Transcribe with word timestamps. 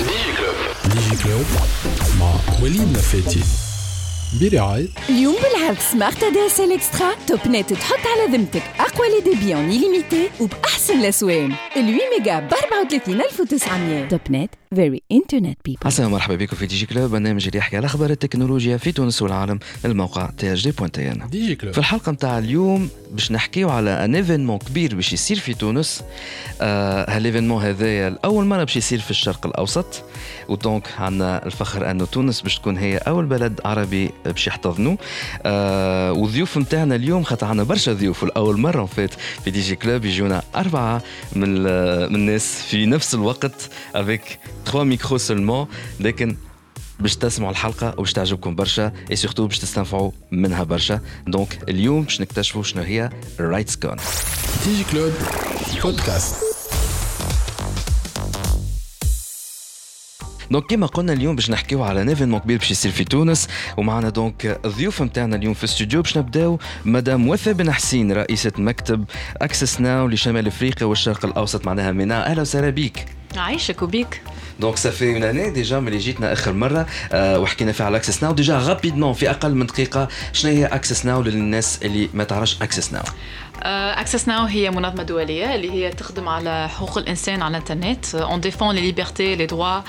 DigiClub. 0.00 0.56
DigiClub. 0.94 1.46
Ma 2.18 2.30
Walid 2.60 2.96
Lafeti. 2.96 3.69
برعاية 4.40 4.88
اليوم 5.08 5.34
بالعرض 5.34 5.78
سمارت 5.78 6.22
ادي 6.22 6.46
اس 6.46 6.60
ال 6.60 6.72
إكسترا 6.72 7.10
توب 7.26 7.38
نت 7.48 7.72
تحط 7.72 7.98
على 8.06 8.36
ذمتك 8.36 8.62
أقوى 8.80 9.06
لي 9.08 9.30
ديبي 9.34 9.54
اون 9.54 9.70
ليميتي 9.70 10.28
وبأحسن 10.40 11.00
الأسوان. 11.00 11.52
ال 11.52 11.52
8 11.72 11.98
ميجا 12.18 12.40
ب 12.40 12.52
34900 12.54 14.08
توب 14.08 14.20
نت 14.30 14.50
فيري 14.74 15.02
انترنت 15.12 15.58
بيبل 15.64 15.78
السلام 15.86 16.10
مرحبا 16.10 16.34
بكم 16.36 16.56
في 16.56 16.66
دي 16.66 16.76
جي 16.76 16.86
كلوب 16.86 17.10
برنامج 17.10 17.46
اللي 17.46 17.58
يحكي 17.58 17.76
على 17.76 17.86
أخبار 17.86 18.10
التكنولوجيا 18.10 18.76
في 18.76 18.92
تونس 18.92 19.22
والعالم 19.22 19.58
الموقع 19.84 20.30
تي 20.38 20.52
اش 20.52 20.64
دي 20.64 20.70
بوان 20.70 20.92
تي 20.92 21.12
ان 21.12 21.28
ديجي 21.30 21.54
كلوب 21.54 21.72
في 21.72 21.78
الحلقة 21.78 22.12
نتاع 22.12 22.38
اليوم 22.38 22.88
باش 23.12 23.32
نحكيو 23.32 23.70
على 23.70 24.04
ان 24.04 24.14
ايفينمون 24.14 24.58
كبير 24.58 24.94
باش 24.94 25.12
يصير 25.12 25.38
في 25.38 25.54
تونس. 25.54 26.02
آه 26.60 27.10
هالايفينمون 27.10 27.62
هذايا 27.62 28.08
الأول 28.08 28.44
مرة 28.44 28.64
باش 28.64 28.76
يصير 28.76 29.00
في 29.00 29.10
الشرق 29.10 29.46
الأوسط؟ 29.46 30.04
ودونك 30.48 30.88
عندنا 30.98 31.46
الفخر 31.46 31.90
انه 31.90 32.04
تونس 32.06 32.40
باش 32.40 32.58
تكون 32.58 32.76
هي 32.78 32.96
أول 32.98 33.26
بلد 33.26 33.60
عربي 33.64 34.10
باش 34.24 34.46
يحتضنوا. 34.46 34.96
آه 35.42 36.12
وضيوف 36.12 36.58
نتاعنا 36.58 36.94
اليوم 36.94 37.22
خاطر 37.22 37.46
عندنا 37.46 37.62
برشا 37.62 37.92
ضيوف. 37.92 38.24
الأول 38.24 38.60
مرة 38.60 38.84
فات 38.84 39.10
في 39.44 39.50
دي 39.50 39.60
جي 39.60 39.76
كلوب 39.76 40.04
يجونا 40.04 40.42
أربعة 40.56 41.02
من 41.36 41.62
من 42.08 42.14
الناس 42.14 42.62
في 42.62 42.86
نفس 42.86 43.14
الوقت 43.14 43.70
افيك 43.94 44.38
3 44.64 44.84
ميكرو 44.84 45.18
سولمون 45.18 45.66
لكن 46.00 46.36
باش 47.00 47.16
تسمعوا 47.16 47.50
الحلقة 47.50 47.94
وباش 47.98 48.12
تعجبكم 48.12 48.54
برشا 48.54 48.92
اي 49.10 49.16
سورتو 49.16 49.46
باش 49.46 49.58
تستنفعوا 49.58 50.10
منها 50.30 50.62
برشا. 50.62 51.00
دونك 51.26 51.58
اليوم 51.68 52.02
باش 52.02 52.20
نكتشفوا 52.20 52.62
شنو 52.62 52.82
هي 52.82 53.10
رايتس 53.40 53.76
كون 53.76 53.96
ديجي 54.64 54.84
كلوب 54.84 55.12
بودكاست. 55.82 56.49
دونك 60.50 60.66
كيما 60.66 60.86
قلنا 60.86 61.12
اليوم 61.12 61.36
باش 61.36 61.50
نحكيو 61.50 61.82
على 61.82 62.08
ايفينمون 62.08 62.40
كبير 62.40 62.58
باش 62.58 62.70
يصير 62.70 62.92
في 62.92 63.04
تونس 63.04 63.48
ومعنا 63.76 64.08
دونك 64.08 64.60
الضيوف 64.64 65.02
نتاعنا 65.02 65.36
اليوم 65.36 65.54
في 65.54 65.64
الاستوديو 65.64 66.02
باش 66.02 66.18
نبداو. 66.18 66.58
مدام 66.84 67.28
وفاء 67.28 67.54
بن 67.54 67.72
حسين 67.72 68.12
رئيسة 68.12 68.52
مكتب 68.58 69.04
اكسس 69.36 69.80
ناو 69.80 70.06
لشمال 70.08 70.46
إفريقيا 70.46 70.86
والشرق 70.86 71.24
الأوسط 71.24 71.66
معناها 71.66 71.92
مينا. 71.92 72.26
أهلا 72.26 72.40
وسهلا 72.40 72.70
بيك. 72.70 73.04
عايشك 73.36 73.82
وبيك. 73.82 74.22
دونك 74.60 74.76
سافي 74.76 75.12
اون 75.14 75.22
اني 75.22 75.50
ديجا 75.50 75.80
ملي 75.80 75.98
جيتنا 75.98 76.32
آخر 76.32 76.52
مرة. 76.52 76.86
آه 77.12 77.38
وحكينا 77.38 77.72
فيها 77.72 77.86
على 77.86 77.96
اكسس 77.96 78.22
ناو 78.22 78.32
ديجا 78.32 78.58
رابيدمون 78.58 79.12
في 79.12 79.30
أقل 79.30 79.54
من 79.54 79.66
دقيقة 79.66 80.08
شنو 80.32 80.50
هي 80.52 80.66
اكسس 80.66 81.06
ناو 81.06 81.22
للناس 81.22 81.78
اللي 81.82 82.08
ما 82.14 82.24
تعرفش 82.24 82.62
اكسس 82.62 82.92
ناو 82.92 83.02
اكسس 83.63 84.27
ناو 84.27 84.45
هي 84.45 84.69
منظمه 84.69 85.03
دوليه 85.03 85.55
اللي 85.55 85.71
هي 85.71 85.89
تخدم 85.89 86.29
على 86.29 86.69
حقوق 86.69 86.97
الانسان 86.97 87.41
على 87.41 87.57
الانترنت 87.57 88.15
اون 88.15 88.41
ديفون 88.41 88.75
لي 88.75 88.81
ليبرتي 88.81 89.35
لي 89.35 89.45
دروا 89.45 89.81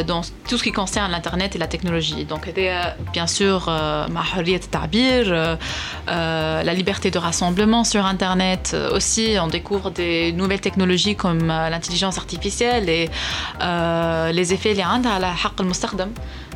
دون 0.00 0.22
تو 0.48 0.56
سكي 0.56 0.70
كونسيرن 0.70 1.06
الانترنت 1.06 1.56
et 1.56 1.58
la 1.58 1.66
technologie 1.66 2.32
donc 2.32 2.48
هذايا 2.48 2.96
بيان 3.12 3.26
سور 3.26 3.62
مع 4.08 4.22
حريه 4.22 4.56
التعبير 4.56 5.34
لا 6.06 6.76
liberté 6.76 7.10
de 7.10 7.18
rassemblement 7.18 7.84
sur 7.84 8.04
internet 8.14 8.76
aussi 8.96 9.36
on 9.44 9.48
découvre 9.48 9.90
des 9.90 10.32
nouvelles 10.32 10.60
technologies 10.60 11.16
comme 11.16 11.50
euh, 11.50 11.70
l'intelligence 11.70 12.16
artificielle 12.18 12.88
et 12.88 13.08
euh, 13.60 14.32
les 14.32 14.52
effets 14.52 14.70
اللي 14.70 14.82
عندها 14.82 15.12
على 15.12 15.34
حق 15.34 15.60
المستخدم 15.60 16.10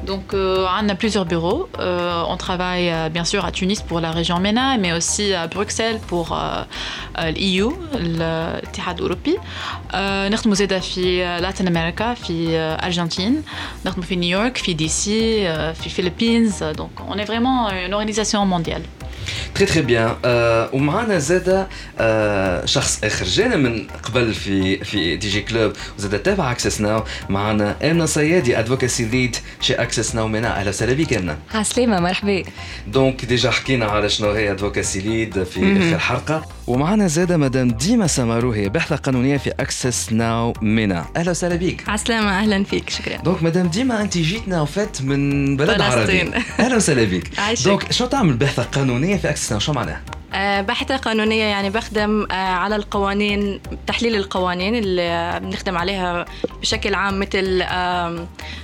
Donc, 0.06 0.32
euh, 0.32 0.64
on 0.80 0.88
a 0.88 0.94
plusieurs 0.94 1.26
bureaux. 1.26 1.68
Euh, 1.80 2.22
on 2.32 2.36
travaille 2.36 2.88
euh, 2.90 3.08
bien 3.08 3.24
sûr 3.24 3.44
à 3.44 3.50
Tunis 3.50 3.80
pour 3.82 3.98
la 4.00 4.10
région 4.12 4.38
MENA, 4.38 4.78
mais 4.78 4.92
aussi 4.92 5.34
à 5.34 5.46
Bruxelles 5.48 5.98
pour 6.06 6.26
euh, 6.32 6.38
euh, 7.18 7.30
l'EU, 7.32 7.68
l'Ittihad 7.98 9.00
Europi. 9.00 9.36
Euh, 9.94 10.28
نخدموا 10.28 10.54
زاده 10.54 10.78
في 10.80 11.24
لاتين 11.40 11.66
امريكا 11.66 12.14
في 12.14 12.58
ارجنتين 12.58 13.42
نخدموا 13.86 14.04
في 14.06 14.16
نيويورك 14.16 14.56
في 14.56 14.74
دي 14.74 14.88
سي 14.88 15.44
في 15.74 15.88
فيلبينز 15.88 16.64
دونك 16.64 16.90
on 17.10 17.14
est 17.18 17.24
vraiment 17.24 17.68
une 17.86 17.94
organisation 17.94 18.44
mondiale 18.46 18.82
تري 19.55 19.65
تري 19.65 19.81
بيان 19.81 20.15
ومعنا 20.73 21.19
زاده 21.19 21.67
آه 21.99 22.65
شخص 22.65 23.03
آخر. 23.03 23.25
جانا 23.25 23.55
من 23.55 23.87
قبل 24.03 24.33
في 24.33 24.83
في 24.83 25.15
دي 25.15 25.29
جي 25.29 25.41
كلوب 25.41 25.73
وزادة 25.97 26.17
تابع 26.17 26.51
اكسس 26.51 26.81
ناو 26.81 27.03
معنا 27.29 27.75
آمنة 27.83 28.05
صيادي 28.05 28.59
ادفوكاسي 28.59 29.05
ليد 29.05 29.35
شي 29.61 29.73
اكسس 29.73 30.15
ناو 30.15 30.27
منا 30.27 30.59
أهلا 30.59 30.69
وسهلا 30.69 30.93
بك 30.93 31.13
آمنة. 31.13 31.37
عسلامة 31.53 31.99
مرحبا. 31.99 32.43
دونك 32.87 33.25
ديجا 33.25 33.51
حكينا 33.51 33.85
على 33.85 34.09
شنو 34.09 34.31
هي 34.31 34.51
ادفوكاسي 34.51 34.99
ليد 34.99 35.43
في 35.43 35.77
اخر 35.89 35.99
حلقه 35.99 36.45
ومعنا 36.67 37.07
زاده 37.07 37.37
مدام 37.37 37.67
ديما 37.71 38.07
سمارو 38.07 38.51
هي 38.51 38.69
باحثة 38.69 38.95
قانونية 38.95 39.37
في 39.37 39.49
اكسس 39.49 40.13
ناو 40.13 40.53
منا 40.61 41.05
أهلا 41.17 41.31
وسهلا 41.31 41.55
بك 41.55 41.89
عسلامة 41.89 42.39
أهلا 42.39 42.63
فيك 42.63 42.89
شكرا 42.89 43.17
دونك 43.17 43.43
مدام 43.43 43.67
ديما 43.67 44.01
انت 44.01 44.17
جيتنا 44.17 44.61
وفات 44.61 45.01
من 45.01 45.57
بلد 45.57 45.81
عربي 45.81 45.95
فلسطين. 45.95 46.33
أهلا 46.59 46.75
وسهلا 46.75 47.03
بك. 47.03 47.31
دونك 47.65 47.91
شو 47.91 48.05
تعمل 48.05 48.33
باحثة 48.33 48.63
قانونية 48.63 49.17
في 49.17 49.29
اكسس 49.29 49.51
ناو 49.51 49.59
شو 49.59 49.73
معناها؟ 49.73 50.01
آه، 50.33 50.61
باحثة 50.61 50.97
قانونية 50.97 51.43
يعني 51.43 51.69
بخدم 51.69 52.27
آه، 52.31 52.33
على 52.33 52.75
القوانين 52.75 53.59
تحليل 53.87 54.15
القوانين 54.15 54.75
اللي 54.75 55.39
بنخدم 55.43 55.77
عليها 55.77 56.25
بشكل 56.61 56.95
عام 56.95 57.19
مثل 57.19 57.61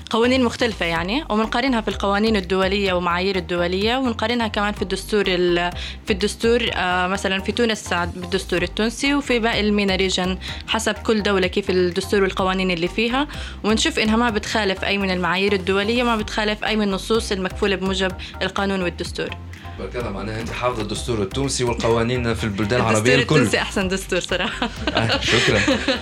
قوانين 0.09 0.43
مختلفة 0.43 0.85
يعني 0.85 1.23
وبنقارنها 1.29 1.81
في 1.81 1.87
القوانين 1.87 2.35
الدولية 2.35 2.93
ومعايير 2.93 3.35
الدولية 3.35 3.97
ونقارنها 3.97 4.47
كمان 4.47 4.73
في 4.73 4.81
الدستور 4.81 5.23
ال- 5.27 5.71
في 6.05 6.13
الدستور 6.13 6.69
آه، 6.73 7.07
مثلا 7.07 7.41
في 7.41 7.51
تونس 7.51 7.93
بالدستور 7.93 8.61
التونسي 8.63 9.13
وفي 9.15 9.39
باقي 9.39 9.59
المينا 9.59 9.95
ريجن 9.95 10.37
حسب 10.67 10.93
كل 10.93 11.23
دولة 11.23 11.47
كيف 11.47 11.69
الدستور 11.69 12.21
والقوانين 12.21 12.71
اللي 12.71 12.87
فيها. 12.87 13.27
ونشوف 13.63 13.99
إنها 13.99 14.15
ما 14.15 14.29
بتخالف 14.29 14.83
أي 14.83 14.97
من 14.97 15.11
المعايير 15.11 15.53
الدولية 15.53 16.03
ما 16.03 16.15
بتخالف 16.15 16.63
أي 16.63 16.75
من 16.75 16.83
النصوص 16.83 17.31
المكفولة 17.31 17.75
بموجب 17.75 18.11
القانون 18.41 18.81
والدستور. 18.81 19.29
كذا 19.87 20.09
معناها 20.09 20.41
أنت 20.41 20.49
حافظه 20.49 20.81
الدستور 20.81 21.21
التونسي 21.21 21.63
والقوانين 21.63 22.33
في 22.33 22.43
البلدان 22.43 22.79
العربية 22.81 22.97
الدستور 22.99 23.19
الكل. 23.19 23.35
التونسي 23.35 23.57
أحسن 23.59 23.87
دستور 23.87 24.19
صراحة. 24.19 24.69
آه 24.93 25.19
شكرا. 25.21 25.59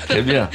تري 0.10 0.22
بيان 0.22 0.48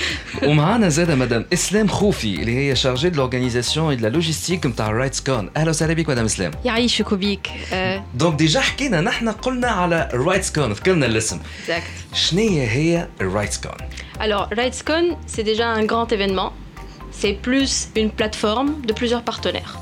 ومعنا 0.43 0.89
زادة 0.89 1.15
مدام 1.15 1.47
إسلام 1.53 1.89
خوفي 1.89 2.35
اللي 2.35 2.57
هي 2.59 2.77
شارجي 2.77 3.11
دو 3.11 3.17
لورغانيزاسيون 3.23 3.95
لا 3.95 4.09
لوجيستيك 4.09 4.67
نتاع 4.67 4.91
رايتس 4.91 5.21
كون 5.21 5.51
أهلا 5.57 5.71
وسهلا 5.71 5.93
بك 5.95 6.09
مدام 6.09 6.25
إسلام. 6.25 6.51
يعيشك 6.65 7.13
وبيك. 7.13 7.51
آه، 7.73 8.05
دونك 8.15 8.35
ديجا 8.39 8.61
حكينا 8.61 9.01
نحن 9.01 9.29
قلنا 9.29 9.69
على 9.69 10.09
رايتس 10.15 10.53
كون 10.53 10.73
ذكرنا 10.73 11.07
الاسم. 11.07 11.39
شنية 12.15 12.67
هي 12.69 13.09
الرايتس 13.21 13.61
كون 13.61 13.73
Alors, 14.21 14.47
RightsCon, 14.61 15.05
c'est 15.33 15.47
déjà 15.53 15.67
un 15.81 15.85
grand 15.93 16.09
événement. 16.17 16.51
C'est 17.21 17.37
plus 17.49 17.73
une 18.01 18.11
plateforme 18.19 18.71
de 18.89 18.93
plusieurs 19.01 19.25
partenaires. 19.31 19.73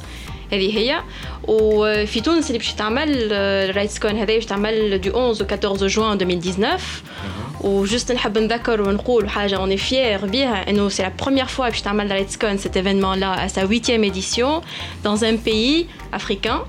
هذه 0.52 0.78
هي 0.78 1.02
وفي 1.44 2.22
تونس 2.22 2.48
اللي 2.48 2.58
باش 2.58 2.74
تعمل 2.74 3.34
الرايتس 3.34 4.00
كون 4.00 4.12
هذا 4.12 4.34
باش 4.34 4.46
تعمل 4.46 5.02
دو 5.02 5.10
11 5.10 5.46
au 5.46 5.52
14 5.52 5.88
جوان 5.88 6.22
2019 6.22 6.82
وجست 7.62 8.12
نحب 8.12 8.38
نذكر 8.38 8.82
ونقول 8.82 9.30
حاجه 9.30 9.56
اوني 9.58 9.78
فيير 9.78 10.26
بيها 10.26 10.70
انه 10.70 10.90
سي 10.90 11.04
لا 11.04 11.12
بروميير 11.22 11.46
فوا 11.46 11.70
باش 11.70 11.82
تعمل 11.82 12.12
رايتس 12.12 12.38
كون 12.38 12.58
cet 12.58 12.76
événement 12.76 13.16
là 13.20 13.46
à 13.46 13.50
sa 13.50 13.66
huitième 13.66 14.04
édition 14.04 14.62
dans 15.04 15.24
un 15.24 15.36
pays 15.36 15.88
africain 16.14 16.62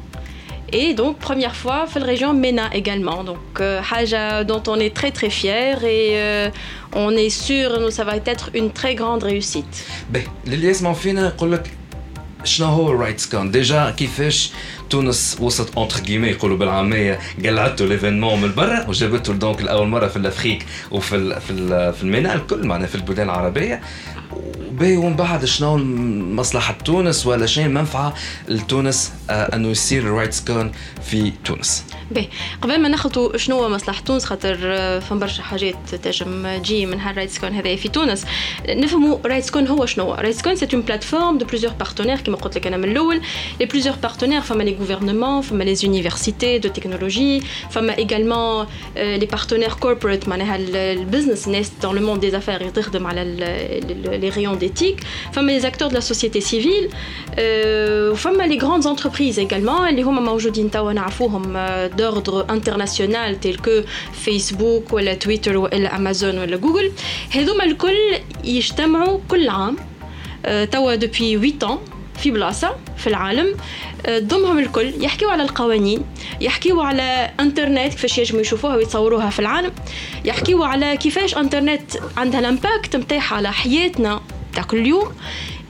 Et 0.73 0.95
donc, 0.95 1.19
première 1.19 1.55
fois, 1.55 1.87
في 1.87 2.01
la 2.01 2.07
région 2.07 2.33
MENA 2.33 2.71
également. 2.75 3.23
Donc, 3.25 3.61
euh, 3.61 3.81
حاجة 3.81 4.43
dont 4.43 4.63
on 4.67 4.81
est 4.81 4.95
très 4.95 5.13
très 5.13 5.31
fier 5.31 5.85
et 5.85 6.11
euh, 6.15 6.51
on 6.93 7.11
est 7.11 7.31
sûr 7.31 7.79
que 7.79 7.91
ça 7.91 8.05
va 8.05 8.17
être 8.17 8.51
une 8.55 8.71
très 8.73 8.95
grande 8.97 9.23
réussite. 9.23 9.85
باهي 10.11 10.27
شنو 12.44 12.68
هو 12.68 12.92
الرايتس 12.92 13.30
كون 13.30 13.52
ديجا 13.52 13.90
كيفاش 13.90 14.52
تونس 14.90 15.38
وصلت 15.40 15.76
اونتر 15.78 16.00
كيمي 16.00 16.28
يقولوا 16.28 16.58
بالعامية 16.58 17.20
قلعته 17.46 17.86
ليفينمون 17.86 18.42
من 18.42 18.54
برا 18.56 18.88
وجابته 18.88 19.34
دونك 19.34 19.62
لأول 19.62 19.88
مرة 19.88 20.08
في 20.08 20.16
الافريك 20.16 20.66
وفي 20.92 21.16
ال 21.16 21.42
في 21.42 21.52
ال 21.52 21.94
في 21.94 22.04
الميناء 22.04 22.36
الكل 22.36 22.68
معناها 22.68 22.88
في 22.88 22.96
البلدان 22.96 23.30
العربية. 23.30 23.82
باهي 24.72 24.98
ومن 24.98 25.16
بعد 25.16 25.46
شنو 25.46 25.78
مصلحة 26.36 26.74
تونس؟ 26.86 27.26
ولا 27.26 27.46
شيء 27.46 27.68
منفعة 27.68 28.14
لتونس 28.48 29.12
آه 29.30 29.56
أنه 29.56 29.68
يصير 29.68 30.04
الرايتس 30.04 30.46
كون 30.46 30.72
في 31.04 31.32
تونس. 31.46 31.84
باهي. 32.14 32.28
قبل 32.62 32.80
ما 32.82 32.88
ناخذوا 32.90 33.38
شنو 33.38 33.60
هو 33.64 33.70
مصلحة 33.70 34.02
تونس 34.02 34.26
خاطر 34.26 34.58
آه، 34.64 35.00
فما 35.00 35.20
برشا 35.20 35.44
حاجات 35.44 35.76
تنجم 36.04 36.58
تجي 36.58 36.86
من 36.86 37.00
هالرايتس 37.00 37.40
كون 37.40 37.54
هذايا 37.54 37.76
في 37.76 37.90
تونس. 37.90 38.26
نفهموا 38.70 39.18
رايتس 39.26 39.52
كون 39.52 39.68
هو 39.68 39.86
شنو 39.86 40.14
رايتس 40.14 40.42
كون 40.42 40.56
سي 40.56 40.68
اون 40.74 40.82
بلاتفورم 40.82 41.38
دو 41.38 41.46
بليزيور 41.46 41.74
بارتنير 41.74 42.18
كما 42.18 42.38
قلت 42.38 42.58
لك 42.58 42.68
أنا 42.68 42.78
من 42.78 42.92
الأول. 42.92 43.22
لي 43.60 43.66
بليزيور 43.66 43.96
بارتنير 44.04 44.42
فما 44.42 44.64
لي 44.64 44.78
gouvernements 44.78 45.46
فما 45.50 45.64
لي 45.64 45.76
زونيفرسيتي 45.76 46.58
دو 46.58 46.70
تكنولوجي 46.70 47.42
فما 47.70 47.98
ايغالمون 47.98 48.66
لي 48.96 49.26
بارتنير 49.26 49.74
كوربريت 49.74 50.28
معناها 50.30 50.56
ال- 50.56 50.76
البزنس 50.76 51.72
dans 51.82 51.94
le 51.96 52.00
monde 52.02 52.22
des 52.26 52.34
affaires 52.36 52.62
اللي 52.62 52.72
تخدم 52.72 53.08
على 53.08 53.24
لي 54.22 54.30
ريون 54.30 54.60
d'éthique. 54.60 55.04
فما 55.34 55.52
لي 55.52 55.62
de 55.72 55.94
la 55.94 56.02
société 56.02 56.42
civile 56.42 56.90
euh, 56.92 58.12
وفما 58.12 58.44
لي 58.44 58.60
grandes 58.60 58.86
entreprises 58.86 59.38
également. 59.38 59.82
اللي 59.90 60.02
هما 60.02 60.22
موجودين 60.22 60.72
توا 60.72 60.94
نعرفوهم 60.94 61.58
آه، 61.58 61.88
d'ordre 62.02 62.46
international 62.58 63.32
tel 63.44 63.58
que 63.66 63.86
فيسبوك 64.24 64.94
ولا 64.94 65.14
تويتر 65.14 65.58
ولا 65.58 65.96
امازون 65.96 66.38
ولا 66.38 66.58
جوجل 66.58 66.92
هذوما 67.30 67.64
الكل 67.64 67.98
يجتمعوا 68.44 69.20
كل 69.30 69.50
عام 69.50 69.78
توا 70.72 70.96
دوبي 70.96 71.56
8 71.60 71.76
ans 71.76 71.80
في 72.20 72.32
بلاصة 72.32 72.76
في 72.98 73.08
العالم. 73.08 73.58
ضمهم 74.10 74.60
الكل 74.60 74.94
يحكيوا 75.04 75.32
على 75.32 75.44
القوانين 75.44 76.04
يحكيوا 76.42 76.84
على 76.84 77.32
إنترنت 77.40 77.92
كيفاش 77.92 78.18
يجموا 78.18 78.42
يشوفوها 78.42 78.76
ويتصوروها 78.76 79.30
في 79.30 79.40
العالم. 79.40 79.72
يحكيوا 80.26 80.66
على 80.66 80.98
كيفاش 80.98 81.38
إنترنت 81.38 81.92
عندها 82.18 82.40
الإمباكت 82.40 82.96
نتاعها 82.96 83.36
على 83.36 83.52
حياتنا 83.52 84.22
تاع 84.54 84.64
كل 84.64 84.88
يوم. 84.88 85.12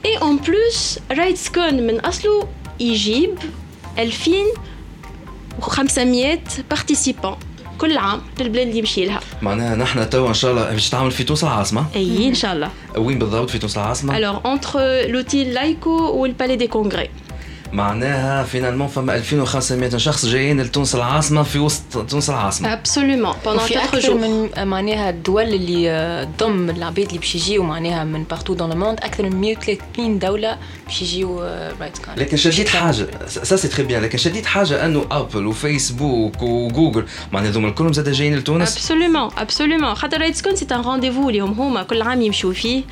اي 0.04 0.16
اون 0.18 0.36
بلوس 0.36 0.98
رايتس 1.10 1.48
كون 1.48 1.74
من 1.86 2.00
أصله 2.00 2.48
يجيب 2.80 3.38
2500 5.58 6.38
بارتيسيبون 6.70 7.36
كل 7.78 7.98
عام 7.98 8.20
للبلاد 8.40 8.66
اللي 8.66 8.78
يمشي 8.78 9.04
لها. 9.04 9.20
معناها 9.42 9.76
نحن 9.76 10.10
توا 10.10 10.28
إن 10.28 10.34
شاء 10.34 10.50
الله 10.50 10.70
باش 10.70 10.90
تعمل 10.90 11.10
في 11.10 11.24
تونس 11.24 11.44
العاصمه 11.44 11.86
أي 11.96 12.28
إن 12.28 12.34
شاء 12.34 12.52
الله. 12.52 12.70
وين 12.96 13.18
بالضبط 13.18 13.50
في 13.50 13.58
تونس 13.58 13.76
العاصمه 13.76 14.16
الوغ 14.16 14.38
اونتر 14.44 14.80
لوتيل 15.06 15.54
لايكو 15.54 15.90
والبالي 15.90 16.56
دي 16.56 16.66
كونغري 16.66 17.08
معناها 17.72 18.42
فينالمون 18.42 18.88
فما 18.88 19.14
2500 19.14 19.96
شخص 19.96 20.26
جايين 20.26 20.60
لتونس 20.60 20.94
العاصمة 20.94 21.42
في 21.42 21.58
وسط 21.58 22.10
تونس 22.10 22.30
العاصمة. 22.30 22.72
ابسولومون 22.72 23.32
في 23.58 23.84
أكثر 23.84 24.14
من 24.14 24.48
معناها 24.68 25.10
الدول 25.10 25.42
اللي 25.42 26.28
تضم 26.38 26.70
العباد 26.70 27.06
اللي 27.06 27.18
باش 27.18 27.34
يجيو 27.34 27.62
معناها 27.62 28.04
من 28.04 28.24
بارتو 28.24 28.54
دون 28.54 28.70
لو 28.70 28.76
موند 28.76 28.98
أكثر 29.00 29.22
من 29.22 29.40
130 29.40 30.18
دولة 30.18 30.58
باش 30.86 31.02
يجيو 31.02 31.40
رايت 31.80 31.98
كان 31.98 32.16
لكن 32.16 32.36
شديد 32.36 32.68
حاجة 32.68 33.08
سا 33.26 33.56
سي 33.56 33.68
تري 33.68 33.82
بيان 33.82 34.02
لكن 34.02 34.18
شديد 34.18 34.46
حاجة 34.46 34.86
أنه 34.86 35.06
ابل 35.10 35.46
وفيسبوك 35.46 36.42
وجوجل 36.42 37.04
معناها 37.32 37.50
هذوما 37.50 37.70
كلهم 37.70 37.92
زاد 37.92 38.08
جايين 38.08 38.36
لتونس. 38.36 38.76
ابسولومون 38.76 39.30
ابسولومون 39.38 39.94
خاطر 39.94 40.20
رايت 40.20 40.40
كون 40.40 40.56
سي 40.56 40.66
ان 40.72 40.80
رونديفو 40.80 41.30
اليوم 41.30 41.52
هما 41.52 41.82
كل 41.82 42.02
عام 42.02 42.22
يمشوا 42.22 42.52
فيه. 42.52 42.82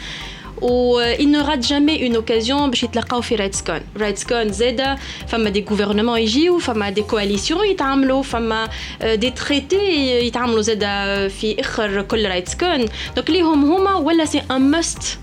il 1.19 1.29
ne 1.31 1.39
rate 1.39 1.63
jamais 1.63 1.97
une 2.07 2.17
occasion 2.17 2.69
باش 2.69 2.83
يتلاقاو 2.83 3.21
في 3.21 3.35
رايتسكون 3.35 3.79
رايتسكون 3.97 4.51
زاده 4.51 4.97
فما 5.27 5.50
دي 5.50 5.65
غوفرنمون 5.69 6.19
يجيو 6.19 6.59
فما 6.59 6.89
دي 6.89 7.01
كواليسيون 7.01 7.67
يتعاملوا 7.67 8.23
فما 8.23 8.69
دي 9.13 9.29
تريتي 9.29 9.77
يتعاملوا 10.27 10.62
زاده 10.62 11.27
في 11.27 11.59
اخر 11.59 12.01
كل 12.01 12.25
رايتسكون 12.25 12.85
دونك 13.15 13.29
ليهم 13.29 13.71
هما 13.71 13.95
ولا 13.95 14.25
سي 14.25 14.41
ان 14.51 14.62
ماست 14.62 15.19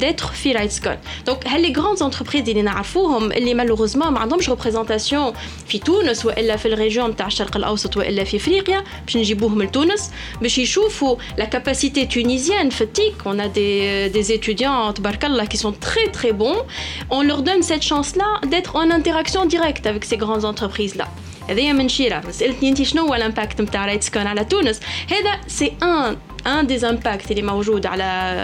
d'être 0.00 0.32
في 0.32 0.52
رايتسكون 0.52 0.96
دونك 1.26 1.46
هل 1.46 1.62
لي 1.62 1.72
غراند 1.72 2.02
انتربريز 2.02 2.48
اللي 2.48 2.62
نعرفوهم 2.62 3.32
اللي 3.32 3.54
مالوغوزمون 3.54 4.08
ما 4.08 4.20
عندهمش 4.20 4.50
ريبريزونطاسيون 4.50 5.32
في 5.68 5.78
تونس 5.78 6.26
والا 6.26 6.56
في 6.56 6.66
الريجيون 6.66 7.10
نتاع 7.10 7.26
الشرق 7.26 7.56
الاوسط 7.56 7.96
والا 7.96 8.24
في 8.24 8.36
افريقيا 8.36 8.84
باش 9.06 9.16
نجيبوهم 9.16 9.62
لتونس 9.62 10.10
باش 10.42 10.58
يشوفوا 10.58 11.16
لا 11.38 11.44
كاباسيتي 11.44 12.06
تونيزيان 12.06 12.70
في 12.70 12.80
التيك 12.80 13.14
on 13.24 13.38
a 13.38 13.48
des 13.48 14.14
des 14.16 14.30
étudiants 14.38 14.92
تبارك 14.94 15.24
الله 15.24 15.44
qui 15.44 15.56
sont 15.56 15.72
très 15.72 16.08
très 16.12 16.32
bons 16.32 16.62
on 17.10 17.22
leur 17.22 17.42
donne 17.42 17.62
cette 17.62 17.82
chance 17.82 18.16
là 18.16 18.40
d'être 18.46 18.76
en 18.76 18.90
interaction 18.90 19.46
directe 19.46 19.86
avec 19.86 20.04
ces 20.04 20.16
grandes 20.16 20.44
entreprises 20.44 20.94
là 20.96 21.08
هذايا 21.49 21.73
من 21.73 21.89
شيرة. 21.89 22.31
سألتني 22.31 22.69
انت 22.69 22.81
شنو 22.81 23.07
هو 23.07 23.15
الإمباكت 23.15 23.61
نتاع 23.61 23.85
رايتسكون 23.85 24.27
على 24.27 24.45
تونس؟ 24.45 24.79
هذا 25.11 25.39
سي 25.47 25.71
ان 25.83 26.17
ان 26.47 26.67
دي 26.67 26.89
إمباكت 26.89 27.31
اللي 27.31 27.41
موجود 27.41 27.85
على 27.85 28.03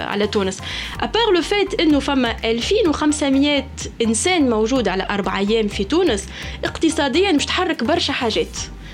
على 0.10 0.28
تونس. 0.28 0.60
ابار 1.00 1.32
لو 1.36 1.42
فيت 1.42 1.82
إنه 1.82 2.00
فما 2.00 2.36
2500 2.44 3.64
إنسان 4.02 4.50
موجود 4.50 4.88
على 4.88 5.08
أربع 5.10 5.40
أيام 5.40 5.68
في 5.68 5.84
تونس 5.84 6.28
اقتصاديا 6.66 7.32
مش 7.32 7.46
تحرك 7.46 7.84
برشا 7.84 8.14
حاجات. 8.14 8.58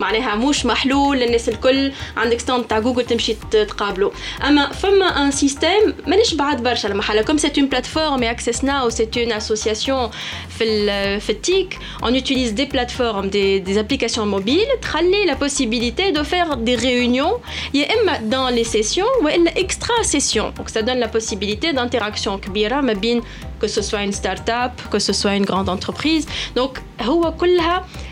معناها 0.00 0.34
مش 0.34 0.66
محلول 0.66 1.18
للناس 1.18 1.48
الكل 1.48 1.92
عندك 2.16 2.40
ستاند 2.40 2.64
تاع 2.64 2.78
جوجل 2.78 3.04
تمشي 3.04 3.34
تقابلوا 3.50 4.10
اما 4.48 4.72
فما 4.72 5.06
ان 5.06 5.30
سيستيم 5.30 5.94
مانيش 6.06 6.34
بعد 6.34 6.62
برشا 6.62 6.88
المحل 6.88 7.22
كوم 7.22 7.38
سي 7.38 7.52
اون 7.58 7.66
بلاتفورم 7.68 8.22
اكسس 8.22 8.64
ناو 8.64 8.90
سي 8.90 9.08
اون 9.16 9.32
اسوسياسيون 9.32 10.10
في 10.58 11.20
في 11.20 11.30
التيك 11.30 11.78
اون 12.02 12.14
يوتيليز 12.14 12.50
دي 12.50 12.64
بلاتفورم 12.64 13.28
دي 13.28 13.58
دي 13.58 13.80
ابليكاسيون 13.80 14.28
موبيل 14.28 14.66
تخلي 14.82 15.24
لا 15.26 15.34
بوسيبيليتي 15.34 16.10
دو 16.10 16.22
فير 16.24 16.54
دي 16.54 16.74
ريونيون 16.74 17.40
يا 17.74 17.86
اما 17.94 18.16
دون 18.16 18.50
لي 18.50 18.64
سيسيون 18.64 19.08
والا 19.24 19.60
اكسترا 19.60 20.02
سيسيون 20.02 20.54
دونك 20.54 20.68
سا 20.68 20.80
دون 20.80 20.96
لا 20.96 21.06
بوسيبيليتي 21.06 21.72
دانتيراكسيون 21.72 22.38
كبيره 22.38 22.80
ما 22.80 22.92
بين 22.92 23.22
que 23.60 23.68
ce 23.68 23.82
soit 23.82 24.02
une 24.02 24.12
start-up, 24.12 24.72
que 24.92 24.98
ce 24.98 25.12
soit 25.12 25.34
une 25.40 25.44
grande 25.44 25.68
entreprise. 25.68 26.26
Donc, 26.54 26.72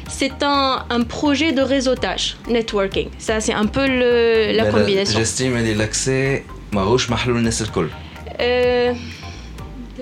c'est 0.08 0.42
un, 0.42 0.84
un 0.96 1.02
projet 1.02 1.50
de 1.52 1.62
réseautage, 1.74 2.36
networking. 2.48 3.08
Ça, 3.18 3.40
c'est 3.40 3.56
un 3.62 3.66
peu 3.66 3.86
le, 3.86 4.52
la 4.58 4.64
Mais 4.64 4.70
combinaison. 4.70 5.18
J'estime 5.18 5.54
que 5.54 5.74
l'accès 5.78 6.42
ماهوش 6.72 7.10
محلول 7.10 7.36
الناس 7.36 7.62
الكل. 7.62 7.88
Euh, 8.40 8.94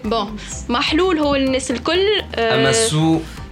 bon, 0.04 0.26
محلول 0.68 1.18
هو 1.18 1.34
الناس 1.34 1.70
الكل. 1.70 2.06
اما 2.34 2.72
سو 2.72 3.20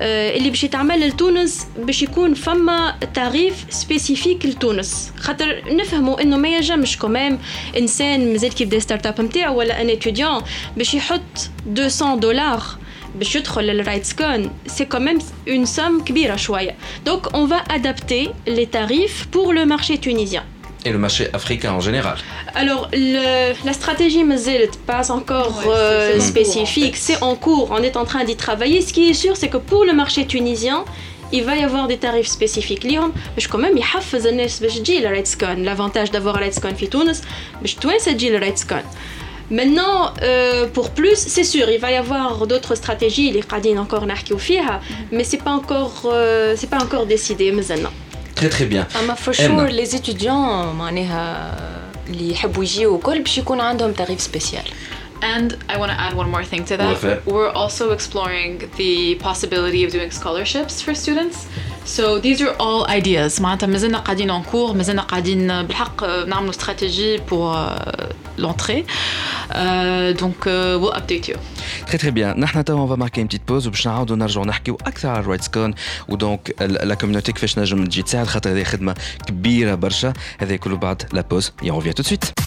اللي 0.00 0.50
باش 0.50 0.64
يتعمل 0.64 1.08
لتونس 1.08 1.66
باش 1.78 2.02
يكون 2.02 2.34
فما 2.34 2.98
تعريف 3.14 3.54
سبيسيفيك 3.70 4.46
لتونس. 4.46 5.12
خاطر 5.18 5.62
نفهموا 5.76 6.22
إنه 6.22 6.36
ما 6.36 6.48
ينجمش 6.48 6.98
كومام 6.98 7.38
إنسان 7.78 8.32
مازال 8.32 8.54
كيبدا 8.54 8.78
ستارت 8.78 9.06
اب 9.06 9.20
نتاعو 9.20 9.58
ولا 9.58 9.80
أن 9.80 9.90
اتيديون 9.90 10.42
باش 10.76 10.94
يحط 10.94 11.50
200 11.66 12.14
دولار 12.14 12.62
باش 13.14 13.36
يدخل 13.36 13.62
للرايتس 13.64 14.12
كون 14.12 14.50
سي 14.66 14.84
كوميم 14.84 15.18
اون 15.48 15.64
سوم 15.66 16.04
كبيرة 16.04 16.36
شوية. 16.36 16.76
دونك 17.06 17.34
اون 17.34 17.48
فا 17.48 17.56
ادابتي 17.56 18.30
لي 18.46 18.66
تاريف 18.66 19.26
بور 19.32 19.54
لو 19.54 19.64
مارشي 19.64 19.96
تونيزيان 19.96 20.44
et 20.85 20.91
le 20.91 20.97
marché 21.05 21.23
africain 21.39 21.71
en 21.79 21.81
général. 21.81 22.17
Alors, 22.55 22.83
le, 22.93 23.53
la 23.67 23.73
stratégie 23.73 24.23
Mazelt, 24.23 24.73
pas 24.93 25.05
encore 25.19 25.53
Ouais, 25.59 25.65
euh, 25.67 26.13
c'est- 26.13 26.27
spécifique, 26.33 26.95
c'est 27.05 27.19
en 27.29 27.35
cours, 27.35 27.67
on 27.77 27.81
est 27.89 27.95
en 28.01 28.05
train 28.11 28.23
d'y 28.23 28.37
travailler. 28.45 28.79
Ce 28.87 28.91
qui 28.95 29.03
est 29.09 29.13
sûr, 29.25 29.33
c'est 29.39 29.49
que 29.49 29.57
pour 29.71 29.83
le 29.89 29.93
marché 29.93 30.21
tunisien, 30.25 30.79
il 31.37 31.43
va 31.49 31.53
y 31.61 31.63
avoir 31.69 31.85
des 31.91 31.97
tarifs 31.97 32.31
spécifiques. 32.37 32.85
اليوم 32.85 33.11
باش 33.35 33.47
quand 33.47 33.57
même 33.65 33.77
يحفز 33.77 34.27
الناس 34.27 34.59
باش 34.59 34.77
تجي 34.79 34.99
لرايتسكون 35.01 35.65
l'avantage 35.75 36.09
d'avoir 36.11 36.35
رايتسكون 36.37 36.73
في 36.73 36.87
تونس 36.87 37.21
باش 37.61 37.75
توانسه 37.75 38.11
تجي 38.11 38.29
لرايتسكون 38.29 38.81
Maintenant, 39.51 39.99
euh, 40.21 40.67
pour 40.77 40.87
plus, 40.91 41.17
c'est 41.35 41.43
sûr, 41.53 41.65
il 41.75 41.79
va 41.79 41.89
y 41.91 41.95
avoir 41.95 42.45
d'autres 42.45 42.75
stratégies, 42.75 43.31
les 43.31 43.41
قاعدين 43.41 43.85
encore 43.85 44.03
نحكيو 44.03 44.37
فيها, 44.37 44.81
mais 45.11 45.23
c'est 45.23 45.41
pas 45.43 45.51
encore, 45.51 46.01
euh, 46.05 46.55
c'est 46.55 46.69
pas 46.69 46.77
encore 46.83 47.05
décidé 47.07 47.51
maintenant. 47.51 47.93
Très 48.39 48.49
très 48.49 48.65
bien. 48.73 48.97
اما 48.97 49.13
فور 49.15 49.35
إما. 49.39 49.47
شور 49.47 49.67
لي 49.67 49.85
زيتيديون 49.85 50.75
معناها 50.75 51.55
اللي 52.09 52.31
يحبوا 52.31 52.63
يجيو 52.63 52.95
الكل 52.95 53.19
باش 53.19 53.37
يكون 53.37 53.59
عندهم 53.61 53.91
تاريف 53.91 54.21
سبيسيال 54.21 54.63
And 55.23 55.49
I 55.67 55.75
want 55.77 55.91
to 55.91 55.99
add 56.05 56.13
one 56.21 56.29
more 56.35 56.45
thing 56.51 56.63
to 56.69 56.77
that. 56.77 56.95
Okay. 56.97 57.21
We're 57.25 57.53
also 57.61 57.91
exploring 57.91 58.53
the 58.77 59.15
possibility 59.15 59.83
of 59.85 59.91
doing 59.91 60.11
scholarships 60.11 60.81
for 60.81 60.93
students. 60.95 61.37
So 61.85 62.19
these 62.19 62.41
are 62.41 62.55
all 62.59 62.87
ideas. 62.87 63.41
معناتها 63.41 63.67
مازلنا 63.67 63.97
قاعدين 63.97 64.31
en 64.31 64.43
cours, 64.43 64.75
مازلنا 64.75 65.01
قاعدين 65.01 65.63
بالحق 65.63 66.03
نعملوا 66.03 66.53
stratégie 66.53 67.19
pour 67.27 67.55
euh, 67.55 67.75
l'entrée. 68.37 68.85
Euh, 69.55 70.13
donc 70.13 70.47
euh, 70.47 70.77
we'll 70.77 70.93
update 70.93 71.27
you. 71.27 71.37
Très 71.85 71.97
très 71.97 72.11
bien. 72.11 72.37
نحن 72.37 72.63
توا 72.63 72.85
on 72.85 72.85
va 72.85 72.97
marquer 72.97 73.21
une 73.21 73.27
petite 73.27 73.45
pause 73.45 73.67
وباش 73.67 73.87
نعاودوا 73.87 74.15
نرجعوا 74.15 74.45
نحكيو 74.45 74.77
اكثر 74.87 75.09
على 75.09 75.19
الرايتس 75.19 75.47
كون 75.47 75.73
ودونك 76.09 76.55
لا 76.61 76.95
كوميونيتي 76.95 77.31
كيفاش 77.31 77.59
نجم 77.59 77.85
تجي 77.85 78.01
تساعد 78.03 78.27
خاطر 78.27 78.51
هذه 78.51 78.63
خدمه 78.63 78.95
كبيره 79.27 79.75
برشا 79.75 80.13
هذا 80.37 80.55
كله 80.55 80.77
بعد 80.77 81.03
لا 81.13 81.21
بوز 81.21 81.51
et 81.63 81.69
on 81.71 81.75
revient 81.75 81.93
tout 81.93 82.03
de 82.03 82.07
suite. 82.07 82.42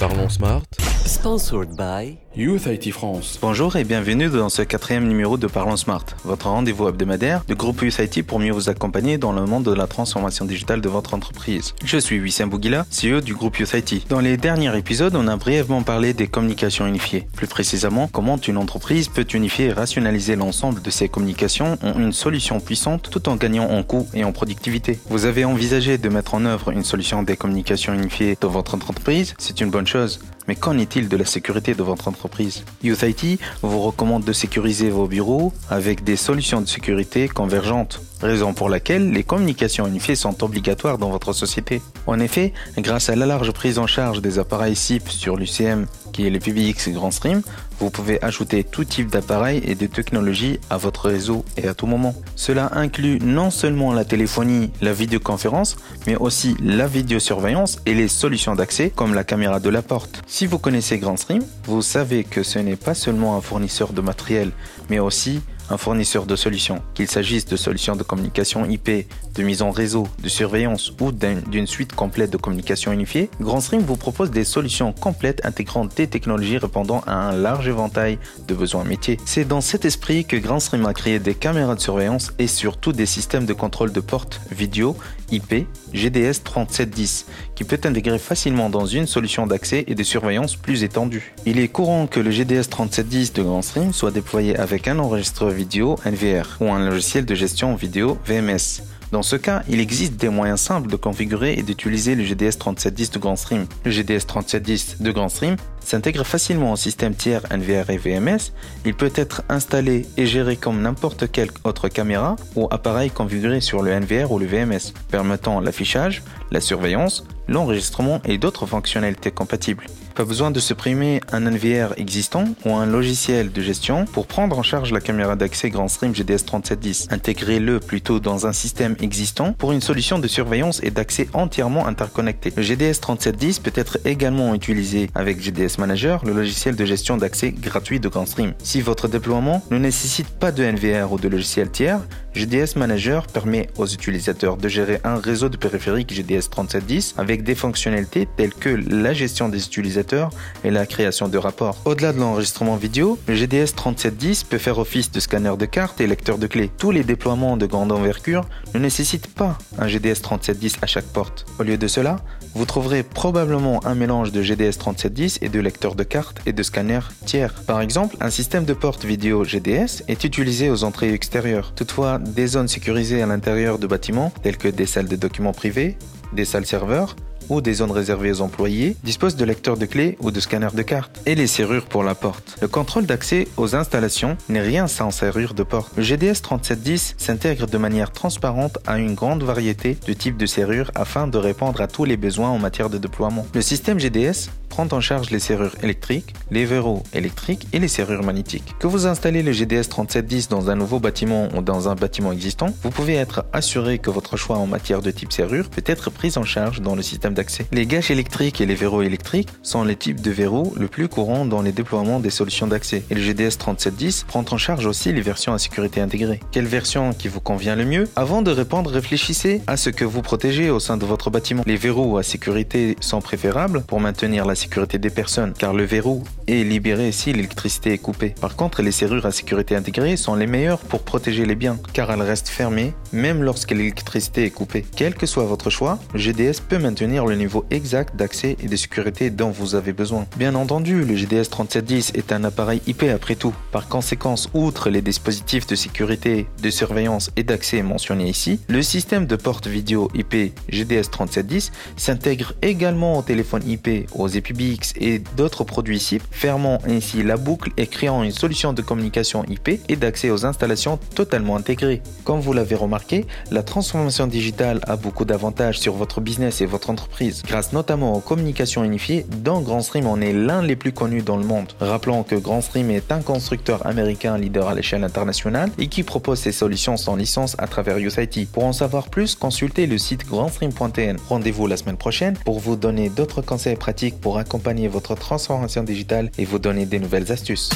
Parlons 0.00 0.32
Smart. 0.32 0.64
Sponsored 1.04 1.76
by 1.76 2.16
Youth 2.36 2.66
IT 2.66 2.92
France. 2.92 3.40
Bonjour 3.42 3.74
et 3.74 3.82
bienvenue 3.82 4.28
dans 4.28 4.50
ce 4.50 4.62
quatrième 4.62 5.08
numéro 5.08 5.36
de 5.36 5.48
Parlons 5.48 5.76
Smart, 5.76 6.04
votre 6.24 6.46
rendez-vous 6.46 6.88
hebdomadaire 6.88 7.42
du 7.48 7.56
groupe 7.56 7.82
USIT 7.82 8.22
pour 8.22 8.38
mieux 8.38 8.52
vous 8.52 8.68
accompagner 8.68 9.18
dans 9.18 9.32
le 9.32 9.44
monde 9.46 9.64
de 9.64 9.74
la 9.74 9.88
transformation 9.88 10.44
digitale 10.44 10.80
de 10.80 10.88
votre 10.88 11.14
entreprise. 11.14 11.74
Je 11.84 11.98
suis 11.98 12.20
Wissam 12.20 12.48
Bougila, 12.48 12.86
CEO 12.92 13.20
du 13.20 13.34
groupe 13.34 13.58
USIT. 13.58 14.04
Dans 14.08 14.20
les 14.20 14.36
derniers 14.36 14.78
épisodes, 14.78 15.16
on 15.16 15.26
a 15.26 15.36
brièvement 15.36 15.82
parlé 15.82 16.14
des 16.14 16.28
communications 16.28 16.86
unifiées. 16.86 17.26
Plus 17.34 17.48
précisément, 17.48 18.06
comment 18.06 18.36
une 18.36 18.58
entreprise 18.58 19.08
peut 19.08 19.26
unifier 19.34 19.66
et 19.66 19.72
rationaliser 19.72 20.36
l'ensemble 20.36 20.82
de 20.82 20.90
ses 20.90 21.08
communications 21.08 21.78
en 21.82 21.98
une 21.98 22.12
solution 22.12 22.60
puissante 22.60 23.10
tout 23.10 23.28
en 23.28 23.34
gagnant 23.34 23.68
en 23.68 23.82
coût 23.82 24.06
et 24.14 24.22
en 24.22 24.30
productivité. 24.30 25.00
Vous 25.08 25.24
avez 25.24 25.44
envisagé 25.44 25.98
de 25.98 26.08
mettre 26.08 26.34
en 26.34 26.44
œuvre 26.44 26.70
une 26.70 26.84
solution 26.84 27.24
des 27.24 27.36
communications 27.36 27.92
unifiées 27.92 28.38
dans 28.40 28.50
votre 28.50 28.76
entreprise 28.76 29.34
C'est 29.36 29.60
une 29.60 29.70
bonne 29.70 29.88
chose. 29.88 30.20
Mais 30.50 30.56
qu'en 30.56 30.78
est-il 30.78 31.08
de 31.08 31.16
la 31.16 31.24
sécurité 31.24 31.74
de 31.74 31.82
votre 31.84 32.08
entreprise? 32.08 32.64
Youth 32.82 33.04
IT 33.04 33.38
vous 33.62 33.78
recommande 33.78 34.24
de 34.24 34.32
sécuriser 34.32 34.90
vos 34.90 35.06
bureaux 35.06 35.52
avec 35.68 36.02
des 36.02 36.16
solutions 36.16 36.60
de 36.60 36.66
sécurité 36.66 37.28
convergentes, 37.28 38.00
raison 38.20 38.52
pour 38.52 38.68
laquelle 38.68 39.12
les 39.12 39.22
communications 39.22 39.86
unifiées 39.86 40.16
sont 40.16 40.42
obligatoires 40.42 40.98
dans 40.98 41.10
votre 41.10 41.32
société. 41.32 41.80
En 42.08 42.18
effet, 42.18 42.52
grâce 42.76 43.10
à 43.10 43.14
la 43.14 43.26
large 43.26 43.52
prise 43.52 43.78
en 43.78 43.86
charge 43.86 44.22
des 44.22 44.40
appareils 44.40 44.74
SIP 44.74 45.08
sur 45.08 45.36
l'UCM, 45.36 45.86
qui 46.12 46.26
est 46.26 46.30
le 46.30 46.40
PBX 46.40 46.88
Grand 46.88 47.12
Stream, 47.12 47.42
vous 47.80 47.90
pouvez 47.90 48.22
ajouter 48.22 48.62
tout 48.62 48.84
type 48.84 49.10
d'appareils 49.10 49.62
et 49.64 49.74
de 49.74 49.86
technologies 49.86 50.60
à 50.68 50.76
votre 50.76 51.08
réseau 51.08 51.44
et 51.56 51.66
à 51.66 51.74
tout 51.74 51.86
moment. 51.86 52.14
Cela 52.36 52.70
inclut 52.74 53.18
non 53.20 53.50
seulement 53.50 53.92
la 53.92 54.04
téléphonie, 54.04 54.70
la 54.80 54.92
vidéoconférence, 54.92 55.76
mais 56.06 56.16
aussi 56.16 56.56
la 56.62 56.86
vidéosurveillance 56.86 57.80
et 57.86 57.94
les 57.94 58.08
solutions 58.08 58.54
d'accès 58.54 58.90
comme 58.90 59.14
la 59.14 59.24
caméra 59.24 59.60
de 59.60 59.70
la 59.70 59.82
porte. 59.82 60.22
Si 60.26 60.46
vous 60.46 60.58
connaissez 60.58 60.98
GrandStream, 60.98 61.42
vous 61.64 61.82
savez 61.82 62.24
que 62.24 62.42
ce 62.42 62.58
n'est 62.58 62.76
pas 62.76 62.94
seulement 62.94 63.36
un 63.36 63.40
fournisseur 63.40 63.92
de 63.92 64.00
matériel, 64.00 64.52
mais 64.90 64.98
aussi 64.98 65.40
un 65.70 65.76
fournisseur 65.76 66.26
de 66.26 66.36
solutions, 66.36 66.82
qu'il 66.94 67.08
s'agisse 67.08 67.46
de 67.46 67.56
solutions 67.56 67.96
de 67.96 68.02
communication 68.02 68.64
IP, 68.64 69.06
de 69.34 69.42
mise 69.42 69.62
en 69.62 69.70
réseau, 69.70 70.06
de 70.22 70.28
surveillance 70.28 70.92
ou 71.00 71.12
d'une 71.12 71.66
suite 71.66 71.94
complète 71.94 72.30
de 72.30 72.36
communication 72.36 72.92
unifiée, 72.92 73.30
GrandStream 73.40 73.80
vous 73.82 73.96
propose 73.96 74.30
des 74.30 74.44
solutions 74.44 74.92
complètes 74.92 75.40
intégrant 75.44 75.84
des 75.84 76.06
technologies 76.06 76.58
répondant 76.58 77.02
à 77.06 77.14
un 77.14 77.32
large 77.32 77.68
éventail 77.68 78.18
de 78.46 78.54
besoins 78.54 78.84
métiers. 78.84 79.18
C'est 79.24 79.46
dans 79.46 79.60
cet 79.60 79.84
esprit 79.84 80.24
que 80.24 80.36
GrandStream 80.36 80.84
a 80.86 80.94
créé 80.94 81.18
des 81.18 81.34
caméras 81.34 81.74
de 81.74 81.80
surveillance 81.80 82.32
et 82.38 82.46
surtout 82.46 82.92
des 82.92 83.06
systèmes 83.06 83.46
de 83.46 83.52
contrôle 83.52 83.92
de 83.92 84.00
portes 84.00 84.40
vidéo 84.50 84.96
IP 85.30 85.66
GDS 85.92 86.42
3710 86.44 87.26
qui 87.54 87.64
peut 87.64 87.80
intégrer 87.84 88.18
facilement 88.18 88.70
dans 88.70 88.86
une 88.86 89.06
solution 89.06 89.46
d'accès 89.46 89.84
et 89.86 89.94
de 89.94 90.02
surveillance 90.02 90.56
plus 90.56 90.82
étendue. 90.82 91.34
Il 91.46 91.58
est 91.58 91.68
courant 91.68 92.06
que 92.06 92.20
le 92.20 92.30
GDS 92.30 92.68
3710 92.68 93.32
de 93.34 93.42
GrandStream 93.42 93.92
soit 93.92 94.10
déployé 94.10 94.56
avec 94.56 94.88
un 94.88 94.98
enregistreur 94.98 95.50
vidéo 95.60 95.96
NVR 96.06 96.56
ou 96.60 96.72
un 96.72 96.88
logiciel 96.88 97.26
de 97.26 97.34
gestion 97.34 97.74
vidéo 97.74 98.16
VMS. 98.24 98.82
Dans 99.12 99.22
ce 99.22 99.36
cas, 99.36 99.62
il 99.68 99.78
existe 99.78 100.16
des 100.16 100.30
moyens 100.30 100.60
simples 100.60 100.88
de 100.88 100.96
configurer 100.96 101.52
et 101.58 101.62
d'utiliser 101.62 102.14
le 102.14 102.24
GDS 102.24 102.56
3710 102.58 103.10
de 103.10 103.18
GrandStream. 103.18 103.66
Le 103.84 103.90
GDS 103.90 104.24
3710 104.26 105.02
de 105.02 105.10
GrandStream 105.12 105.56
s'intègre 105.80 106.24
facilement 106.24 106.72
au 106.72 106.76
système 106.76 107.14
tiers 107.14 107.42
NVR 107.50 107.90
et 107.90 107.98
VMS. 107.98 108.52
Il 108.86 108.94
peut 108.94 109.12
être 109.14 109.42
installé 109.50 110.06
et 110.16 110.24
géré 110.24 110.56
comme 110.56 110.80
n'importe 110.80 111.30
quelle 111.30 111.50
autre 111.64 111.88
caméra 111.88 112.36
ou 112.56 112.68
appareil 112.70 113.10
configuré 113.10 113.60
sur 113.60 113.82
le 113.82 113.92
NVR 113.92 114.32
ou 114.32 114.38
le 114.38 114.46
VMS, 114.46 114.94
permettant 115.10 115.60
l'affichage, 115.60 116.22
la 116.50 116.62
surveillance, 116.62 117.26
l'enregistrement 117.48 118.22
et 118.24 118.38
d'autres 118.38 118.64
fonctionnalités 118.64 119.30
compatibles. 119.30 119.84
Pas 120.20 120.26
besoin 120.26 120.50
de 120.50 120.60
supprimer 120.60 121.22
un 121.32 121.50
NVR 121.50 121.94
existant 121.96 122.44
ou 122.66 122.74
un 122.74 122.84
logiciel 122.84 123.52
de 123.52 123.62
gestion 123.62 124.04
pour 124.04 124.26
prendre 124.26 124.58
en 124.58 124.62
charge 124.62 124.92
la 124.92 125.00
caméra 125.00 125.34
d'accès 125.34 125.70
GrandStream 125.70 126.14
GDS 126.14 126.44
3710. 126.44 127.08
Intégrez-le 127.10 127.80
plutôt 127.80 128.20
dans 128.20 128.46
un 128.46 128.52
système 128.52 128.96
existant 129.00 129.54
pour 129.54 129.72
une 129.72 129.80
solution 129.80 130.18
de 130.18 130.28
surveillance 130.28 130.82
et 130.82 130.90
d'accès 130.90 131.26
entièrement 131.32 131.86
interconnecté. 131.86 132.52
Le 132.54 132.62
GDS 132.62 133.00
3710 133.00 133.60
peut 133.60 133.72
être 133.74 133.96
également 134.04 134.54
utilisé 134.54 135.08
avec 135.14 135.40
GDS 135.40 135.78
Manager, 135.78 136.22
le 136.26 136.34
logiciel 136.34 136.76
de 136.76 136.84
gestion 136.84 137.16
d'accès 137.16 137.52
gratuit 137.52 137.98
de 137.98 138.10
GrandStream. 138.10 138.52
Si 138.62 138.82
votre 138.82 139.08
déploiement 139.08 139.64
ne 139.70 139.78
nécessite 139.78 140.28
pas 140.28 140.52
de 140.52 140.62
NVR 140.62 141.12
ou 141.12 141.18
de 141.18 141.28
logiciel 141.28 141.70
tiers, 141.70 142.00
GDS 142.34 142.76
Manager 142.76 143.26
permet 143.26 143.68
aux 143.76 143.86
utilisateurs 143.86 144.56
de 144.56 144.68
gérer 144.68 145.00
un 145.04 145.16
réseau 145.16 145.48
de 145.48 145.56
périphériques 145.56 146.12
GDS 146.12 146.48
3710 146.50 147.14
avec 147.18 147.42
des 147.42 147.54
fonctionnalités 147.54 148.28
telles 148.36 148.54
que 148.54 148.68
la 148.68 149.12
gestion 149.12 149.48
des 149.48 149.66
utilisateurs 149.66 150.30
et 150.62 150.70
la 150.70 150.86
création 150.86 151.28
de 151.28 151.38
rapports. 151.38 151.76
Au-delà 151.84 152.12
de 152.12 152.20
l'enregistrement 152.20 152.76
vidéo, 152.76 153.18
le 153.26 153.34
GDS 153.34 153.74
3710 153.74 154.44
peut 154.44 154.58
faire 154.58 154.78
office 154.78 155.10
de 155.10 155.18
scanner 155.18 155.56
de 155.58 155.66
cartes 155.66 156.00
et 156.00 156.06
lecteur 156.06 156.38
de 156.38 156.46
clés. 156.46 156.70
Tous 156.78 156.92
les 156.92 157.02
déploiements 157.02 157.56
de 157.56 157.66
grande 157.66 157.90
envergure 157.92 158.44
ne 158.74 158.78
nécessitent 158.78 159.34
pas 159.34 159.58
un 159.78 159.88
GDS 159.88 160.22
3710 160.22 160.78
à 160.82 160.86
chaque 160.86 161.06
porte. 161.06 161.46
Au 161.58 161.64
lieu 161.64 161.78
de 161.78 161.88
cela, 161.88 162.16
vous 162.54 162.64
trouverez 162.64 163.02
probablement 163.02 163.84
un 163.86 163.94
mélange 163.94 164.32
de 164.32 164.42
GDS 164.42 164.78
3710 164.78 165.38
et 165.42 165.48
de 165.48 165.60
lecteur 165.60 165.94
de 165.94 166.02
cartes 166.02 166.40
et 166.46 166.52
de 166.52 166.62
scanner 166.62 167.00
tiers. 167.24 167.54
Par 167.66 167.80
exemple, 167.80 168.16
un 168.20 168.30
système 168.30 168.64
de 168.64 168.74
porte 168.74 169.04
vidéo 169.04 169.44
GDS 169.44 170.02
est 170.08 170.24
utilisé 170.24 170.70
aux 170.70 170.84
entrées 170.84 171.12
extérieures. 171.12 171.72
Toutefois, 171.74 172.18
des 172.18 172.46
zones 172.46 172.68
sécurisées 172.68 173.22
à 173.22 173.26
l'intérieur 173.26 173.78
de 173.78 173.86
bâtiments, 173.86 174.32
telles 174.42 174.58
que 174.58 174.68
des 174.68 174.86
salles 174.86 175.08
de 175.08 175.16
documents 175.16 175.52
privés, 175.52 175.96
des 176.32 176.44
salles 176.44 176.66
serveurs, 176.66 177.16
ou 177.50 177.60
des 177.60 177.74
zones 177.74 177.90
réservées 177.90 178.32
aux 178.32 178.40
employés 178.40 178.96
disposent 179.04 179.36
de 179.36 179.44
lecteurs 179.44 179.76
de 179.76 179.84
clés 179.84 180.16
ou 180.20 180.30
de 180.30 180.40
scanners 180.40 180.74
de 180.74 180.82
cartes 180.82 181.20
et 181.26 181.34
les 181.34 181.46
serrures 181.46 181.84
pour 181.84 182.02
la 182.02 182.14
porte. 182.14 182.56
Le 182.62 182.68
contrôle 182.68 183.04
d'accès 183.04 183.48
aux 183.58 183.74
installations 183.74 184.38
n'est 184.48 184.60
rien 184.60 184.86
sans 184.86 185.10
serrure 185.10 185.52
de 185.52 185.62
porte. 185.62 185.92
Le 185.96 186.02
GDS 186.02 186.40
3710 186.42 187.16
s'intègre 187.18 187.66
de 187.66 187.78
manière 187.78 188.12
transparente 188.12 188.78
à 188.86 188.98
une 188.98 189.14
grande 189.14 189.42
variété 189.42 189.98
de 190.06 190.12
types 190.12 190.38
de 190.38 190.46
serrures 190.46 190.90
afin 190.94 191.26
de 191.26 191.36
répondre 191.36 191.80
à 191.80 191.88
tous 191.88 192.04
les 192.04 192.16
besoins 192.16 192.50
en 192.50 192.58
matière 192.58 192.88
de 192.88 192.98
déploiement. 192.98 193.46
Le 193.52 193.62
système 193.62 193.98
GDS 193.98 194.50
prend 194.70 194.86
en 194.92 195.00
charge 195.00 195.30
les 195.30 195.40
serrures 195.40 195.74
électriques, 195.82 196.34
les 196.50 196.64
verrous 196.64 197.02
électriques 197.12 197.66
et 197.72 197.78
les 197.78 197.88
serrures 197.88 198.22
magnétiques. 198.22 198.74
Que 198.78 198.86
vous 198.86 199.06
installez 199.06 199.42
le 199.42 199.52
GDS 199.52 199.88
3710 199.90 200.48
dans 200.48 200.70
un 200.70 200.76
nouveau 200.76 201.00
bâtiment 201.00 201.48
ou 201.54 201.60
dans 201.60 201.88
un 201.88 201.94
bâtiment 201.94 202.32
existant, 202.32 202.68
vous 202.82 202.90
pouvez 202.90 203.16
être 203.16 203.44
assuré 203.52 203.98
que 203.98 204.10
votre 204.10 204.36
choix 204.36 204.56
en 204.56 204.66
matière 204.66 205.02
de 205.02 205.10
type 205.10 205.32
serrure 205.32 205.68
peut 205.68 205.82
être 205.84 206.10
pris 206.10 206.32
en 206.36 206.44
charge 206.44 206.80
dans 206.80 206.94
le 206.94 207.02
système 207.02 207.34
Les 207.72 207.86
gâches 207.86 208.10
électriques 208.10 208.60
et 208.60 208.66
les 208.66 208.74
verrous 208.74 209.02
électriques 209.02 209.48
sont 209.62 209.84
les 209.84 209.96
types 209.96 210.20
de 210.20 210.30
verrous 210.30 210.74
le 210.78 210.88
plus 210.88 211.08
courant 211.08 211.44
dans 211.44 211.62
les 211.62 211.72
déploiements 211.72 212.20
des 212.20 212.30
solutions 212.30 212.66
d'accès. 212.66 213.02
Et 213.10 213.14
le 213.14 213.20
GDS 213.20 213.56
3710 213.58 214.24
prend 214.28 214.44
en 214.50 214.58
charge 214.58 214.86
aussi 214.86 215.12
les 215.12 215.20
versions 215.20 215.52
à 215.52 215.58
sécurité 215.58 216.00
intégrée. 216.00 216.40
Quelle 216.52 216.66
version 216.66 217.12
qui 217.12 217.28
vous 217.28 217.40
convient 217.40 217.76
le 217.76 217.84
mieux? 217.84 218.08
Avant 218.16 218.42
de 218.42 218.50
répondre, 218.50 218.90
réfléchissez 218.90 219.62
à 219.66 219.76
ce 219.76 219.90
que 219.90 220.04
vous 220.04 220.22
protégez 220.22 220.70
au 220.70 220.80
sein 220.80 220.96
de 220.96 221.04
votre 221.04 221.30
bâtiment. 221.30 221.62
Les 221.66 221.76
verrous 221.76 222.18
à 222.18 222.22
sécurité 222.22 222.96
sont 223.00 223.20
préférables 223.20 223.82
pour 223.82 224.00
maintenir 224.00 224.44
la 224.44 224.54
sécurité 224.54 224.98
des 224.98 225.10
personnes, 225.10 225.52
car 225.56 225.72
le 225.72 225.84
verrou 225.84 226.24
est 226.46 226.64
libéré 226.64 227.12
si 227.12 227.32
l'électricité 227.32 227.92
est 227.92 227.98
coupée. 227.98 228.34
Par 228.40 228.56
contre, 228.56 228.82
les 228.82 228.92
serrures 228.92 229.26
à 229.26 229.32
sécurité 229.32 229.76
intégrée 229.76 230.16
sont 230.16 230.34
les 230.34 230.46
meilleures 230.46 230.80
pour 230.80 231.02
protéger 231.02 231.46
les 231.46 231.54
biens, 231.54 231.78
car 231.92 232.10
elles 232.10 232.22
restent 232.22 232.48
fermées 232.48 232.92
même 233.12 233.42
lorsque 233.42 233.70
l'électricité 233.70 234.44
est 234.44 234.50
coupée. 234.50 234.84
Quel 234.96 235.14
que 235.14 235.26
soit 235.26 235.44
votre 235.44 235.70
choix, 235.70 235.98
GDS 236.14 236.60
peut 236.68 236.78
maintenir 236.78 237.26
niveau 237.34 237.64
exact 237.70 238.16
d'accès 238.16 238.56
et 238.62 238.68
de 238.68 238.76
sécurité 238.76 239.30
dont 239.30 239.50
vous 239.50 239.74
avez 239.74 239.92
besoin. 239.92 240.26
Bien 240.36 240.54
entendu, 240.54 241.04
le 241.04 241.16
GDS 241.16 241.48
3710 241.50 242.12
est 242.14 242.32
un 242.32 242.44
appareil 242.44 242.80
IP 242.86 243.04
après 243.04 243.34
tout. 243.34 243.54
Par 243.72 243.88
conséquent, 243.88 244.34
outre 244.54 244.90
les 244.90 245.02
dispositifs 245.02 245.66
de 245.66 245.74
sécurité, 245.74 246.46
de 246.62 246.70
surveillance 246.70 247.30
et 247.36 247.42
d'accès 247.42 247.82
mentionnés 247.82 248.28
ici, 248.28 248.60
le 248.68 248.82
système 248.82 249.26
de 249.26 249.36
porte 249.36 249.66
vidéo 249.66 250.08
IP 250.14 250.54
GDS 250.68 251.10
3710 251.10 251.72
s'intègre 251.96 252.54
également 252.62 253.18
au 253.18 253.22
téléphone 253.22 253.62
IP, 253.66 254.08
aux 254.14 254.28
EPBX 254.28 254.94
et 254.96 255.18
d'autres 255.36 255.64
produits 255.64 256.00
SIP, 256.00 256.22
fermant 256.30 256.78
ainsi 256.86 257.22
la 257.22 257.36
boucle 257.36 257.70
et 257.76 257.86
créant 257.86 258.22
une 258.22 258.30
solution 258.30 258.72
de 258.72 258.82
communication 258.82 259.44
IP 259.44 259.80
et 259.88 259.96
d'accès 259.96 260.30
aux 260.30 260.46
installations 260.46 260.98
totalement 261.14 261.56
intégrées. 261.56 262.02
Comme 262.24 262.40
vous 262.40 262.52
l'avez 262.52 262.76
remarqué, 262.76 263.26
la 263.50 263.62
transformation 263.62 264.26
digitale 264.26 264.80
a 264.86 264.96
beaucoup 264.96 265.24
d'avantages 265.24 265.78
sur 265.78 265.94
votre 265.94 266.20
business 266.20 266.60
et 266.60 266.66
votre 266.66 266.90
entreprise 266.90 267.09
Grâce 267.46 267.72
notamment 267.72 268.14
aux 268.14 268.20
communications 268.20 268.82
unifiées, 268.82 269.26
dont 269.28 269.60
GrandStream 269.60 270.06
en 270.06 270.20
est 270.20 270.32
l'un 270.32 270.62
des 270.62 270.76
plus 270.76 270.92
connus 270.92 271.22
dans 271.22 271.36
le 271.36 271.44
monde. 271.44 271.72
Rappelons 271.80 272.22
que 272.22 272.34
GrandStream 272.34 272.90
est 272.90 273.12
un 273.12 273.20
constructeur 273.20 273.86
américain 273.86 274.38
leader 274.38 274.68
à 274.68 274.74
l'échelle 274.74 275.04
internationale 275.04 275.70
et 275.78 275.88
qui 275.88 276.02
propose 276.02 276.38
ses 276.38 276.52
solutions 276.52 276.96
sans 276.96 277.16
licence 277.16 277.56
à 277.58 277.66
travers 277.66 277.98
USIT. 277.98 278.46
Pour 278.52 278.64
en 278.64 278.72
savoir 278.72 279.08
plus, 279.08 279.34
consultez 279.34 279.86
le 279.86 279.98
site 279.98 280.26
grandstream.tn. 280.26 281.16
Rendez-vous 281.28 281.66
la 281.66 281.76
semaine 281.76 281.96
prochaine 281.98 282.36
pour 282.44 282.58
vous 282.58 282.76
donner 282.76 283.10
d'autres 283.10 283.42
conseils 283.42 283.76
pratiques 283.76 284.20
pour 284.20 284.38
accompagner 284.38 284.88
votre 284.88 285.14
transformation 285.14 285.82
digitale 285.82 286.30
et 286.38 286.44
vous 286.44 286.58
donner 286.58 286.86
des 286.86 286.98
nouvelles 286.98 287.30
astuces. 287.30 287.70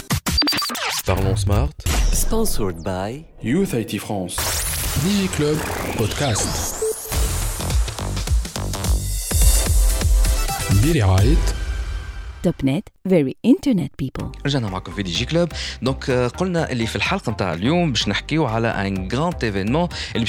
Parlons 1.06 1.36
Smart. 1.36 1.68
Sponsored 2.12 2.82
by 2.82 3.24
Youth 3.42 3.74
IT 3.74 3.98
France. 3.98 4.36
DigiClub 5.02 5.58
Podcast. 5.98 6.83
برعاية 10.92 11.36
توب 12.44 12.54
نت 12.64 12.88
فيري 13.08 13.36
انترنت 13.44 13.92
بيبل 13.98 14.32
رجعنا 14.46 14.68
معكم 14.70 14.92
في 14.92 15.02
دي 15.02 15.10
جي 15.12 15.24
كلوب. 15.24 15.48
دونك 15.82 16.10
آه، 16.10 16.28
قلنا 16.28 16.72
اللي 16.72 16.86
في 16.86 16.96
الحلقة 16.96 17.32
نتاع 17.32 17.52
اليوم 17.52 17.92
باش 17.92 18.08
نحكيو 18.08 18.46
على 18.46 18.68
ان 18.68 19.08
جراند 19.08 19.44
ايفينمون 19.44 19.88
اللي 20.16 20.26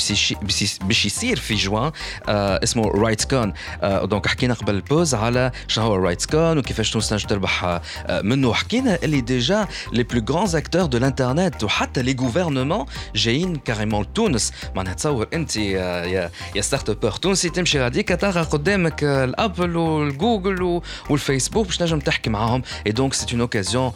باش 0.82 1.06
يصير 1.06 1.40
في 1.40 1.56
جوان 1.56 1.92
آه 2.28 2.60
اسمه 2.64 2.88
رايتس 2.88 3.26
كون 3.26 3.54
آه 3.82 4.06
دونك 4.06 4.28
حكينا 4.28 4.54
قبل 4.54 4.76
البوز 4.76 5.16
على 5.16 5.52
شنو 5.68 5.86
هو 5.86 5.96
رايتس 5.96 6.26
كون 6.26 6.58
وكيفاش 6.58 6.92
تونس 6.92 7.10
تنجم 7.10 7.28
تربح 7.28 7.64
آه 7.64 7.82
منه. 8.22 8.54
حكينا 8.54 9.00
اللي 9.04 9.22
ديجا 9.22 9.68
لي 9.92 10.04
بلو 10.04 10.26
غران 10.30 10.56
اكتور 10.56 10.86
دو 10.86 10.98
الانترنت 10.98 11.64
وحتى 11.64 12.02
لي 12.02 12.16
غوفرنمون 12.20 12.86
جايين 13.16 13.56
كاريمون 13.56 14.02
لتونس 14.02 14.54
معناها 14.76 14.94
تصور 14.94 15.28
انت 15.34 15.56
يا 15.56 16.32
يا, 16.56 16.62
ستارت 16.62 16.90
ابر 16.90 17.12
تونسي 17.12 17.50
تمشي 17.50 17.80
غاديك 17.80 18.10
تلقى 18.10 18.42
قدامك 18.44 19.04
الأبل 19.04 19.76
والجوجل 19.78 20.82
والفيسبوك 21.10 21.66
باش 21.66 21.78
تنجم 21.78 22.00
تحكي 22.05 22.31
معاهم 22.31 22.63
اي 22.87 22.93
دونك 22.93 23.15
سي 23.15 23.27
اون 23.33 23.41
اوكازيون 23.41 23.93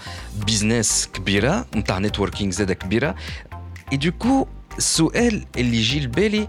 بيزنس 0.46 1.08
كبيره 1.14 1.66
نتاع 1.76 1.98
نتوركينغ 1.98 2.52
زاده 2.52 2.74
كبيره 2.74 3.14
اي 3.92 3.96
دوكو 3.96 4.46
السؤال 4.78 5.44
اللي 5.56 5.76
يجي 5.76 6.00
لبالي 6.00 6.48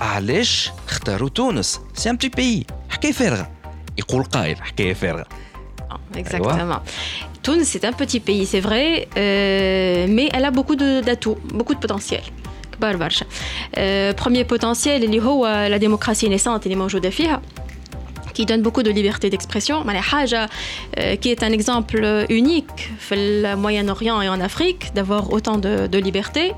علاش 0.00 0.70
اختاروا 0.88 1.28
تونس 1.28 1.80
سي 1.94 2.10
ان 2.10 2.16
بتي 2.16 2.28
بيي 2.28 2.66
حكايه 2.90 3.12
فارغه 3.12 3.50
يقول 3.98 4.24
قائل 4.24 4.62
حكايه 4.62 4.94
فارغه 4.94 5.24
Exactement. 6.16 6.80
Tunis, 7.42 7.64
c'est 7.72 7.84
un 7.84 7.92
petit 8.02 8.20
pays, 8.28 8.44
c'est 8.52 8.60
vrai, 8.68 8.86
euh, 9.16 10.06
mais 10.16 10.26
elle 10.34 10.44
a 10.50 10.52
beaucoup 10.58 10.76
de- 10.82 11.00
d'atouts, 11.06 11.38
beaucoup 11.58 11.74
de 11.74 11.80
potentiel. 11.86 12.22
كبار 12.72 12.96
برشا. 12.96 13.26
Euh, 13.26 14.12
premier 14.22 14.44
potentiel 14.44 14.86
اللي 14.86 15.22
هو 15.22 15.68
la 15.78 15.82
démocratie 15.82 16.28
naissante 16.28 16.62
اللي 16.66 16.76
موجودة 16.76 17.10
فيها 17.10 17.42
qui 18.37 18.45
donne 18.45 18.61
beaucoup 18.61 18.83
de 18.83 18.91
liberté 18.91 19.31
d'expression. 19.31 19.83
Haja, 20.13 20.45
euh, 20.99 21.15
qui 21.15 21.31
est 21.31 21.41
un 21.41 21.51
exemple 21.51 22.25
unique 22.29 22.91
au 23.11 23.57
Moyen-Orient 23.57 24.21
et 24.21 24.29
en 24.29 24.39
Afrique 24.39 24.93
d'avoir 24.93 25.33
autant 25.33 25.57
de, 25.57 25.97
liberté. 25.97 26.53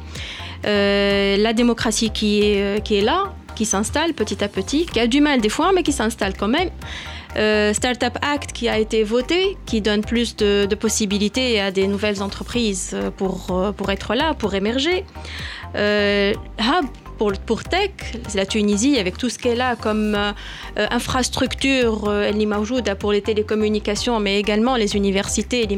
Euh, 0.65 1.37
la 1.37 1.53
démocratie 1.53 2.11
euh, 2.11 2.79
qui 2.79 2.97
est, 2.97 3.01
là, 3.01 3.31
qui 3.55 3.63
s'installe 3.63 4.13
petit 4.13 4.43
à 4.43 4.49
petit, 4.49 4.87
qui 4.87 4.99
a 4.99 5.07
du 5.07 5.21
mal 5.21 5.39
des 5.39 5.47
fois, 5.47 5.71
mais 5.73 5.83
qui 5.83 5.93
s'installe 5.93 6.33
quand 6.37 6.49
même. 6.49 6.69
Startup 7.73 8.17
Act 8.33 8.51
qui 8.51 8.67
a 8.67 8.77
été 8.77 9.03
voté, 9.03 9.55
qui 9.65 9.79
donne 9.79 10.01
plus 10.01 10.35
de, 10.35 10.75
possibilités 10.75 11.61
à 11.61 11.71
des 11.71 11.87
nouvelles 11.87 12.21
entreprises 12.21 12.97
pour, 13.17 13.71
pour 13.77 13.89
être 13.91 14.15
là, 14.15 14.33
pour 14.33 14.53
émerger. 14.53 15.05
Euh, 15.75 16.33
Hub 16.59 16.85
pour, 17.19 17.33
pour 17.45 17.63
Tech, 17.63 17.91
la 18.33 18.45
Tunisie, 18.45 18.97
avec 18.97 19.17
tout 19.17 19.29
ce 19.29 19.37
qu'elle 19.37 19.61
a 19.61 19.75
comme 19.75 20.15
euh, 20.15 20.31
infrastructure, 20.89 22.09
elle 22.09 22.09
euh, 22.09 22.31
pour 22.95 23.11
les 23.11 23.21
télécommunications, 23.21 24.19
mais 24.19 24.39
également 24.39 24.75
les 24.77 24.95
universités, 24.95 25.67
les 25.67 25.75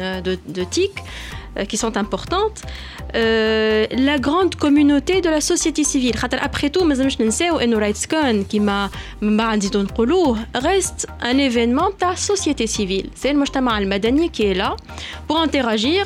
euh, 0.00 0.20
de, 0.20 0.36
de 0.46 0.64
TIC, 0.64 0.90
euh, 1.56 1.64
qui 1.64 1.76
sont 1.76 1.96
importantes. 1.96 2.62
la 4.12 4.18
grande 4.18 4.56
communauté 4.56 5.20
de 5.20 5.30
la 5.30 5.40
société 5.40 5.84
civile. 5.84 6.16
Après 6.48 6.68
tout, 6.68 6.84
nous 7.70 7.78
RightsCon, 7.84 8.36
qui 8.50 8.58
m'a 8.58 8.90
reste 10.70 11.06
un 11.30 11.36
événement 11.38 11.90
de 11.90 12.06
la 12.10 12.16
société 12.16 12.66
civile. 12.66 13.06
C'est 13.14 13.32
le 13.32 13.38
Mojtama 13.38 13.72
al-Madani 13.80 14.30
qui 14.30 14.42
est 14.50 14.58
là 14.62 14.74
pour 15.28 15.38
interagir. 15.38 16.02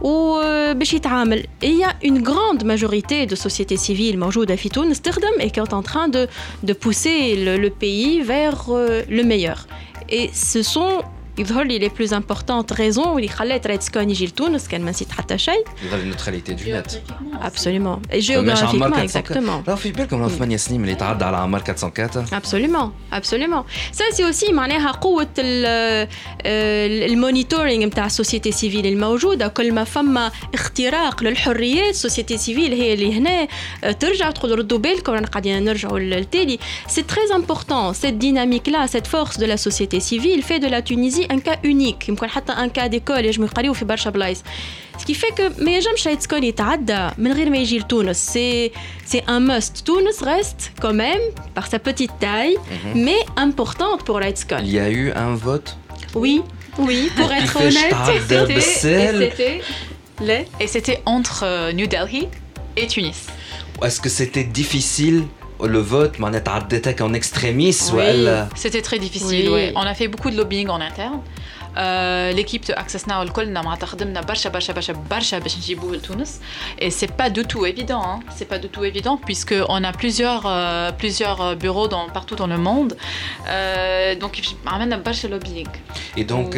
وباش 0.00 0.94
يتعامل. 0.94 1.42
Et 1.62 1.66
il 1.66 1.78
y 1.78 1.84
a 1.84 1.94
une 2.02 2.22
grande 2.22 2.64
majorité 2.64 3.26
de 3.26 3.34
sociétés 3.34 3.76
civiles 3.76 4.16
موجودة 4.16 4.56
في 4.56 4.68
تونس 4.68 5.00
تخدم 5.00 5.40
et 5.40 5.50
qui 5.50 5.60
est 5.60 5.74
en 5.74 5.82
train 5.82 6.08
de, 6.08 6.26
de 6.62 6.72
pousser 6.72 7.36
le, 7.44 7.56
le 7.56 7.70
pays 7.70 8.20
vers 8.20 8.66
euh, 8.70 9.02
le 9.08 9.22
meilleur. 9.22 9.66
Et 10.08 10.30
ce 10.32 10.62
sont 10.62 11.02
يظهر 11.38 11.64
لي 11.64 11.88
les 11.88 11.92
plus 11.92 12.10
importantes 12.12 12.76
raisons 12.76 13.06
اللي 13.08 13.28
خلات 13.28 13.66
رايتسكون 13.66 14.10
يجي 14.10 14.26
لتونس 14.26 14.68
كان 14.68 14.80
ما 14.82 14.90
نسيت 14.90 15.12
حتى 15.12 15.38
شيء 15.38 15.64
يظل 15.86 15.98
النوتراليتي 15.98 16.54
دو 16.54 16.62
نت 16.78 16.90
absolument 17.42 18.12
et 18.12 18.14
ماشي 18.14 18.66
géographiquement 18.66 18.82
عمار 18.82 19.08
exactement 19.08 19.68
راه 19.68 19.74
في 19.74 19.92
بالكم 19.92 20.22
راه 20.22 20.28
ثمانية 20.28 20.56
سنين 20.56 20.80
اللي 20.84 20.94
تعدى 20.94 21.24
على 21.24 21.36
عمار 21.36 21.60
404 21.68 22.24
absolument 22.40 22.90
absolument 23.18 23.64
ça 23.98 24.16
c'est 24.16 24.24
aussi 24.34 24.52
معناها 24.52 24.90
قوة 24.92 25.26
ال- 25.38 26.08
ال- 26.46 27.10
المونيتورينج 27.12 27.84
نتاع 27.84 28.06
السوسيتي 28.06 28.52
سيفيل 28.52 28.86
الموجودة 28.86 29.48
كل 29.48 29.72
ما 29.72 29.84
فما 29.84 30.30
اختراق 30.54 31.22
للحريات 31.22 31.90
السوسيتي 31.90 32.38
سيفيل 32.38 32.72
هي 32.72 32.94
اللي 32.94 33.18
هنا 33.18 33.48
آه، 33.84 33.92
ترجع 33.92 34.30
تقول 34.30 34.58
ردوا 34.58 34.78
بالكم 34.78 35.12
رانا 35.12 35.26
قاعدين 35.26 35.64
نرجعوا 35.64 35.98
للتالي 35.98 36.58
c'est 36.88 37.06
très 37.14 37.32
important 37.34 37.92
cette 38.02 38.18
dynamique 38.18 38.68
là 38.70 38.86
cette 38.96 39.06
force 39.06 39.38
de 39.38 39.46
la 39.46 39.56
société 39.56 40.00
civile 40.00 40.42
fait 40.42 40.58
de 40.58 40.66
la 40.68 40.80
Tunisie 41.22 41.26
un 41.30 41.38
cas 41.38 41.58
unique 41.64 42.08
يمكن 42.08 42.28
حتى 42.28 42.52
un 42.52 42.68
cas 42.68 42.88
d'école 42.88 43.24
يجموا 43.24 43.46
يقريو 43.48 43.72
في 43.72 43.84
برشا 43.84 44.10
بلايص 44.10 44.38
Ce 44.98 45.04
qui 45.04 45.14
fait 45.14 45.32
que 45.40 45.62
ما 45.62 45.70
ينجمش 45.70 46.06
رايتسكون 46.06 46.44
يتعدى 46.44 47.08
من 47.18 47.32
غير 47.32 47.50
ما 47.50 47.56
يجي 47.58 47.78
لتونس 47.78 48.30
c'est 48.38 48.70
c'est 49.12 49.22
un 49.28 49.40
must 49.48 49.82
تونس 49.84 50.24
reste 50.24 50.82
quand 50.82 50.92
même 50.94 51.20
par 51.54 51.66
sa 51.66 51.78
petite 51.78 52.10
taille 52.20 52.56
mais 52.94 53.20
importante 53.36 54.02
pour 54.04 54.16
RightsCon. 54.16 54.58
Il 54.62 54.72
y 54.72 54.78
a 54.78 54.90
eu 54.90 55.12
un 55.12 55.34
vote 55.46 55.76
Oui, 56.14 56.42
oui, 56.78 56.98
pour 57.16 57.30
être 57.32 57.52
كيفاش 57.52 57.74
honnête, 57.76 57.90
تعدى 57.90 58.20
c'était- 58.20 58.54
بالسهل. 58.54 59.30
c'était 59.30 59.60
les 60.28 60.44
Et 60.60 60.66
c'était 60.66 61.00
entre 61.06 61.40
euh, 61.44 61.72
New 61.78 61.86
Delhi 61.94 62.22
et 62.76 62.86
Tunis. 62.88 63.20
Est-ce 63.84 64.00
que 64.04 64.08
c'était 64.18 64.44
difficile 64.60 65.18
le 65.67 65.79
vote, 65.79 66.19
mais 66.19 66.27
on 66.29 66.33
est 66.33 66.47
en 67.01 67.13
extrémisme. 67.13 67.99
C'était 68.55 68.81
très 68.81 68.99
difficile, 68.99 69.49
oui. 69.49 69.71
On 69.75 69.81
a 69.81 69.93
fait 69.93 70.07
beaucoup 70.07 70.29
de 70.29 70.37
lobbying 70.37 70.69
en 70.69 70.81
interne. 70.81 71.19
ليكيب 72.35 72.61
تو 72.61 72.73
اكسس 72.73 73.07
ناو 73.07 73.21
الكلنا 73.21 73.61
معناتها 73.61 73.87
خدمنا 73.87 74.21
برشا 74.21 74.49
برشا 74.49 74.73
برشا 74.73 74.93
برشا 74.93 75.39
باش 75.39 75.57
نجيبوه 75.57 75.95
لتونس 75.95 76.41
اي 76.81 76.89
سي 76.89 77.07
با 77.07 77.27
دو 77.27 77.41
تو 77.41 77.65
ايفيدون 77.65 78.19
سي 78.35 78.45
با 78.45 78.57
دو 78.57 78.67
تو 78.67 78.83
ايفيدون 78.83 79.17
بيسكو 79.27 79.55
اون 79.55 79.85
ا 79.85 79.91
بليزيور 79.91 80.41
بليزيور 80.89 81.53
بيرو 81.53 81.85
دون 81.85 82.07
بارتو 82.07 82.35
دون 82.35 82.49
لو 82.49 82.57
موند 82.57 82.97
دونك 84.19 84.41
عملنا 84.67 84.97
برشا 84.97 85.27
لوبينغ 85.27 85.69
اي 86.17 86.23
دونك 86.23 86.53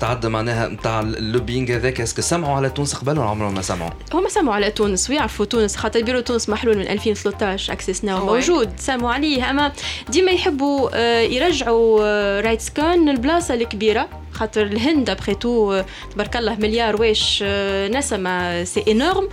تعدى 0.00 0.28
معناها 0.28 0.68
نتاع 0.68 1.00
اللوبينغ 1.00 1.76
هذاك 1.76 2.00
اسكو 2.00 2.22
سمعوا 2.22 2.56
على 2.56 2.70
تونس 2.70 2.94
قبل 2.94 3.18
ولا 3.18 3.28
عمرهم 3.28 3.54
ما 3.54 3.62
سمعوا؟ 3.62 3.90
هما 4.14 4.28
سمعوا 4.28 4.54
على 4.54 4.70
تونس 4.70 5.10
ويعرفوا 5.10 5.44
تونس 5.44 5.76
خاطر 5.76 6.02
بيرو 6.02 6.20
تونس 6.20 6.48
محلول 6.48 6.78
من 6.78 6.88
2013 6.88 7.72
اكسس 7.72 8.04
ناو 8.04 8.26
موجود 8.26 8.72
سمعوا 8.76 9.12
عليه 9.12 9.50
اما 9.50 9.72
ديما 10.08 10.30
يحبوا 10.30 10.96
يرجعوا 11.20 12.40
رايتس 12.40 12.70
كون 12.70 13.08
البلاصه 13.08 13.54
الكبيره 13.54 14.08
خاطر 14.32 14.62
الهند 14.62 15.10
ابخي 15.10 15.34
تو 15.34 15.82
تبارك 16.10 16.36
الله 16.36 16.54
مليار 16.56 17.00
واش 17.00 17.44
آه، 17.46 17.88
نسمة 17.88 18.64
سي 18.64 18.84
انورم 18.88 19.28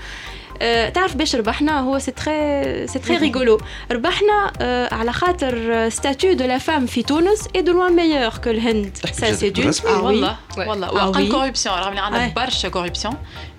تعرف 0.93 1.15
باش 1.15 1.35
ربحنا 1.35 1.79
هو 1.79 1.99
سي 1.99 2.11
تري 2.11 2.87
سي 2.87 2.99
تري 2.99 3.17
ريغولو 3.17 3.57
ربحنا 3.91 4.53
آه، 4.61 4.93
على 4.93 5.13
خاطر 5.13 5.89
ستاتيو 5.89 6.33
دو 6.33 6.45
لا 6.45 6.57
فام 6.57 6.85
في 6.85 7.03
تونس 7.03 7.47
اي 7.55 7.61
دو 7.61 7.71
لوان 7.71 7.95
ميور 7.95 8.37
كو 8.43 8.49
الهند 8.49 8.97
سا 9.11 9.33
سي 9.33 9.53
oui. 9.53 9.85
والله. 9.85 10.37
والله. 10.57 10.93
واقل. 10.93 11.31
كوربسيون 11.31 11.75
رغم 11.75 11.89
اللي 11.89 12.01
عندنا. 12.01 12.33
برشا 12.35 12.69
كوربسيون 12.69 13.13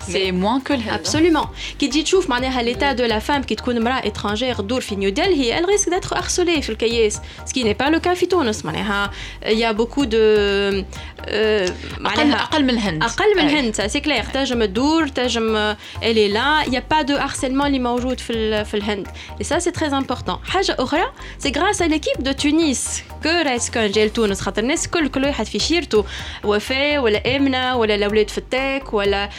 سي 0.08 0.32
موان 0.32 0.62
كو 0.62 0.74
الهند 0.74 1.08
Absolument. 1.08 1.48
Qui 1.84 1.90
dit 1.90 2.04
تشوف 2.04 2.30
معناها 2.30 2.63
l'état 2.63 2.94
de 2.98 3.04
la 3.04 3.20
femme 3.20 3.46
qui 3.52 3.56
تكون 3.56 3.78
امرأة 3.78 4.02
étrangère 4.02 4.58
تدور 4.58 4.82
في 4.82 4.96
نيو 4.96 5.10
دلهي 5.10 5.60
elle 5.60 5.66
risque 5.66 5.90
d'être 5.90 6.13
harcelée 6.18 6.62
في 6.62 6.70
الكياس 6.70 7.20
ce 7.46 7.54
qui 7.54 7.63
n'est 7.63 7.84
pas 7.84 7.90
le 7.90 8.00
cas 8.00 8.13
في 8.13 8.26
تونس 8.26 8.66
معناها 8.66 9.12
il 9.46 9.50
y 9.60 9.63
a 9.66 9.74
beaucoup 9.74 10.06
de 10.06 10.16
euh, 10.16 11.28
اقل 11.28 11.74
معناها 12.00 12.44
اقل 12.44 12.63
من 12.63 12.70
الهند 12.70 13.04
اقل 13.04 13.36
من 13.38 13.42
أي. 13.42 13.54
الهند 13.60 13.76
سا 13.76 13.88
سي 13.88 14.00
كلير 14.00 14.24
تنجم 14.24 14.66
تدور 14.66 15.08
تنجم 15.08 15.76
elle 16.02 16.18
est 16.18 16.34
là 16.34 16.66
il 16.68 16.74
y 16.74 16.78
a 16.78 16.82
pas 16.96 17.04
de 17.04 17.13
harcèlement 17.18 17.66
اللي 17.66 17.80
موجود 17.80 18.20
في 18.20 18.34
ال- 18.34 18.66
في 18.66 18.74
الهند 18.78 19.08
et 19.42 19.44
ça 19.44 19.60
c'est 19.60 19.72
très 19.80 19.94
important 19.94 20.50
حاجة 20.50 20.76
أخرى 20.80 21.06
c'est 21.44 21.52
grâce 21.52 21.82
à 21.82 21.88
l'équipe 21.88 22.24
de 22.24 22.32
Tunis 22.44 23.02
que 23.24 23.28
رايسكون 23.46 23.92
جاي 23.92 24.06
لتونس 24.06 24.42
خاطر 24.42 24.62
الناس 24.62 24.88
كل 24.88 25.08
كل 25.08 25.26
واحد 25.26 25.46
في 25.46 25.60
شيرته 25.60 26.06
وفاء 26.44 26.98
ولا 27.00 27.36
آمنة 27.36 27.76
ولا 27.78 27.96
الأولاد 27.96 28.30
في 28.30 28.38
التك 28.38 28.94
ولا 28.94 29.30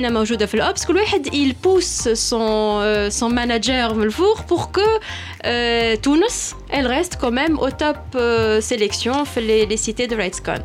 انا 0.00 0.10
موجوده 0.10 0.46
في 0.46 0.54
الاوبس 0.54 0.84
كل 0.86 0.96
واحد 0.96 1.26
il 1.28 1.52
pousse 1.66 2.14
son 2.14 3.10
son 3.20 3.30
manager 3.32 3.92
من 3.92 4.02
الفوق 4.02 4.40
pour 4.40 4.70
que 4.78 5.00
تونس 5.94 6.54
elle 6.70 6.86
reste 6.86 7.16
quand 7.20 7.32
même 7.32 7.58
au 7.58 7.70
top 7.70 8.18
sélection 8.60 9.24
في 9.24 9.66
les 9.68 9.76
cités 9.76 10.06
de 10.06 10.16
RightsCon 10.16 10.62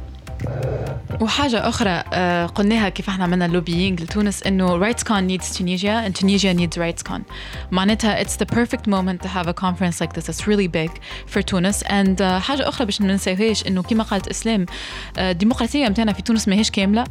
وحاجة 1.20 1.68
أخرى 1.68 1.98
قلناها 2.46 2.88
كيف 2.88 3.08
إحنا 3.08 3.24
عملنا 3.24 3.46
لوبيينج 3.46 4.02
لتونس 4.02 4.42
إنه 4.42 4.92
RightsCon 4.92 5.28
needs 5.30 5.56
Tunisia 5.56 6.06
and 6.06 6.14
Tunisia 6.20 6.54
needs 6.58 6.78
RightsCon 6.78 7.20
معناتها 7.70 8.24
it's 8.24 8.36
the 8.36 8.46
perfect 8.46 8.86
moment 8.86 9.22
to 9.22 9.28
have 9.28 9.48
a 9.48 9.54
conference 9.54 10.00
like 10.00 10.12
this. 10.12 10.28
It's 10.28 10.46
really 10.46 10.68
big 10.68 10.90
for 11.34 11.40
تونس. 11.40 11.82
And 11.82 12.22
حاجة 12.22 12.68
أخرى 12.68 12.86
باش 12.86 13.00
ما 13.00 13.06
ننساوهاش 13.06 13.66
إنه 13.66 13.82
كما 13.82 14.04
قالت 14.04 14.28
إسلام 14.28 14.66
الديمقراطية 15.18 15.88
متاعنا 15.88 16.12
في 16.12 16.22
تونس 16.22 16.48
ماهيش 16.48 16.70
كاملة 16.70 17.04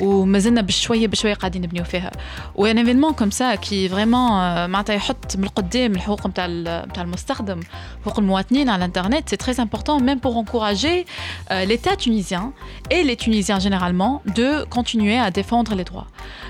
ومازلنا 0.00 0.60
بشوية 0.60 1.06
بشوية 1.06 1.34
قاعدين 1.34 1.62
نبنيو 1.62 1.84
فيها. 1.84 2.10
وان 2.54 2.78
ايفينمون 2.78 3.12
كوم 3.12 3.30
سا 3.30 3.54
كي 3.54 3.88
فريمون 3.88 4.30
معناتها 4.70 4.94
يحط 4.94 5.36
من 5.36 5.44
القدام 5.44 5.92
الحقوق 5.92 6.26
نتاع 6.26 6.46
نتاع 6.86 7.02
المستخدم 7.02 7.60
حقوق 8.02 8.18
المواطنين 8.18 8.68
على 8.68 8.78
الإنترنت. 8.78 9.28
سي 9.28 9.36
تري 9.36 9.54
امبورطون 9.58 10.02
ميم 10.02 10.18
بور 10.18 10.40
انكوراجي 10.40 11.06
ليتا 11.50 11.94
تونيزيان 11.94 12.50
اي 12.91 13.03
لي 13.03 13.15
تونيزيان 13.15 13.59
جينيرالمون 13.59 14.19
دو 14.25 14.65
كونتينيو 14.69 15.23
ا 15.25 15.29
ديفوندر 15.29 15.75
لي 15.75 15.83
دروا 15.83 16.01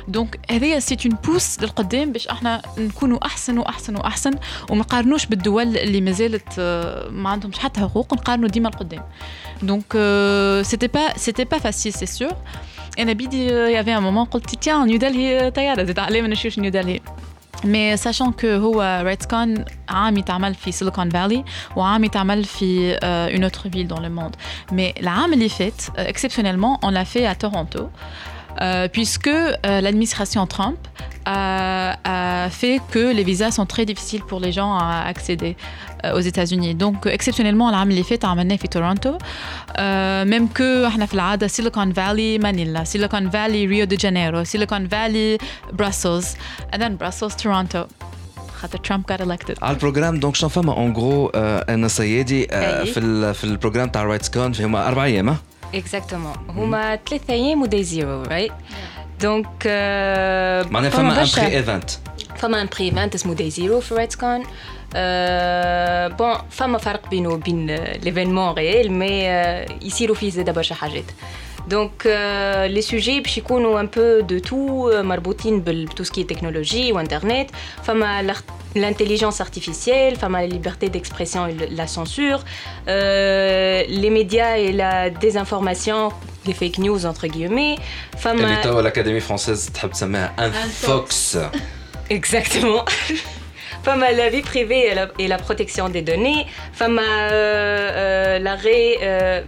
دونك 0.08 0.39
هذه 0.51 0.80
سي 0.80 0.97
اون 1.06 1.17
بوس 1.25 1.60
للقدام 1.62 2.12
باش 2.12 2.27
احنا 2.27 2.62
نكونوا 2.77 3.25
احسن 3.25 3.58
واحسن 3.58 3.95
واحسن 3.95 4.32
وما 4.69 4.80
نقارنوش 4.80 5.25
بالدول 5.25 5.77
اللي 5.77 6.01
مازالت 6.01 6.60
ما 7.12 7.30
عندهمش 7.30 7.60
حتى 7.60 7.80
حقوق 7.82 8.13
نقارنوا 8.13 8.49
ديما 8.49 8.69
القدام 8.69 9.03
دونك 9.63 9.93
سيتي 10.62 10.88
با 10.88 11.17
سيتي 11.17 11.43
با 11.43 11.58
فاسيل 11.58 11.93
سي 11.93 12.06
سور 12.06 12.34
انا 12.99 13.13
بيدي 13.13 13.45
يافي 13.45 13.97
ان 13.97 14.03
مومون 14.03 14.25
قلت 14.25 14.56
تيان 14.56 14.86
نيو 14.86 14.97
دلهي 14.97 15.51
طياره 15.51 15.84
زيد 15.84 15.99
عليه 15.99 16.21
ما 16.21 16.27
نشوفش 16.27 16.60
نيو 16.60 16.71
دلهي 16.71 16.99
مي 17.63 17.97
ساشون 17.97 18.32
كو 18.32 18.47
هو 18.47 19.01
ريدسكون 19.06 19.65
عام 19.89 20.17
يتعمل 20.17 20.56
في 20.56 20.71
سيليكون 20.71 21.10
فالي 21.10 21.43
وعام 21.75 22.03
يتعمل 22.03 22.43
في 22.43 22.97
اون 23.03 23.43
اوتر 23.43 23.69
فيل 23.69 23.88
دون 23.88 24.03
لو 24.03 24.10
موند 24.10 24.36
مي 24.71 24.93
العام 24.99 25.34
اللي 25.34 25.49
فات 25.49 25.82
اكسبسيونيلمون 25.97 26.77
اون 26.84 26.93
لا 26.93 27.03
في 27.03 27.32
ا 27.32 27.34
تورونتو 27.34 27.88
Euh, 28.62 28.88
puisque 28.88 29.27
euh, 29.27 29.82
l'administration 29.82 30.47
Trump 30.47 30.80
a, 31.25 31.97
a, 32.03 32.49
fait 32.49 32.80
que 32.91 33.13
les 33.13 33.23
visas 33.23 33.51
sont 33.51 33.67
très 33.67 33.86
difficiles 33.86 34.23
pour 34.23 34.39
les 34.39 34.51
gens 34.51 34.75
à 34.75 35.03
accéder 35.06 35.56
euh, 36.03 36.17
aux 36.17 36.21
États-Unis. 36.21 36.73
Donc, 36.73 37.06
exceptionnellement, 37.06 37.69
العام 37.69 37.89
اللي 37.89 38.03
فات 38.03 38.25
عملناه 38.25 38.56
في 38.56 38.67
تورونتو 38.67 39.17
même 40.25 40.47
que 40.60 40.86
احنا 40.88 41.06
في 41.06 41.13
العادة 41.13 41.47
Silicon 41.47 41.93
Valley 41.93 42.41
Manila, 42.41 42.86
Silicon 42.86 43.30
Valley 43.32 43.67
Rio 43.67 43.86
de 43.86 43.99
Janeiro, 43.99 44.43
Silicon 44.43 44.88
Valley 44.89 45.38
Brussels, 45.73 46.36
and 46.73 46.82
then 46.82 46.95
Brussels 46.97 47.36
Toronto. 47.43 47.88
خاطر 48.56 48.77
ترامب 48.77 49.12
got 49.12 49.21
elected 49.21 49.63
على 49.63 49.75
البروجرام 49.75 50.19
دونك 50.19 50.36
شنو 50.36 50.49
فما 50.49 50.73
اون 50.73 50.93
جرو 50.93 51.32
انا 51.36 51.88
سيدي 51.88 52.47
في 52.86 52.99
ال 52.99 53.34
في 53.34 53.43
البروجرام 53.43 53.89
تاع 53.89 54.03
رايتس 54.03 54.30
كون 54.30 54.51
فيهم 54.53 54.75
اربع 54.75 55.03
ايام 55.03 55.38
اكزاكتومون 55.75 56.34
هما 56.49 56.99
ثلاثة 57.10 57.34
ايام 57.34 57.62
وداي 57.62 57.84
زيرو 57.84 58.21
رايت 58.21 58.51
دونك 59.21 59.67
معناها 60.71 60.89
فما 60.89 61.21
ان 61.23 61.27
بري 61.36 61.58
ايفنت 61.58 61.89
فما 62.36 62.62
ان 62.62 62.67
بري 62.75 62.86
ايفنت 62.86 63.15
اسمه 63.15 63.34
داي 63.34 63.49
زيرو 63.49 63.80
في 63.80 63.95
رايتس 63.95 64.15
كون 64.15 64.43
بون 66.17 66.36
فما 66.49 66.77
فرق 66.77 67.10
بينه 67.10 67.30
وبين 67.30 67.75
ليفينمون 67.75 68.53
ريال 68.53 68.91
مي 68.91 69.23
يصيروا 69.82 70.15
فيه 70.15 70.30
زاد 70.30 70.49
برشا 70.53 70.75
حاجات 70.75 71.06
دونك 71.67 72.08
لي 72.69 72.82
سوجي 72.82 73.19
باش 73.21 73.38
يكونوا 73.38 73.80
ان 73.80 73.89
بو 73.97 74.19
دو 74.19 74.39
تو 74.39 74.91
مربوطين 75.03 75.62
بتو 75.62 76.03
سكي 76.03 76.23
تكنولوجي 76.23 76.91
وانترنت 76.91 77.49
فما 77.84 78.21
l'intelligence 78.74 79.40
artificielle, 79.40 80.14
enfin, 80.16 80.28
la 80.28 80.46
liberté 80.46 80.88
d'expression 80.88 81.46
et 81.46 81.54
la 81.70 81.87
censure, 81.87 82.44
euh, 82.88 83.82
les 83.88 84.11
médias 84.11 84.56
et 84.56 84.72
la 84.72 85.11
désinformation, 85.11 86.11
les 86.46 86.54
fake 86.54 86.78
news 86.78 87.06
entre 87.06 87.26
guillemets. 87.26 87.76
Enfin, 88.14 88.35
l'Académie 88.35 89.20
française, 89.20 89.70
un 90.38 90.50
fox. 90.50 91.38
Exactement. 92.11 92.85
femme 93.82 94.00
la 94.00 94.28
vie 94.28 94.42
privée 94.42 94.87
et 94.90 94.94
la, 94.94 95.08
et 95.18 95.28
la, 95.28 95.38
protection 95.38 95.88
des 95.88 96.02
données, 96.02 96.46
femme 96.72 96.98
euh, 96.98 97.06
euh, 97.06 98.38
l'arrêt 98.38 98.98
euh, 99.02 99.42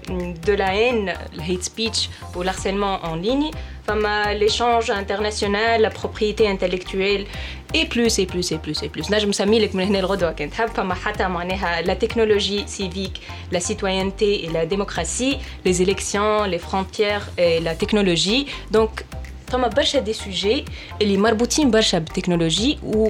de 0.44 0.52
la 0.52 0.74
haine, 0.74 1.12
le 1.37 1.42
hate 1.42 1.62
speech 1.62 2.10
ou 2.37 2.42
l'harcèlement 2.42 3.00
en 3.04 3.14
ligne, 3.14 3.50
femme 3.87 4.06
l'échange 4.38 4.90
international, 4.90 5.82
la 5.82 5.90
propriété 5.90 6.48
intellectuelle 6.48 7.26
et 7.73 7.86
plus 7.86 8.19
et 8.19 8.25
plus 8.25 8.51
et 8.51 8.58
plus 8.58 8.84
et 8.84 8.89
plus. 8.89 9.12
نجم 9.12 9.29
نسمي 9.29 9.60
لك 9.60 9.75
من 9.75 9.84
هنا 9.84 9.99
الغدوة 9.99 10.32
كنت 10.32 10.51
تحب 10.51 10.67
فما 10.67 10.93
حتى 10.93 11.27
معناها 11.27 11.82
la 11.82 11.95
technologie 11.95 12.63
civique, 12.67 13.21
la 13.51 13.60
citoyenneté 13.60 14.45
et 14.45 14.49
la 14.49 14.65
démocratie, 14.65 15.38
les 15.65 15.82
élections, 15.82 16.43
les 16.43 16.60
frontières 16.60 17.29
et 17.38 17.60
la 17.60 17.75
technologie. 17.75 18.45
Donc 18.71 19.03
فما 19.47 19.67
برشا 19.67 19.99
دي 19.99 20.13
سوجي 20.13 20.65
اللي 21.01 21.17
مربوطين 21.17 21.71
برشا 21.71 21.99
بالتكنولوجي 21.99 22.79
و 22.84 23.10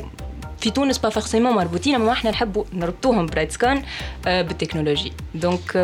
في 0.63 0.69
تونس 0.69 0.98
با 0.98 1.10
فورسيمون 1.10 1.56
مربوطين 1.56 1.95
اما 1.95 2.12
احنا 2.12 2.32
نحبوا 2.32 2.63
نربطوهم 2.74 3.26
برايتسكان 3.26 3.84
بالتكنولوجي 4.26 5.13
دونك 5.36 5.78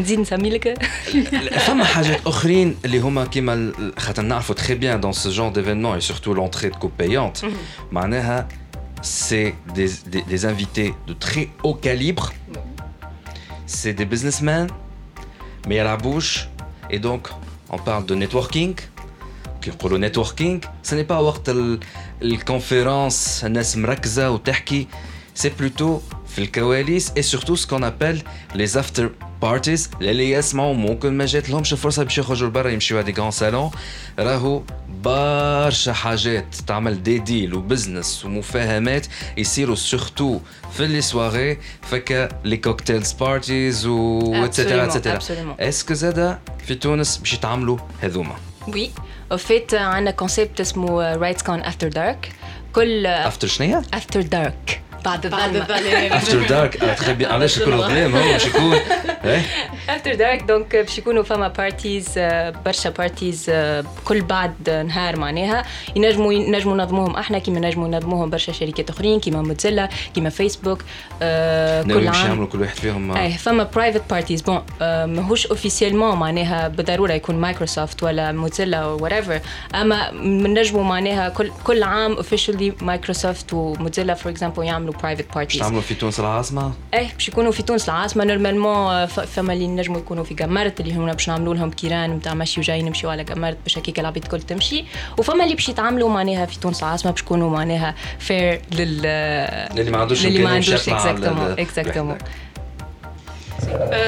نزيد 0.00 0.20
نسمي 0.20 0.50
لك 0.50 0.82
فما 1.58 1.84
حاجات 1.84 2.26
اخرين 2.26 2.76
اللي 2.84 2.98
هما 2.98 3.24
كيما 3.24 3.72
خاطر 3.98 4.22
نعرفوا 4.22 4.54
تري 4.54 4.74
بيان 4.74 5.00
دون 5.00 5.12
سو 5.12 5.30
جون 5.30 5.52
ديفينمون 5.52 5.94
اي 5.94 6.00
سورتو 6.00 6.34
لونتري 6.34 6.68
دو 6.68 6.78
كوب 6.78 6.90
بايونت 6.98 7.38
معناها 7.92 8.48
c'est 9.02 9.54
des, 9.74 9.88
des, 10.12 10.22
des 10.22 10.44
invités 10.46 10.94
de 11.06 11.14
très 11.14 11.48
haut 11.62 11.74
calibre, 11.74 12.32
c'est 13.66 13.94
des 13.94 14.04
businessmen, 14.04 14.66
mais 15.66 15.78
à 15.78 15.84
la 15.84 15.96
bouche, 15.96 16.48
et 16.90 16.98
donc 16.98 17.28
on 17.70 17.78
parle 17.78 18.04
de 18.06 18.14
networking, 18.14 18.74
كيقولوا 19.62 19.98
نتوركينغ 19.98 20.60
سي 20.82 21.02
با 21.02 21.18
وقت 21.18 21.50
الكونفيرونس 22.22 23.44
الناس 23.44 23.76
مركزه 23.76 24.30
وتحكي 24.30 24.86
سي 25.34 25.48
بلوتو 25.58 26.00
في 26.28 26.38
الكواليس 26.38 27.12
اي 27.16 27.22
سورتو 27.22 27.56
سكون 27.56 27.84
ابل 27.84 28.22
لي 28.54 28.64
افتر 28.64 29.10
بارتيز 29.42 29.90
اللي 30.00 30.30
يسمعوا 30.30 30.74
ممكن 30.74 31.16
ما 31.16 31.26
جات 31.26 31.50
لهمش 31.50 31.74
فرصه 31.74 32.02
باش 32.04 32.18
يخرجوا 32.18 32.48
لبرا 32.48 32.70
يمشيو 32.70 33.00
دي 33.00 33.12
غران 33.12 33.30
سالون 33.30 33.70
راهو 34.18 34.62
برشا 35.04 35.92
حاجات 35.92 36.54
تعمل 36.66 37.02
دي 37.02 37.18
ديل 37.18 37.54
وبزنس 37.54 38.24
ومفاهمات 38.24 39.06
يصيروا 39.36 39.76
سورتو 39.76 40.40
في 40.72 40.86
لي 40.86 41.00
سواري 41.00 41.58
فكا 41.82 42.28
لي 42.44 42.56
كوكتيلز 42.56 43.12
بارتيز 43.12 43.86
و 43.86 44.20
اتسيتيرا 44.44 44.84
اتسيتيرا 44.84 45.18
اسكو 45.60 45.94
زادا 45.94 46.38
في 46.66 46.74
تونس 46.74 47.16
باش 47.16 47.32
يتعاملوا 47.32 47.78
هذوما 48.00 48.36
وي 48.67 48.91
fait 49.35 49.73
عندنا 49.73 50.11
كونسيبت 50.11 50.59
اسمه 50.59 51.15
رايتس 51.15 51.43
كون 51.43 51.59
افتر 51.61 51.87
دارك 51.87 52.31
كل 52.73 53.05
افتر 53.05 53.47
شنو 53.47 53.81
افتر 53.93 54.21
دارك 54.21 54.81
بعد 55.05 55.27
بعد 55.27 55.55
الظلمه 55.55 56.17
افتر 56.17 56.47
دارك 56.47 56.73
تخي 56.75 57.13
بيان 57.13 57.31
علاش 57.31 57.57
يكون 57.57 57.77
ظلام 57.77 58.15
هو 58.15 58.31
باش 58.31 58.45
يكون 58.45 58.79
افتر 59.89 60.15
دارك 60.15 60.41
دونك 60.41 60.75
باش 60.75 60.97
يكونوا 60.97 61.23
فما 61.23 61.47
بارتيز 61.47 62.09
برشا 62.65 62.89
بارتيز 62.89 63.51
كل 64.05 64.21
بعد 64.21 64.69
نهار 64.69 65.19
معناها. 65.19 65.63
ينجموا 65.95 66.33
ينجموا 66.33 66.77
نظموهم 66.77 67.15
إحنا 67.15 67.39
كيما 67.39 67.59
نجموا 67.59 67.87
نظموهم 67.87 68.29
برشا 68.29 68.51
شركات 68.51 68.89
أخرين 68.89 69.19
كيما 69.19 69.41
موتزيلا 69.41 69.89
كيما 70.15 70.29
فيسبوك 70.29 70.81
كل 71.19 72.07
عام. 72.07 72.27
يعملوا 72.27 72.47
كل 72.47 72.61
واحد 72.61 72.75
فيهم 72.75 73.11
اي 73.11 73.31
فما 73.31 73.63
برايفت 73.63 74.01
بارتيز 74.09 74.41
بون 74.41 74.61
ماهوش 74.81 75.47
اوفيسيلمون 75.47 76.15
معناها 76.17 76.67
بالضرورة 76.67 77.13
يكون 77.13 77.35
مايكروسوفت 77.35 78.03
ولا 78.03 78.31
موتزيلا 78.31 78.97
ايفر 79.11 79.39
أما 79.75 80.11
نجموا 80.47 80.83
معناها 80.83 81.29
كل 81.29 81.51
كل 81.63 81.83
عام 81.83 82.13
اوفيشلي 82.13 82.73
مايكروسوفت 82.81 83.53
وموتزيلا 83.53 84.13
فور 84.13 84.31
اكزامبل 84.31 84.63
يعملوا 84.63 84.93
برايفت 85.01 85.35
بارتيز 85.35 85.61
تعملوا 85.61 85.81
في 85.81 85.93
تونس 85.93 86.19
العاصمه؟ 86.19 86.73
إيه 86.93 87.13
باش 87.13 87.27
يكونوا 87.27 87.51
في 87.51 87.63
تونس 87.63 87.89
العاصمه 87.89 88.23
نورمالمون 88.23 89.05
فما 89.05 89.53
اللي 89.53 89.67
نجموا 89.67 89.97
يكونوا 89.97 90.23
في 90.23 90.33
قمرت 90.35 90.79
اللي 90.79 90.93
هما 90.93 91.11
باش 91.13 91.29
نعملوا 91.29 91.55
لهم 91.55 91.71
كيران 91.71 92.11
نتاع 92.11 92.33
مشي 92.33 92.59
وجاي 92.59 92.81
نمشيو 92.81 93.09
على 93.09 93.23
قمرت 93.23 93.57
باش 93.63 93.77
هكيك 93.77 93.99
العباد 93.99 94.23
الكل 94.23 94.41
تمشي 94.41 94.85
وفما 95.17 95.43
اللي 95.43 95.55
باش 95.55 95.69
يتعاملوا 95.69 96.09
معناها 96.09 96.45
في 96.45 96.59
تونس 96.59 96.83
العاصمه 96.83 97.11
باش 97.11 97.21
يكونوا 97.21 97.49
معناها 97.49 97.95
فير 98.19 98.61
لل 98.71 99.05
اللي 99.79 99.91
ما 99.91 99.97
عندوش 99.97 100.25
اللي 100.25 100.43
ما 100.43 100.49
عندوش 100.49 100.89
اكزاكتومون 100.89 101.51
اكزاكتومون 101.59 102.17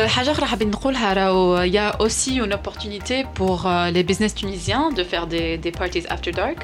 حاجه 0.07 0.31
اخرى 0.31 0.47
حابين 0.47 0.71
نقولها 0.71 1.12
راهو 1.12 1.59
يا 1.59 1.88
اوسي 1.88 2.40
اون 2.40 2.53
opportunité 2.55 3.25
pour 3.38 3.68
les 3.95 4.03
business 4.12 4.35
tunisiens 4.35 4.90
de 4.99 5.05
faire 5.05 5.27
des 5.27 5.59
des 5.64 5.73
parties 5.81 6.07
after 6.14 6.33
dark 6.33 6.59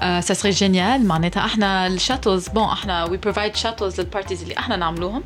ça 0.00 0.34
serait 0.34 0.52
génial 0.52 1.00
معناتها 1.00 1.44
احنا 1.44 1.86
الشاتلز 1.86 2.48
بون 2.48 2.64
احنا 2.64 3.06
we 3.06 3.28
provide 3.28 3.56
shuttles 3.62 3.98
للبارتيز 3.98 4.42
اللي 4.42 4.58
احنا 4.58 4.76
نعملوهم 4.76 5.22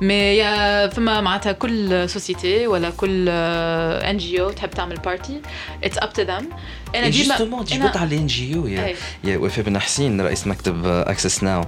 مي 0.00 0.44
فما 0.90 1.20
معناتها 1.20 1.52
كل 1.52 2.08
سوسيتي 2.08 2.66
ولا 2.66 2.90
كل 2.90 3.28
ان 3.28 4.16
جي 4.16 4.40
او 4.40 4.50
تحب 4.50 4.70
تعمل 4.70 4.96
بارتي 4.96 5.40
اتس 5.84 5.98
اب 5.98 6.12
تو 6.12 6.22
ذم 6.22 6.48
انا 6.94 7.08
جوستومون 7.08 7.64
جبت 7.64 7.96
على 7.96 8.14
الان 8.14 8.26
جي 8.26 8.56
او 8.56 8.66
يا 8.66 8.94
يا 9.24 9.38
وفاء 9.38 9.64
بن 9.64 9.78
حسين 9.78 10.20
رئيس 10.20 10.46
مكتب 10.46 10.86
اكسس 10.86 11.42
ناو 11.42 11.64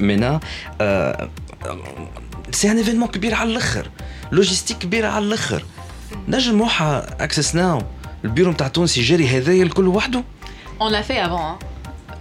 منا 0.00 0.40
سي 2.50 2.70
ان 2.70 2.76
ايفينمون 2.76 3.08
كبير 3.08 3.34
على 3.34 3.50
الاخر 3.50 3.90
لوجيستيك 4.32 4.78
كبيره 4.78 5.08
على 5.08 5.24
الاخر 5.24 5.64
نجم 6.28 6.54
موحى 6.54 7.06
اكسس 7.20 7.54
ناو 7.54 7.82
البيرو 8.24 8.50
نتاع 8.50 8.68
تونس 8.68 8.98
يجري 8.98 9.28
هذايا 9.28 9.62
الكل 9.62 9.88
وحده 9.88 10.22
On 10.80 10.90
l'a 10.90 11.02
fait 11.02 11.18
avant. 11.18 11.58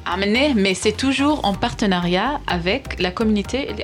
Hein. 0.06 0.54
mais 0.56 0.73
c'est 0.73 0.97
toujours 1.06 1.43
en 1.43 1.54
partenariat 1.54 2.39
avec 2.47 3.01
la 3.01 3.12
communauté 3.12 3.69
et 3.69 3.73
les 3.73 3.84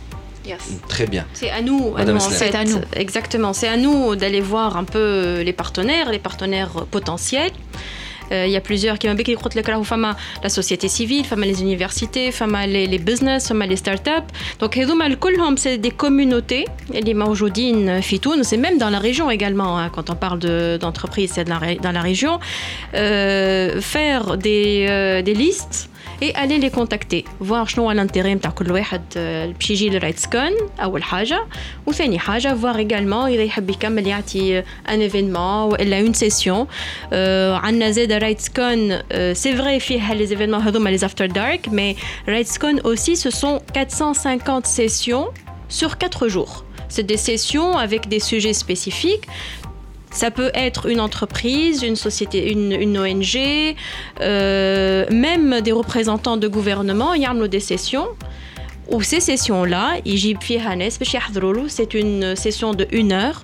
Yes. 0.51 0.79
Très 0.87 1.07
bien. 1.07 1.25
C'est 1.33 1.49
à 1.49 1.61
nous, 1.61 1.93
à 1.97 2.03
nous. 2.65 2.81
Exactement. 2.93 3.53
C'est 3.53 3.69
à 3.69 3.77
nous 3.77 4.15
d'aller 4.15 4.41
voir 4.41 4.75
un 4.75 4.83
peu 4.83 5.41
les 5.41 5.53
partenaires, 5.53 6.11
les 6.11 6.19
partenaires 6.19 6.73
potentiels. 6.91 7.53
Euh, 8.31 8.45
il 8.47 8.51
y 8.51 8.55
a 8.55 8.61
plusieurs 8.61 8.97
qui 8.97 9.07
m'ont 9.07 9.13
dit 9.13 9.23
la 10.43 10.49
société 10.49 10.87
civile, 10.87 11.25
les 11.37 11.61
universités, 11.61 12.31
les, 12.67 12.87
les 12.87 12.97
business, 12.97 13.51
les 13.51 13.75
startups. 13.75 14.29
Donc, 14.59 14.79
c'est 15.57 15.77
des 15.77 15.91
communautés, 15.91 16.65
les 16.93 17.13
Maoujoudines, 17.13 18.01
Fitoun, 18.01 18.43
c'est 18.43 18.57
même 18.57 18.77
dans 18.77 18.89
la 18.89 18.99
région 18.99 19.29
également, 19.29 19.77
hein, 19.77 19.89
quand 19.93 20.09
on 20.09 20.15
parle 20.15 20.39
d'entreprise, 20.79 21.31
c'est 21.35 21.47
dans 21.47 21.91
la 21.91 22.01
région. 22.01 22.39
Euh, 22.93 23.81
faire 23.81 24.37
des, 24.37 24.85
euh, 24.89 25.21
des 25.21 25.33
listes 25.33 25.89
et 26.22 26.34
aller 26.34 26.58
les 26.58 26.70
contacter 26.70 27.24
voir 27.40 27.68
شنو 27.68 27.92
l'intérêt 27.92 28.26
نتاع 28.26 28.50
كل 28.50 28.72
واحد 28.72 29.02
باش 29.58 29.70
يجي 29.70 29.90
لرايتسكون 29.90 30.52
اول 30.82 31.02
حاجه 31.02 31.46
وثاني 31.86 32.18
حاجه 32.18 32.56
voir 32.62 32.76
également 32.76 33.26
اذا 33.26 33.42
يحب 33.42 33.70
يكمل 33.70 34.06
يعطي 34.06 34.58
ان 34.88 35.00
ايفينمون 35.00 35.72
والا 35.72 36.00
اون 36.00 36.12
سيسيون 36.12 36.66
عندنا 37.62 37.90
زاد 37.90 38.12
رايتسكون 38.12 38.98
سي 39.32 39.56
فري 39.56 39.80
فيها 39.80 40.14
لي 40.14 40.20
ايفينمون 40.20 40.60
هذوما 40.60 40.90
لي 40.90 40.96
افتر 41.06 41.26
دارك 41.26 41.68
مي 41.68 41.96
رايتسكون 42.28 42.80
aussi 42.80 43.16
ce 43.16 43.30
sont 43.30 43.60
450 43.74 44.66
sessions 44.66 45.26
sur 45.68 45.98
4 45.98 46.28
jours 46.28 46.64
c'est 46.88 47.06
des 47.06 47.16
sessions 47.16 47.76
avec 47.76 48.08
des 48.08 48.20
sujets 48.20 48.52
spécifiques 48.52 49.26
ça 50.11 50.29
peut 50.29 50.51
être 50.53 50.87
une 50.87 50.99
entreprise, 50.99 51.83
une 51.83 51.95
société, 51.95 52.51
une, 52.51 52.97
ONG, 52.97 53.75
euh, 54.19 55.05
même 55.09 55.61
des 55.61 55.71
représentants 55.71 56.37
de 56.37 56.47
gouvernement, 56.47 57.13
il 57.13 57.21
y 57.21 57.25
a 57.41 57.47
des 57.47 57.59
sessions. 57.59 58.07
Ou 58.89 59.01
ces 59.01 59.21
sessions-là, 59.21 59.95
c'est 61.69 61.93
une 61.93 62.35
session 62.35 62.73
de 62.73 62.87
une 62.91 63.13
heure. 63.13 63.41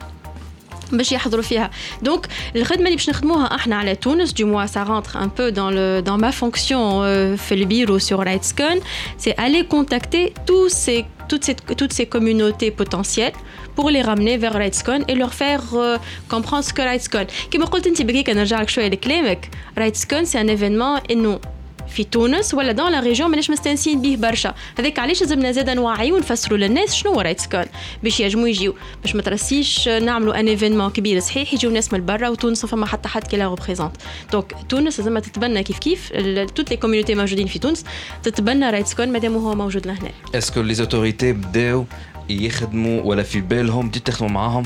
باش 0.93 1.13
يحضروا 1.13 1.43
فيها 1.43 1.71
دونك 2.03 2.29
الخدمه 2.57 2.85
اللي 2.85 2.97
باش 2.97 3.11
نخدموها 3.11 3.55
احنا 3.55 3.77
على 3.77 3.95
تونس 3.95 4.33
دو 4.33 4.47
موا 4.47 4.67
سا 4.67 4.83
رونتر 4.83 5.23
ان 5.23 5.31
بو 5.39 5.51
dans 5.51 5.71
le 5.75 6.09
dans 6.09 6.23
ma 6.25 6.33
fonction 6.33 7.03
في 7.37 7.53
البيرو 7.53 7.99
sur 7.99 8.19
RightsCon 8.19 8.79
c'est 9.19 9.35
aller 9.39 9.65
contacter 9.75 10.33
tous 10.47 10.69
ces 10.69 11.05
toutes 11.29 11.45
ces, 11.45 11.57
toutes 11.81 11.95
ces 11.99 12.07
communautés 12.07 12.71
potentielles 12.71 13.33
pour 13.77 13.89
les 13.91 14.03
ramener 14.03 14.37
vers 14.37 14.53
RightsCon 14.53 15.01
et 15.09 15.15
leur 15.15 15.33
faire 15.33 15.63
euh, 15.75 15.97
comprendre 16.29 16.65
ce 16.65 16.73
que 16.73 16.83
RightsCon. 16.83 17.27
كما 17.51 17.65
قلت 17.65 17.87
انت 17.87 18.03
بقيك 18.03 18.31
نرجع 18.31 18.61
لك 18.61 18.69
شويه 18.69 18.89
لكلامك 18.89 19.49
RightsCon 19.79 20.25
c'est 20.25 20.39
un 20.39 20.49
événement 20.49 21.01
انه 21.11 21.41
في 21.90 22.04
تونس 22.04 22.54
ولا 22.54 22.72
دون 22.72 22.92
لا 22.92 23.00
ريجيون 23.00 23.30
ماناش 23.30 23.50
مستانسين 23.50 24.02
به 24.02 24.16
برشا. 24.16 24.54
هذاك 24.80 25.00
علاش 25.00 25.22
لازمنا 25.22 25.52
زاد 25.52 25.70
نوعي 25.70 26.12
ونفسروا 26.12 26.58
للناس 26.58 26.96
شنو 26.96 27.14
هو 27.14 27.22
رايت 27.22 27.40
سكون 27.40 27.66
باش 28.04 28.20
يجموا 28.20 28.48
يجيو. 28.48 28.76
باش 29.02 29.16
ما 29.16 29.22
ترسيش 29.22 29.90
نعملوا 29.90 30.40
ان 30.40 30.48
ايفينمون 30.48 30.90
كبير 30.90 31.20
صحيح 31.20 31.54
يجيو 31.54 31.72
ناس 31.72 31.94
من 31.94 32.06
برا 32.06 32.30
وتونس 32.30 32.66
فما 32.66 32.86
حتى 32.86 33.10
حد 33.10 33.28
كي 33.28 33.38
لا 33.38 33.50
ريبريزونت 33.50 33.92
دونك 34.32 34.56
تونس 34.70 35.00
لازم 35.00 35.20
تتبنى 35.20 35.64
كيف 35.64 35.80
كيف. 35.80 36.12
توت 36.56 36.70
لي 36.70 36.78
كوميونيتي 36.78 37.16
موجودين 37.16 37.48
في 37.48 37.60
تونس 37.60 37.86
تتبنى 38.24 38.70
رايت 38.70 38.88
سكون 38.88 39.10
مادام 39.10 39.36
هو 39.36 39.56
موجود 39.56 39.88
لهنا. 39.88 40.10
اسكو 40.36 40.62
لي 40.62 40.74
زوتوريتي 40.74 41.34
بداو 41.34 41.86
يخدموا 42.30 43.02
ولا 43.02 43.24
في 43.24 43.42
بالهم 43.42 43.90
تخدموا 43.90 44.32
معاهم؟ 44.32 44.66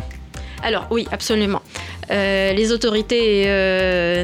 Alors 0.64 0.86
oui, 0.96 1.04
absolument. 1.18 1.62
Euh, 2.11 2.53
les 2.53 2.73
autorités 2.73 3.47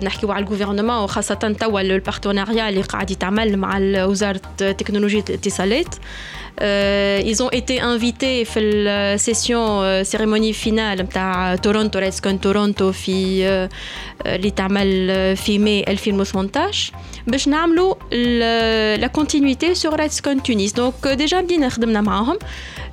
نحكيو 0.05 0.33
على 0.33 0.45
الجوفرنمون 0.45 0.97
وخاصة 1.05 1.35
توا 1.35 1.81
البارتناريا 1.81 2.69
اللي 2.69 2.83
قاعد 2.83 3.11
يتعمل 3.11 3.57
مع 3.57 3.79
وزارة 4.05 4.41
تكنولوجيا 4.59 5.25
الاتصالات 5.29 5.95
ils 7.31 7.43
ont 7.43 7.51
été 7.51 7.81
invités 7.81 8.45
في 8.45 8.59
السيسيون 8.61 10.05
cérémonie 10.05 10.55
finale 10.65 11.01
نتاع 11.01 11.57
تورونتو 11.57 11.99
ريدز 11.99 12.21
كون 12.21 12.41
تورونتو 12.41 12.93
في 12.93 13.47
اللي 14.27 14.51
تعمل 14.51 15.37
في 15.37 15.59
ماي 15.59 15.85
2018 15.89 16.93
باش 17.27 17.49
نعملوا 17.49 17.95
لا 18.97 19.07
كونتينيتي 19.07 19.75
سور 19.75 20.01
ريدز 20.01 20.21
كون 20.21 20.43
تونس 20.43 20.73
دونك 20.73 21.09
ديجا 21.09 21.41
بدينا 21.41 21.69
خدمنا 21.69 22.01
معاهم 22.01 22.39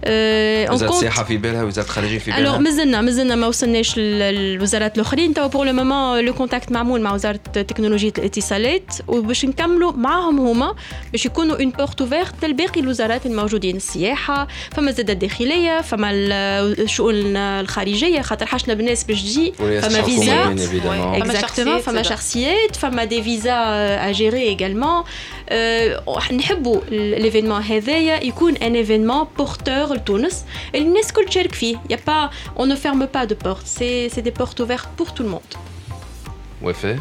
وزاره 0.08 0.90
السياحه 0.90 1.24
في 1.24 1.36
بالها 1.36 1.64
وزاره 1.64 1.84
الخارجيه 1.86 2.18
في 2.18 2.30
بالها 2.30 2.38
الوغ 2.38 2.58
مازلنا 2.58 3.00
مازلنا 3.00 3.34
ما 3.34 3.46
وصلناش 3.46 3.98
للوزارات 3.98 4.96
الاخرين 4.96 5.34
تو 5.34 5.48
بور 5.48 5.66
لو 5.66 5.72
مومون 5.72 6.24
لو 6.24 6.34
كونتاكت 6.34 6.72
معمول 6.72 7.00
مع 7.00 7.14
وزاره 7.14 7.40
تكنولوجيا 7.52 8.12
الاتصالات 8.18 8.94
وباش 9.08 9.44
نكملوا 9.44 9.92
معاهم 9.92 10.40
هما 10.40 10.74
باش 11.12 11.26
يكونوا 11.26 11.56
اون 11.56 11.70
بورت 11.70 12.00
اوفيرت 12.00 12.44
لباقي 12.44 12.80
الوزارات 12.80 13.26
الموجودين 13.26 13.76
السياحه 13.76 14.48
فما 14.76 14.90
زاد 14.90 15.10
الداخليه 15.10 15.80
فما 15.80 16.10
الشؤون 16.12 17.36
الخارجيه 17.36 18.20
خاطر 18.20 18.46
حشنا 18.46 18.74
بالناس 18.74 19.04
باش 19.04 19.22
تجي 19.22 19.52
فما 19.58 20.02
فيزا 20.02 20.56
اكزاكتومون 20.92 21.80
فما 21.80 22.02
شخصيات 22.02 22.76
فما 22.76 23.04
دي 23.04 23.22
فيزا 23.22 23.54
اجيري 24.10 24.42
ايغالمون 24.42 25.04
نحبوا 26.31 26.81
ليفينمون 26.91 27.61
هذايا 27.61 28.23
يكون 28.23 28.57
ان 28.57 28.75
ايفينمون 28.75 29.27
بورتور 29.37 29.93
لتونس 29.93 30.45
الناس 30.75 31.11
كل 31.13 31.25
تشارك 31.25 31.53
فيه 31.53 31.77
يا 31.89 31.99
با 32.07 32.29
on 32.57 32.65
ne 32.65 32.75
ferme 32.75 33.07
pas 33.17 33.25
de 33.25 33.35
portes 33.47 33.67
c'est 33.79 34.09
c'est 34.13 34.21
des 34.21 34.31
portes 34.41 34.59
ouvertes 34.59 34.89
pour 34.97 35.13
tout 35.13 35.23
le 35.23 35.29
monde 35.29 35.53
وفاء 36.61 36.99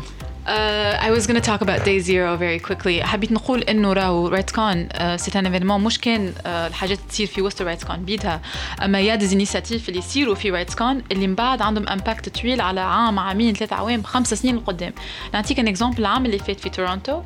Uh, 0.48 0.96
I 1.06 1.10
was 1.10 1.26
going 1.26 1.38
to 1.42 1.46
talk 1.50 1.60
about 1.60 1.84
day 1.84 1.98
zero 2.00 2.36
very 2.36 2.58
quickly 2.58 3.02
حبيت 3.02 3.32
نقول 3.32 3.62
انه 3.62 3.92
راهو 3.92 4.28
رايت 4.28 4.50
كون 4.50 4.88
سي 5.16 5.38
ان 5.38 5.46
ايفينمون 5.46 5.84
مش 5.84 5.98
كان 5.98 6.32
uh, 6.32 6.46
الحاجات 6.46 6.98
تصير 7.08 7.26
في 7.26 7.42
وسط 7.42 7.62
رايت 7.62 7.84
كون 7.84 7.96
بيدها 7.96 8.40
اما 8.84 9.00
يا 9.00 9.14
دي 9.14 9.34
انيسياتيف 9.34 9.88
اللي 9.88 9.98
يصيروا 9.98 10.34
في 10.34 10.50
رايت 10.50 10.74
كون 10.74 11.02
اللي 11.12 11.26
من 11.26 11.34
بعد 11.34 11.62
عندهم 11.62 11.88
امباكت 11.88 12.40
طويل 12.40 12.60
على 12.60 12.80
عام 12.80 13.18
عامين 13.18 13.54
ثلاث 13.54 13.72
عوام 13.72 14.02
خمس 14.02 14.34
سنين 14.34 14.56
لقدام 14.56 14.92
نعطيك 15.34 15.58
ان 15.58 15.68
اكزومبل 15.68 15.98
العام 15.98 16.26
اللي 16.26 16.38
فات 16.38 16.60
في 16.60 16.68
تورونتو 16.68 17.20
uh, 17.20 17.22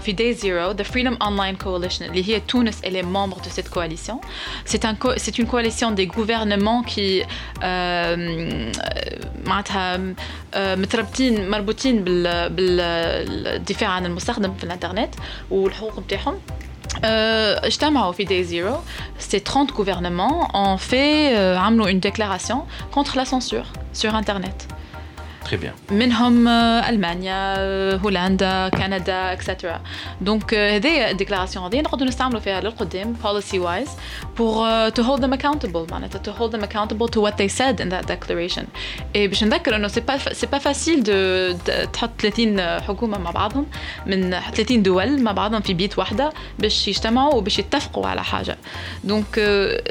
في 0.00 0.12
day 0.12 0.38
zero 0.40 0.82
the 0.82 0.86
freedom 0.92 1.16
online 1.24 1.64
coalition 1.64 2.02
اللي 2.02 2.28
هي 2.28 2.40
تونس 2.40 2.80
elle 2.80 2.96
est 2.96 3.06
membre 3.16 3.40
de 3.40 3.48
cette 3.48 3.70
coalition 3.74 4.16
c'est 4.72 4.84
un 4.84 4.94
c'est 5.16 5.38
une 5.38 5.46
coalition 5.46 5.90
des 5.90 6.06
gouvernements 6.06 6.82
qui 6.92 7.22
uh, 7.22 7.62
معناتها 9.46 9.96
uh, 9.96 10.56
متربطين 10.56 11.50
مربوطين 11.50 11.95
بال 11.96 12.50
بالدفاع 12.50 13.88
عن 13.90 14.06
المستخدم 14.06 14.54
في 14.54 14.64
الانترنت 14.64 15.14
والحقوق 15.50 16.00
بتاعهم 16.00 16.34
اجتمعوا 17.04 18.12
في 18.12 18.24
دي 18.24 18.44
زيرو 18.44 18.76
سي 19.18 19.38
30 19.38 19.66
gouvernements 19.68 20.46
ont 20.52 20.78
fait 20.90 21.34
عملوا 21.56 21.90
une 21.90 22.00
déclaration 22.00 22.56
contre 22.94 23.16
la 23.16 23.24
censure 23.24 23.66
sur 24.02 24.14
internet 24.14 24.66
Très 25.47 25.57
bien. 25.57 25.73
منهم 25.91 26.47
ألمانيا 26.47 27.55
هولندا 27.95 28.69
كندا 28.69 29.33
اكسترا 29.33 29.81
دونك 30.21 30.53
هذه 30.53 31.11
الديكلاراسيون 31.11 31.65
هذه 31.65 31.81
نقدروا 31.81 32.07
نستعملوا 32.07 32.39
فيها 32.39 32.61
للقدام 32.61 33.15
wise 33.53 33.89
pour 34.35 34.55
uh, 34.57 34.91
to 34.91 35.03
hold 35.03 35.21
them 35.21 35.33
accountable 35.33 35.91
معناتها 35.91 36.21
to 36.23 36.37
hold 36.37 36.51
them 36.51 36.63
accountable 36.63 37.07
to 37.07 37.21
what 37.21 37.37
they 37.37 37.47
said 37.47 37.79
in 37.79 37.89
that 37.89 38.07
declaration. 38.07 38.65
Et 39.15 39.29
باش 39.29 39.43
نذكر 39.43 39.75
إنه 39.75 39.87
سي 39.87 40.01
با 40.01 40.33
سي 40.33 40.47
با 40.47 40.57
فاسيل 40.57 41.03
دو 41.03 41.57
تحط 41.93 42.21
30 42.21 42.59
حكومة 42.81 43.17
مع 43.17 43.31
بعضهم 43.31 43.65
من 44.05 44.39
30 44.55 44.83
دول 44.83 45.21
مع 45.21 45.31
بعضهم 45.31 45.61
في 45.61 45.73
بيت 45.73 45.97
واحدة 45.97 46.33
باش 46.59 46.87
يجتمعوا 46.87 47.33
وباش 47.33 47.59
يتفقوا 47.59 48.07
على 48.07 48.23
حاجة. 48.23 48.57
دونك 49.03 49.39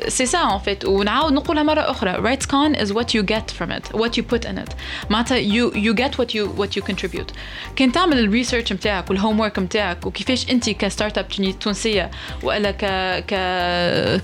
سي 0.09 0.27
سا 0.27 0.39
ان 0.39 0.59
فيت 0.59 0.85
ونعاود 0.85 1.33
نقولها 1.33 1.63
مرة 1.63 1.91
أخرى. 1.91 2.11
رايتس 2.11 2.47
كون 2.47 2.77
is 2.77 2.89
what 2.89 3.07
you 3.15 3.23
get 3.23 3.51
from 3.59 3.71
it 3.71 3.99
what 3.99 4.11
you 4.17 4.23
put 4.35 4.45
in 4.45 4.59
it. 4.59 4.75
معناتها 5.11 5.46
you 5.55 5.65
you 5.75 5.93
get 5.95 6.13
what 6.19 6.31
you 6.35 6.45
what 6.61 6.71
you 6.77 6.83
contribute. 6.91 7.33
كان 7.77 7.93
تعمل 7.93 8.19
الريسيرش 8.19 8.73
نتاعك 8.73 9.11
والهوم 9.11 9.41
ورك 9.41 9.59
نتاعك 9.59 10.07
وكيفاش 10.07 10.51
أنت 10.51 10.71
كستارت 10.71 11.19
اب 11.19 11.29
تونسية 11.61 12.11
وألا 12.43 12.71
ك 12.71 12.85
ك 13.25 13.35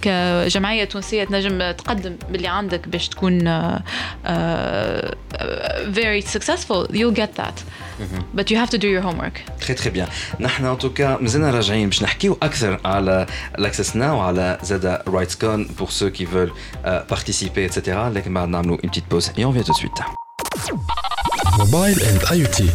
كجمعية 0.02 0.84
تونسية 0.84 1.24
تنجم 1.24 1.70
تقدم 1.70 2.16
باللي 2.30 2.48
عندك 2.48 2.88
باش 2.88 3.08
تكون 3.08 3.40
uh, 3.40 3.82
very 6.00 6.20
successful. 6.20 6.86
You'll 6.90 7.18
get 7.22 7.34
that. 7.34 7.62
but 8.34 8.50
you 8.50 8.56
have 8.56 8.70
to 8.70 8.78
do 8.78 8.88
your 8.88 9.02
homework. 9.02 9.40
تري 9.60 9.74
تري 9.74 9.90
بيان 9.90 10.08
نحن 10.40 10.64
ان 10.64 10.78
توكا 10.78 11.18
مازلنا 11.20 11.50
راجعين 11.50 11.88
باش 11.88 12.02
نحكيو 12.02 12.38
أكثر 12.42 12.80
على 12.84 13.26
الاكسس 13.58 13.96
ناو 13.96 14.16
وعلى 14.16 14.58
زادا 14.62 15.02
رايتس 15.08 15.36
كون 15.36 15.64
بور 15.64 15.90
سو 15.90 16.10
كي 16.10 16.26
فول 16.26 16.52
بارتيسيبي 16.84 17.66
اتسيتيرا 17.66 18.10
لكن 18.10 18.34
بعد 18.34 18.48
نعملوا 18.48 18.76
اون 18.76 18.90
بتيت 18.90 19.04
بوز 19.10 19.30
اي 19.38 19.44
اون 19.44 19.52
فيان 19.52 19.64
تو 19.64 19.72
سويت 19.72 19.92
موبايل 21.57 22.01
اند 22.01 22.25
اي 22.31 22.45
تي 22.45 22.69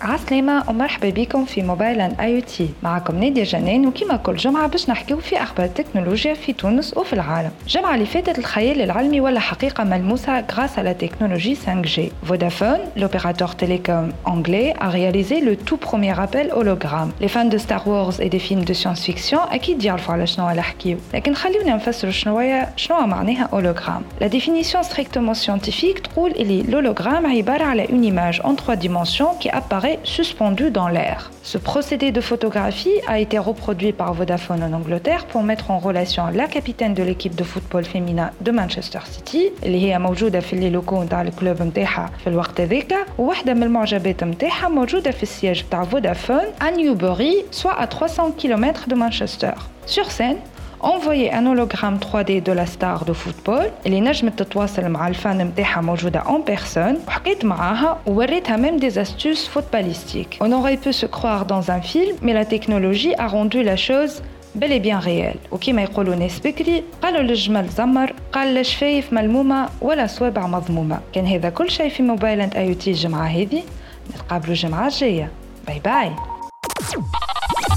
عسلامة 0.00 0.64
ومرحبا 0.70 1.10
بكم 1.10 1.44
في 1.44 1.62
موبايل 1.62 2.00
اند 2.00 2.20
اي 2.20 2.40
تي 2.40 2.68
معكم 2.82 3.20
نادية 3.20 3.44
جنان 3.44 3.86
وكما 3.86 4.16
كل 4.16 4.36
جمعة 4.36 4.66
باش 4.66 4.90
نحكيو 4.90 5.18
في 5.20 5.42
اخبار 5.42 5.66
التكنولوجيا 5.66 6.34
في 6.34 6.52
تونس 6.52 6.96
وفي 6.96 7.12
العالم 7.12 7.50
الجمعة 7.62 7.94
اللي 7.94 8.06
فاتت 8.06 8.38
الخيال 8.38 8.80
العلمي 8.82 9.20
ولا 9.20 9.40
حقيقة 9.40 9.84
ملموسة 9.84 10.40
grâce 10.40 10.78
à 10.78 10.82
la 10.82 10.94
technologie 10.94 11.56
5G 11.66 12.00
Vodafone, 12.22 12.80
l'opérateur 12.96 13.54
télécom 13.56 14.12
anglais, 14.24 14.74
a 14.80 14.88
réalisé 14.88 15.40
le 15.40 15.56
tout 15.56 15.76
premier 15.76 16.18
appel 16.20 16.52
hologramme. 16.52 17.10
Les 17.20 17.28
fans 17.28 17.44
de 17.54 17.58
Star 17.58 17.88
Wars 17.88 18.20
et 18.20 18.28
des 18.28 18.38
films 18.38 18.64
de 18.64 18.74
science-fiction 18.74 19.38
أكيد 19.50 19.84
يعرفوا 19.84 20.14
على 20.14 20.26
شنو 20.26 20.50
نحكيو 20.50 20.98
لكن 21.14 21.34
خليونا 21.34 21.74
نفسروا 21.74 22.12
شنو 22.12 22.62
شنو 22.76 23.06
معناها 23.06 23.48
hologramme. 23.52 24.22
La 24.24 24.28
définition 24.28 24.82
strictement 24.82 25.34
scientifique 25.34 26.00
تقول 26.02 26.30
اللي 26.30 26.62
l'hologramme 26.62 27.26
عبارة 27.26 27.64
على 27.64 27.86
une 27.86 28.04
image 28.04 28.40
en 28.44 28.54
trois 28.54 28.76
dimensions 28.76 29.34
qui 29.40 29.48
apparaît 29.50 29.89
suspendu 30.04 30.70
dans 30.70 30.88
l'air. 30.88 31.30
Ce 31.42 31.58
procédé 31.58 32.12
de 32.12 32.20
photographie 32.20 32.98
a 33.06 33.18
été 33.18 33.38
reproduit 33.38 33.92
par 33.92 34.12
Vodafone 34.14 34.62
en 34.62 34.72
Angleterre 34.72 35.26
pour 35.26 35.42
mettre 35.42 35.70
en 35.70 35.78
relation 35.78 36.26
la 36.34 36.46
capitaine 36.46 36.94
de 36.94 37.02
l'équipe 37.02 37.34
de 37.34 37.44
football 37.44 37.84
féminin 37.84 38.30
de 38.40 38.50
Manchester 38.50 39.00
City 39.10 39.52
اللي 39.62 39.80
هي 39.86 39.98
موجودة 39.98 40.40
في 40.40 40.52
اللي 40.52 40.70
لوكو 40.70 41.02
نتاع 41.02 41.22
الكلوب 41.22 41.62
نتاعها 41.62 42.10
في 42.24 42.26
الوقت 42.26 42.60
هذاك 42.60 42.94
وواحدة 43.18 43.54
من 43.54 43.62
المعجبات 43.62 44.24
نتاعها 44.24 44.68
موجودة 44.68 45.10
في 45.10 45.22
السياج 45.22 45.64
نتاع 45.64 45.84
فودافون 45.84 46.42
à 46.60 46.70
Newbury 46.70 47.34
soit 47.50 47.76
à 47.80 47.86
300 47.86 48.32
km 48.32 48.88
de 48.88 48.94
Manchester. 48.94 49.52
Sur 49.86 50.10
scène, 50.10 50.36
envoyer 50.80 51.32
un 51.32 51.46
hologramme 51.46 51.98
3D 51.98 52.42
de 52.42 52.52
la 52.52 52.66
star 52.66 53.04
de 53.04 53.12
football 53.12 53.70
اللي 53.86 54.00
نجمت 54.00 54.42
تتواصل 54.42 54.88
مع 54.88 55.08
الفان 55.08 55.38
نتاعها 55.38 55.80
موجودة 55.80 56.22
en 56.22 56.50
personne 56.50 57.08
وحكيت 57.08 57.44
معاها 57.44 57.98
ووريتها 58.06 58.56
même 58.56 58.80
des 58.80 58.98
astuces 58.98 59.48
footballistiques. 59.54 60.38
On 60.40 60.52
aurait 60.52 60.76
pu 60.76 60.92
se 60.92 61.06
croire 61.06 61.46
dans 61.46 61.70
un 61.70 61.80
film 61.80 62.16
mais 62.22 62.32
la 62.32 62.44
technologie 62.44 63.14
a 63.18 63.26
rendu 63.26 63.62
la 63.62 63.76
chose 63.76 64.22
bel 64.54 64.72
et 64.72 64.80
bien 64.80 64.98
réel 64.98 65.36
وكما 65.50 65.82
يقولوا 65.82 66.14
ناس 66.14 66.38
بكري 66.38 66.82
قالوا 67.02 67.22
للجمل 67.22 67.68
زمر 67.68 68.12
قال 68.32 68.58
الشفايف 68.58 69.12
ملمومة 69.12 69.68
ولا 69.80 70.06
صوابع 70.06 70.46
مضمومة 70.46 71.00
كان 71.12 71.26
هذا 71.26 71.48
كل 71.48 71.70
شيء 71.70 71.88
في 71.90 72.02
موبايل 72.02 72.40
انت 72.40 72.56
اي 72.56 72.74
تي 72.74 72.90
الجمعة 72.90 73.26
هذه 73.26 73.62
نتقابلوا 74.10 74.52
الجمعة 74.52 74.86
الجاية 74.86 75.30
باي 75.66 75.80
باي 75.84 76.12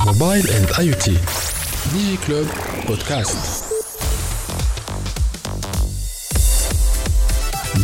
موبايل 0.05 0.49
اند 0.49 0.67
اي 0.79 0.93
تي 0.93 1.17
ديجي 1.93 2.17
كلوب 2.27 2.47
بودكاست 2.87 3.65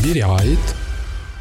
برعاية 0.03 0.57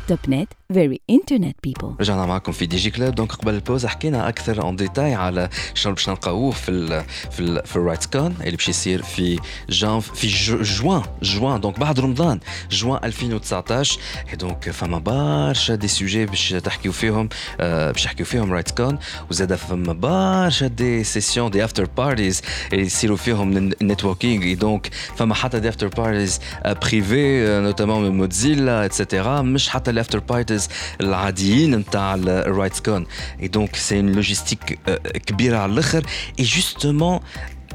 توب 0.09 0.19
نت 0.29 0.49
very 0.73 0.99
internet 1.13 1.55
people 1.69 1.85
رجعنا 2.01 2.27
معكم 2.27 2.53
في 2.53 2.67
دي 2.67 2.77
جي 2.77 2.91
كلاب 2.91 3.15
دونك 3.15 3.33
قبل 3.33 3.55
البوز 3.55 3.87
حكينا 3.87 4.29
اكثر 4.29 4.63
اون 4.63 4.77
ديتاي 4.77 5.15
على 5.15 5.49
شنو 5.75 5.93
باش 5.95 6.09
نلقاوه 6.09 6.51
في 6.51 6.71
ال 6.71 7.05
في 7.31 7.41
ال 7.41 7.67
في 7.67 7.77
الرايتس 7.77 8.07
كون 8.07 8.35
اللي 8.41 8.57
باش 8.57 8.69
يصير 8.69 9.03
في 9.03 9.39
جان 9.69 10.01
في 10.01 10.27
جو- 10.29 10.63
جوان 10.63 11.03
جوان 11.23 11.61
دونك 11.61 11.79
بعد 11.81 12.01
رمضان 12.01 12.41
جوان 12.71 13.01
2019 13.05 13.99
اي 14.31 14.37
دونك 14.37 14.71
فما 14.71 14.99
برشا 14.99 15.75
دي 15.75 15.89
سوجي 15.89 16.27
باش 16.27 16.49
تحكيو 16.51 16.93
فيهم 16.93 17.29
آه، 17.61 17.91
باش 17.91 18.05
يحكيو 18.05 18.27
فيهم 18.27 18.53
رايتس 18.53 18.73
كون 18.73 18.99
وزاد 19.31 19.55
فما 19.55 19.93
برشا 19.93 20.67
دي 20.67 21.05
سيسيون 21.05 21.51
دي 21.51 21.65
افتر 21.65 21.85
بارتيز 21.97 22.43
اللي 22.73 22.85
يصيروا 22.87 23.17
فيهم 23.17 23.57
النتوركينغ 23.83 24.43
اي 24.45 24.55
دونك 24.55 24.91
فما 25.17 25.35
حتى 25.35 25.61
دي 25.61 25.69
افتر 25.69 25.89
بارتيز 25.89 26.41
بريفي 26.83 27.47
نوتامون 27.63 28.03
من 28.05 28.17
موتزيلا 28.17 28.85
اتسيتيرا 28.85 29.43
مش 29.43 29.69
حتى 29.69 29.91
الافتر 29.91 30.19
بارتيز 30.19 30.58
العاديين 31.01 31.75
نتاع 31.75 32.15
الرايتس 32.15 32.81
كون 32.81 33.07
اي 33.41 33.49
دونك 33.49 33.77
سي 33.77 33.97
اون 33.97 34.13
لوجيستيك 34.13 34.79
كبيره 35.27 35.59
على 35.59 35.73
الاخر 35.73 36.07
اي 36.39 36.45
جوستومون 36.45 37.21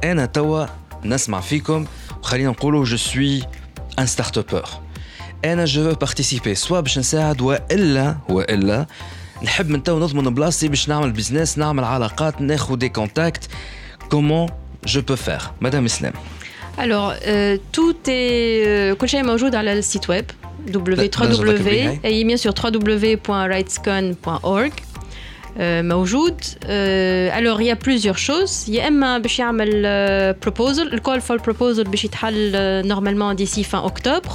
انا 0.03 0.25
توا 0.25 0.65
نسمع 1.05 1.39
فيكم 1.39 1.85
وخلينا 2.21 2.49
نقولوا 2.49 2.85
جو 2.85 2.97
سوي 2.97 3.41
ان 3.99 4.05
ستارت 4.05 4.37
ابر 4.37 4.65
انا 5.45 5.65
جو 5.65 5.93
بارتيسيبي 5.93 6.55
سوا 6.55 6.79
باش 6.79 6.99
نساعد 6.99 7.41
والا 7.41 8.17
والا 8.29 8.85
نحب 9.43 9.69
من 9.69 9.83
توا 9.83 9.99
نضمن 9.99 10.33
بلاصتي 10.33 10.67
باش 10.67 10.89
نعمل 10.89 11.11
بزنس 11.11 11.57
نعمل 11.57 11.83
علاقات 11.83 12.41
ناخذ 12.41 12.75
دي 12.75 12.89
كونتاكت 12.89 13.47
كومون 14.11 14.49
جو 14.85 15.01
بو 15.01 15.15
فير 15.15 15.41
مدام 15.61 15.85
اسلام 15.85 16.13
Alors, 16.77 17.13
euh, 17.27 17.57
tout 17.73 17.97
est 18.07 18.63
euh, 18.65 18.93
كل 18.97 19.09
شيء 19.09 19.23
موجود 19.23 19.55
على 19.55 19.73
السيت 19.73 20.09
ويب 20.09 20.25
www, 20.72 21.98
bien 22.24 22.36
sur 22.36 22.54
www.rightscon.org 22.62 24.72
موجود 25.57 26.41
آه، 26.65 27.39
alors 27.39 27.61
il 27.61 27.65
y 27.65 27.71
a 27.71 27.75
plusieurs 27.75 28.17
choses 28.17 28.69
يا 28.69 28.87
اما 28.87 29.17
باش 29.17 29.39
يعمل 29.39 29.83
آه، 29.85 30.35
proposal 30.45 30.93
الكول 30.93 31.21
فور 31.21 31.39
proposal 31.39 31.89
باش 31.89 32.05
يتحل 32.05 32.51
آه، 32.55 32.81
normalement 32.81 33.35
d'ici 33.39 33.63
fin 33.63 33.89
octobre 33.89 34.33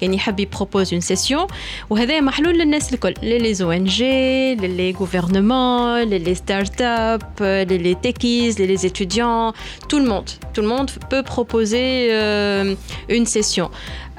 يعني 0.00 0.16
يحب 0.16 0.40
يبروبوز 0.40 0.92
اون 0.92 1.00
سيسيون 1.00 1.46
وهذا 1.90 2.20
محلول 2.20 2.58
للناس 2.58 2.94
الكل 2.94 3.14
للي 3.22 3.62
او 3.62 3.72
ان 3.72 3.84
جي 3.84 4.54
للي 4.54 4.94
gouvernement 4.94 6.08
للي 6.08 6.34
ستارت 6.34 6.82
اب 6.82 7.22
للي 7.42 7.94
تيكيز 7.94 8.62
للي 8.62 8.78
étudiants 8.78 9.54
tout 9.88 9.98
le 9.98 10.08
monde 10.08 10.30
tout 10.54 10.62
le 10.62 10.68
monde 10.68 10.90
peut 11.10 11.22
proposer 11.22 12.08
euh, 12.10 12.74
une 13.08 13.26
session 13.26 13.70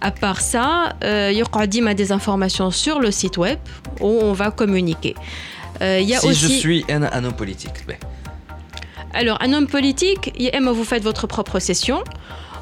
à 0.04 0.10
part 0.10 0.42
ça, 0.42 0.94
euh, 1.04 1.30
il 1.32 1.38
y 1.38 1.44
aura 1.44 1.66
ديما 1.66 1.94
des 1.94 2.12
informations 2.12 2.72
sur 2.72 3.00
le 3.00 3.12
site 3.12 3.38
web 3.38 3.60
où 4.00 4.20
on 4.24 4.34
va 4.34 4.50
communiquer. 4.50 5.16
Euh, 5.82 6.00
Il 6.02 6.08
y 6.10 6.16
a 6.16 6.20
si 6.20 6.28
aussi. 6.28 6.40
je 6.42 6.48
suis 6.48 6.86
un, 6.90 7.04
un 7.04 7.24
homme 7.26 7.34
politique 7.44 7.78
ben, 7.88 7.98
Alors, 9.14 9.38
un 9.42 9.52
homme 9.54 9.68
politique, 9.68 10.32
يا 10.40 10.58
إما 10.58 10.72
vous 10.72 10.84
faites 10.86 11.04
votre 11.04 11.28
propre 11.28 11.60
session. 11.60 12.04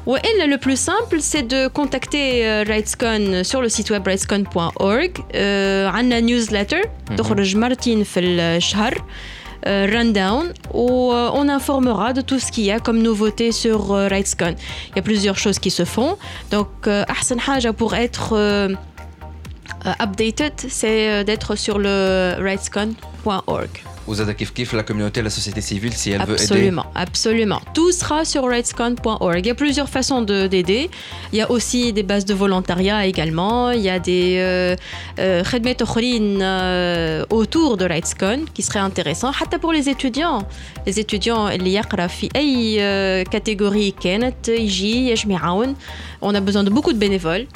Ou 0.06 0.16
elle, 0.16 0.48
le 0.48 0.56
plus 0.58 0.78
simple, 0.90 1.16
c'est 1.20 1.42
de 1.54 1.68
contacter 1.68 2.46
euh, 2.48 2.64
RightsCon 2.66 3.44
sur 3.44 3.60
le 3.60 3.68
site 3.68 3.90
web 3.90 4.06
rightscon.org. 4.06 5.12
Euh, 5.34 5.86
عندنا 5.88 6.20
newsletter 6.20 6.86
تخرج 7.16 7.56
مرتين 7.56 8.04
في 8.04 8.20
الشهر. 8.20 8.94
euh, 9.66 9.86
rundown 9.94 10.44
où 10.72 11.12
euh, 11.12 11.30
on 11.40 11.46
informera 11.50 12.14
de 12.14 12.22
tout 12.22 12.38
ce 12.38 12.50
qu'il 12.50 12.64
y 12.64 12.70
a 12.72 12.78
comme 12.80 13.00
nouveauté 13.02 13.52
sur 13.52 13.92
euh, 13.92 14.08
RightsCon. 14.08 14.54
Il 14.90 14.96
y 14.96 14.98
a 14.98 15.02
plusieurs 15.02 15.36
choses 15.44 15.58
qui 15.58 15.70
se 15.70 15.84
font. 15.84 16.16
Donc, 16.50 16.68
euh, 16.86 17.04
أحسن 17.10 17.38
حاجة 17.40 17.70
pour 17.72 17.94
être 17.94 18.32
euh, 18.32 18.36
euh, 18.38 18.76
euh, 19.85 19.93
updated, 19.99 20.53
c'est 20.67 21.09
euh, 21.09 21.23
d'être 21.23 21.55
sur 21.55 21.79
le 21.79 22.35
rightscon.org. 22.39 23.83
Vous 24.07 24.21
êtes 24.21 24.37
kif 24.37 24.53
kif 24.53 24.73
la 24.73 24.83
communauté, 24.83 25.23
la 25.23 25.31
société 25.31 25.61
civile, 25.61 25.93
si 25.93 26.11
elle 26.11 26.19
veut 26.19 26.35
aider. 26.35 26.43
Absolument, 26.43 26.85
absolument. 26.93 27.61
Tout 27.73 27.91
sera 27.91 28.23
sur 28.23 28.47
rightscon.org. 28.47 29.39
Il 29.39 29.47
y 29.47 29.49
a 29.49 29.55
plusieurs 29.55 29.89
façons 29.89 30.21
d'aider. 30.21 30.91
Il 31.33 31.39
y 31.39 31.41
a 31.41 31.49
aussi 31.49 31.91
des 31.91 32.03
bases 32.03 32.25
de 32.25 32.35
volontariat 32.35 33.07
également. 33.07 33.71
Il 33.71 33.81
y 33.81 33.89
a 33.89 33.97
des 33.97 34.35
euh, 34.37 35.43
khedmet 35.43 35.77
euh, 35.81 37.25
autour 37.31 37.77
de 37.77 37.85
rightscon 37.85 38.45
qui 38.53 38.61
seraient 38.61 38.79
intéressants. 38.79 39.31
Hatta 39.41 39.57
pour 39.57 39.73
les 39.73 39.89
étudiants. 39.89 40.47
Les 40.85 40.99
étudiants, 40.99 41.47
les 41.47 41.81
fi 42.09 42.29
ay 42.35 43.25
catégorie 43.31 43.93
Kenneth, 43.93 44.51
IG, 44.55 45.15
On 46.21 46.35
a 46.35 46.41
besoin 46.41 46.63
de 46.63 46.69
beaucoup 46.69 46.93
de 46.93 46.99
bénévoles 46.99 47.47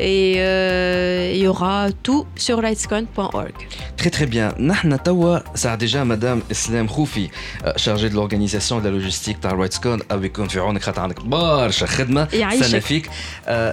et 0.00 0.34
euh, 0.38 1.32
il 1.34 1.40
y 1.40 1.48
aura 1.48 1.88
tout 2.02 2.26
sur 2.36 2.58
rightscon.org. 2.58 3.54
Très 3.96 4.10
très 4.10 4.26
bien. 4.26 4.54
نحن 4.60 5.02
توا 5.02 5.38
ساعة 5.54 5.78
déjà 5.78 6.04
madame 6.04 6.42
Islam 6.50 6.88
Khoufi 6.88 7.30
chargée 7.76 8.10
de 8.10 8.14
l'organisation 8.14 8.78
et 8.78 8.82
de 8.82 8.88
la 8.88 8.94
logistique 8.98 9.40
تاع 9.40 9.66
RightsCon 9.66 10.00
avec 10.10 10.24
يكون 10.24 10.48
في 10.48 10.60
عونك 10.60 10.82
خاطر 10.82 11.00
عندك 11.00 11.20
برشا 11.24 11.86
خدمة 11.86 12.28
سنة 12.60 12.78
فيك. 12.78 13.10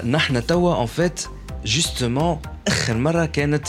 نحن 0.06 0.46
توا 0.46 0.86
en 0.86 0.88
fait 0.88 1.30
justement 1.66 2.38
اخر 2.68 2.98
مرة 2.98 3.26
كانت 3.26 3.68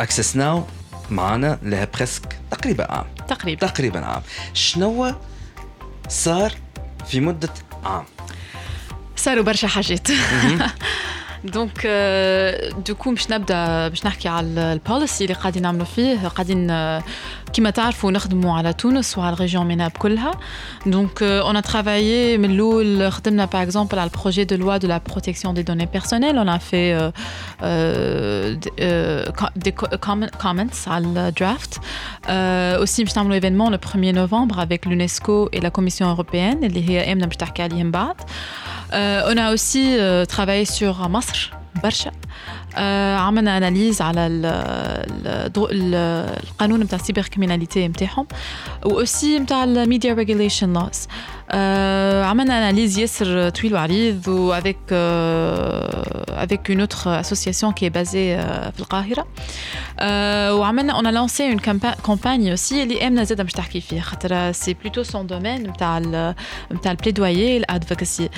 اكسس 0.00 0.36
ناو 0.36 0.64
معنا 1.10 1.58
لها 1.62 1.88
بريسك 1.94 2.38
تقريبا 2.50 2.92
عام 2.92 3.04
تقريبا 3.28 3.66
تقريبا 3.66 4.00
عام 4.04 4.22
شنو 4.54 5.14
صار 6.08 6.52
في 7.06 7.20
مده 7.20 7.48
عام 7.84 8.04
صاروا 9.16 9.44
برشا 9.44 9.68
حاجات 9.68 10.08
دونك 11.44 11.86
دوكو 12.86 13.10
باش 13.10 13.30
نبدا 13.30 13.88
باش 13.88 14.06
نحكي 14.06 14.28
على 14.28 14.46
البوليسي 14.46 15.24
اللي 15.24 15.34
قاعدين 15.34 15.62
نعملوا 15.62 15.84
فيه 15.84 16.28
قاعدين 16.28 16.66
كما 17.52 17.70
تعرفوا 17.70 18.10
نخدموا 18.10 18.58
على 18.58 18.72
تونس 18.72 19.18
وعلى 19.18 19.32
الريجيون 19.34 19.66
ميناب 19.66 19.90
كلها 19.90 20.32
دونك 20.86 21.22
اون 21.22 21.56
ا 21.56 21.60
travaillé 21.60 22.38
من 22.38 22.50
الاول 22.50 23.12
خدمنا 23.12 23.44
باغ 23.44 23.62
اكزومبل 23.62 23.98
على 23.98 24.10
البروجي 24.10 24.44
دو 24.44 24.56
لوا 24.56 24.76
دو 24.76 24.88
لا 24.88 25.00
بروتيكسيون 25.10 25.54
دي 25.54 25.62
دوني 25.62 25.86
بيرسونيل 25.86 26.38
اون 26.38 26.48
ا 26.48 26.58
في 26.58 27.12
دي 29.56 29.70
كومنتس 30.42 30.88
على 30.88 31.06
الدرافت 31.06 31.80
اوسي 32.28 33.04
باش 33.04 33.16
نعملوا 33.16 33.34
ايفينمون 33.34 33.72
لو 33.72 33.78
1 33.94 33.96
نوفمبر 33.96 34.66
avec 34.66 34.88
l'UNESCO 34.88 35.48
et 35.56 35.60
la 35.60 35.70
Commission 35.70 36.16
européenne 36.16 36.64
اللي 36.64 36.88
هي 36.88 37.12
امنا 37.12 37.26
باش 37.26 37.36
تحكي 37.36 37.62
عليهم 37.62 37.90
بعد 37.90 38.16
اون 38.93 39.39
ا 39.39 39.49
اوسي 39.49 40.25
travaillé 40.25 40.67
sur 40.69 41.07
مصر 41.07 41.53
برشا 41.83 42.11
آه 42.75 43.15
عملنا 43.17 43.57
اناليز 43.57 44.01
على 44.01 44.27
ال 44.27 44.45
ال 45.57 45.95
القانون 46.43 46.79
نتاع 46.79 46.99
السيبر 46.99 47.21
كريميناليتي 47.21 47.87
نتاعهم 47.87 48.27
وأوسي 48.85 49.39
نتاع 49.39 49.63
الميديا 49.63 50.13
ريجوليشن 50.13 50.73
لوز 50.73 51.07
Euh, 51.40 51.40
عملنا 52.24 52.58
اناليز 52.58 52.98
ياسر 52.98 53.48
طويل 53.48 53.74
وعريض 53.74 54.28
و 54.28 54.54
avec 54.60 54.92
euh, 54.92 56.44
avec 56.44 56.68
une 56.68 56.82
autre 56.82 57.08
association 57.08 57.72
qui 57.72 57.84
est 57.84 57.90
basée 57.90 58.36
euh, 58.36 58.70
في 58.70 58.80
القاهرة 58.80 59.26
euh, 60.00 60.50
وعملنا 60.50 60.94
on 61.00 61.04
a 61.04 61.12
lancé 61.12 61.44
une 61.44 61.60
campagne 62.02 62.52
aussi 62.52 62.72
اللي 62.72 63.06
امنا 63.06 63.24
زاد 63.24 63.42
باش 63.42 63.52
تحكي 63.52 63.80
فيه 63.80 64.00
خاطر 64.00 64.52
سي 64.52 64.74
بلوتو 64.74 65.02
سون 65.02 65.26
دومين 65.26 65.62
نتاع 65.62 65.98
نتاع 66.72 66.92
البليدويي 66.92 67.56
الادفوكاسي 67.56 68.28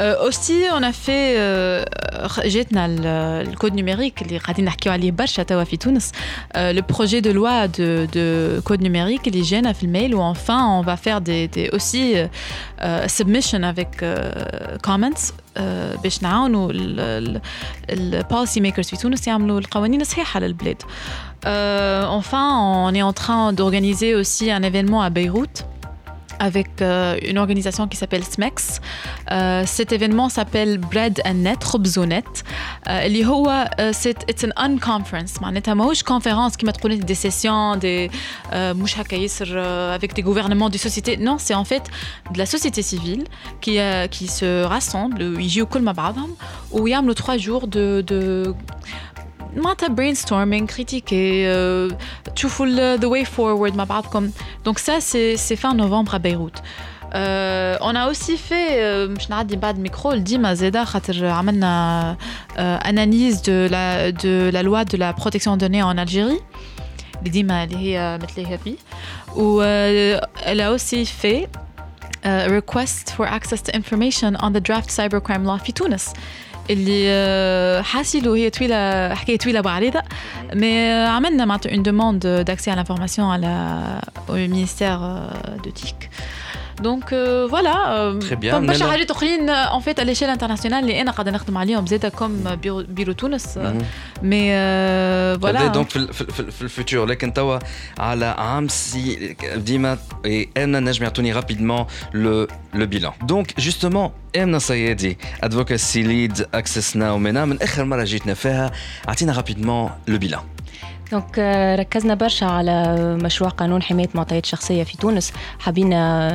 اوسي 0.00 0.70
اون 0.70 0.90
في 0.90 1.38
جاتنا 2.44 2.86
الكود 3.42 3.74
نيميريك 3.74 4.22
اللي 4.22 4.38
قاعدين 4.38 4.64
نحكيو 4.64 4.92
عليه 4.92 5.10
برشا 5.10 5.42
توا 5.42 5.64
في 5.64 5.76
تونس 5.76 6.12
لو 6.56 6.82
بروجي 6.90 7.20
دو 7.20 7.30
لوا 7.30 7.66
دو 7.66 8.04
دو 8.04 8.60
كود 8.60 8.82
نيميريك 8.82 9.28
اللي 9.28 9.40
جانا 9.40 9.72
في 9.72 9.82
الميل 9.82 10.14
وانفان 10.14 10.58
اون 10.58 10.86
va 10.86 10.96
faire 10.96 11.20
des, 11.20 11.48
des 11.56 11.76
aussi 11.76 12.28
سبمشن 13.05 13.63
افيك 13.63 14.19
كومنتس 14.85 15.33
باش 16.03 16.23
نعاونوا 16.23 16.71
البوليسي 17.89 18.61
ميكرز 18.61 18.87
في 18.87 18.97
تونس 18.97 19.27
يعملوا 19.27 19.59
القوانين 19.59 20.01
الصحيحة 20.01 20.39
للبلاد. 20.39 20.83
enfin, 22.19 22.47
on 22.87 22.93
est 22.93 23.01
en 23.01 23.13
train 23.13 23.53
d'organiser 23.53 24.15
aussi 24.15 24.49
un 24.51 24.63
événement 24.63 25.01
à 25.01 25.09
Beyrouth 25.09 25.65
avec 26.38 26.70
euh, 26.80 27.16
une 27.22 27.38
organisation 27.38 27.88
qui 27.88 27.96
s'appelle 27.96 28.24
SMEX. 28.24 28.80
Euh, 29.30 29.62
cet 29.66 29.92
événement 29.92 30.28
s'appelle 30.28 30.78
Bread 30.78 31.20
and 31.24 31.34
Net, 31.34 31.64
خبزونت 31.64 32.28
اللي 32.86 33.26
هو 33.26 33.70
it's 33.78 34.44
an 34.44 34.52
unconference 34.58 35.42
معناتها 35.42 35.74
ماهوش 35.74 36.02
conférence 36.02 36.56
كما 36.58 36.72
تقولي 36.72 37.00
des 37.00 37.14
sessions 37.14 37.76
des 37.76 38.10
uh, 38.10 38.54
مش 38.54 38.98
هكا 38.98 39.16
ياسر 39.16 39.46
uh, 39.46 40.00
avec 40.00 40.14
des 40.14 40.22
gouvernements 40.22 40.70
des 40.70 40.78
sociétés 40.78 41.16
non 41.16 41.38
c'est 41.38 41.54
en 41.54 41.64
fait 41.64 41.82
de 42.32 42.38
la 42.38 42.46
société 42.46 42.82
civile 42.82 43.24
qui 43.60 43.78
uh, 43.78 44.08
qui 44.10 44.26
se 44.28 44.64
rassemble 44.64 45.20
يجيو 45.20 45.66
كل 45.66 45.82
مع 45.82 45.92
بعضهم 45.92 46.36
ويعملوا 46.70 47.14
trois 47.14 47.38
jours 47.38 47.66
de, 47.66 48.02
de 48.10 48.54
معناتها 49.56 49.88
brainstorming 49.88 50.66
critiquer 50.66 51.46
euh, 51.46 51.94
تشوفوا 52.34 52.96
the 52.96 53.08
way 53.08 53.24
forward 53.24 53.76
مع 53.76 53.84
بعضكم 53.84 54.30
donc 54.64 54.78
ça 54.78 55.00
c'est 55.00 55.36
c'est 55.36 55.56
fin 55.56 55.74
novembre 55.74 56.14
à 56.14 56.18
Beyrouth 56.18 56.62
euh, 57.14 57.76
on 57.80 57.94
a 57.94 58.10
aussi 58.10 58.36
fait 58.36 59.06
باش 59.08 59.30
نعدي 59.30 59.56
بعد 59.56 59.76
الميكرو 59.76 60.14
ديما 60.14 60.54
زاده 60.54 60.84
خاطر 60.84 61.26
عملنا 61.26 62.16
euh, 62.56 62.88
analyse 62.88 63.42
de 63.42 63.68
la 63.70 64.12
de 64.12 64.50
la 64.52 64.62
loi 64.62 64.84
de 64.84 64.96
la 64.96 65.12
protection 65.12 65.56
des 65.56 65.68
données 65.68 65.82
en 65.82 65.96
Algérie 65.98 66.42
اللي 67.18 67.30
ديما 67.30 67.64
اللي 67.64 67.76
هي 67.76 68.18
مثلها 68.22 68.56
فيه 68.56 68.76
و 69.36 69.62
elle 70.44 70.60
a 70.60 70.72
aussi 70.72 71.04
fait 71.04 71.48
uh, 72.24 72.48
request 72.58 73.10
for 73.16 73.26
access 73.26 73.62
to 73.62 73.70
information 73.74 74.36
on 74.44 74.52
the 74.52 74.60
draft 74.60 74.90
cybercrime 74.90 75.44
law 75.44 75.56
في 75.56 75.72
تونس 75.72 76.12
اللي 76.70 77.82
حاسيلو 77.84 78.34
هي 78.34 78.50
طويله 78.50 79.14
حكايه 79.14 79.38
طويله 79.38 79.62
وعريضه 79.64 80.02
مي 80.54 80.92
عملنا 80.92 81.44
معناتها 81.44 81.72
اون 81.72 81.82
دوموند 81.82 82.26
داكسي 82.26 82.70
على 82.70 82.76
لانفورماسيون 82.76 83.28
على 83.28 84.00
المينيستير 84.28 84.98
دو 85.64 85.70
تيك 85.70 86.10
دونك 86.80 87.08
فوالا 87.50 88.18
برشا 88.42 88.90
حاجات 88.90 89.10
اخرين 89.10 89.50
اون 89.50 89.80
فيت 89.80 90.00
على 90.00 90.08
ليشيل 90.08 90.30
انترناسيونال 90.30 90.78
اللي 90.78 91.00
انا 91.00 91.10
قاعده 91.10 91.30
نخدم 91.30 91.58
عليهم 91.58 91.86
زاده 91.86 92.08
كوم 92.08 92.56
بيرو, 92.62 92.84
بيرو 92.88 93.12
تونس 93.12 93.58
مي 94.22 94.50
فوالا 95.40 95.66
دونك 95.66 95.90
في, 95.90 96.12
في, 96.12 96.50
في 96.50 96.62
الفوتور 96.62 97.06
لكن 97.06 97.32
توا 97.32 97.58
على 97.98 98.26
عام 98.26 98.68
سي 98.68 99.36
ديما 99.56 99.98
انا 100.56 100.80
نجم 100.80 101.04
يعطوني 101.04 101.32
رابيدمون 101.32 101.86
لو 102.14 102.46
لو 102.74 102.86
بيلان 102.86 103.12
دونك 103.22 103.60
جوستومون 103.60 104.10
امنا 104.36 104.58
صيادي 104.58 105.18
ادفوكاسي 105.42 106.02
ليد 106.02 106.46
اكسس 106.54 106.96
ناو 106.96 107.18
منا 107.18 107.44
من 107.44 107.62
اخر 107.62 107.84
مره 107.84 108.04
جيتنا 108.04 108.34
فيها 108.34 108.72
اعطينا 109.08 109.32
رابيدمون 109.32 109.90
لو 110.08 110.18
بيلان 110.18 110.42
دونك 111.13 111.39
ركزنا 111.79 112.13
برشا 112.13 112.45
على 112.45 112.95
مشروع 113.23 113.49
قانون 113.49 113.81
حماية 113.81 114.09
معطيات 114.15 114.45
شخصية 114.45 114.83
في 114.83 114.97
تونس. 114.97 115.33
حابين 115.59 115.89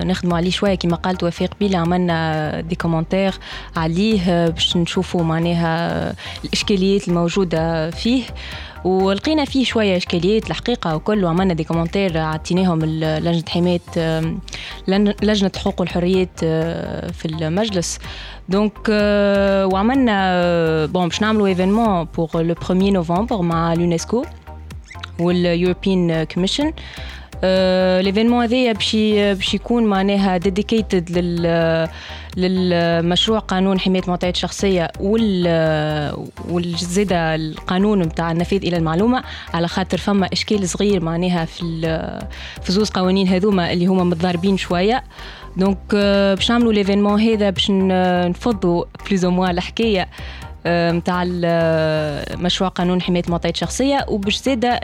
نخدموا 0.07 0.37
عليه 0.37 0.51
شوية 0.51 0.75
كما 0.75 0.97
قالت 0.97 1.25
وفاء 1.25 1.49
قبيلة 1.49 1.79
عملنا 1.79 2.61
دي 2.61 2.75
كومنتير 2.75 3.35
عليه 3.77 4.49
باش 4.49 4.77
نشوفوا 4.77 5.23
معناها 5.23 6.15
الإشكاليات 6.45 7.09
الموجودة 7.09 7.91
فيه. 7.91 8.23
ولقينا 8.85 9.45
فيه 9.45 9.65
شوية 9.65 9.97
إشكاليات 9.97 10.51
الحقيقة 10.51 10.97
وكل 10.97 11.25
وعملنا 11.25 11.55
دي 11.55 11.65
كومنتير 11.65 12.19
عطيناهم 12.19 12.85
لجنة 12.85 13.45
حماية 13.49 13.81
لجنة 15.23 15.53
حقوق 15.57 15.81
والحريات 15.81 16.41
في 17.15 17.25
المجلس. 17.25 17.99
دونك 18.49 18.89
وعملنا 19.73 20.87
بون 20.87 21.09
باش 21.09 21.23
نعملوا 21.23 21.47
ايفينمون 21.47 22.05
بور 22.05 22.31
لو 22.35 22.55
1 22.71 22.83
نوفمبر 22.83 23.43
مع 23.43 23.73
اليونسكو. 23.73 24.25
واليوروبيان 25.21 26.25
كوميشن 26.25 26.73
ليفينمون 28.01 28.43
هذايا 28.43 28.73
باش 28.73 28.97
باش 29.15 29.55
يكون 29.55 29.85
معناها 29.85 30.37
ديديكيتد 30.37 31.19
لل 31.19 31.89
للمشروع 32.37 33.39
قانون 33.39 33.81
حماية 33.81 34.03
معطيات 34.09 34.37
شخصية 34.37 34.91
وال 35.01 35.47
والزيادة 36.49 37.35
القانون 37.35 38.03
نتاع 38.03 38.33
النفاذ 38.33 38.67
إلى 38.67 38.77
المعلومة 38.77 39.23
على 39.55 39.69
خاطر 39.69 39.99
فما 39.99 40.29
إشكال 40.33 40.69
صغير 40.69 41.05
معناها 41.05 41.45
في 41.45 41.63
في 42.63 42.73
زوز 42.73 42.91
قوانين 42.91 43.29
هذوما 43.29 43.73
اللي 43.73 43.87
هما 43.87 44.05
متضاربين 44.05 44.57
شوية. 44.57 45.05
دونك 45.57 45.95
باش 46.37 46.51
نعملوا 46.51 46.73
ليفينمون 46.73 47.21
هذا 47.21 47.51
باش 47.51 47.71
نفضوا 47.71 48.85
بلوز 49.07 49.25
أو 49.25 49.47
الحكاية 49.47 50.09
نتاع 50.67 51.25
مشروع 52.37 52.71
قانون 52.71 53.03
حماية 53.03 53.23
المعطيات 53.27 53.55
الشخصيه 53.55 54.07
وباش 54.09 54.43
زاده 54.43 54.81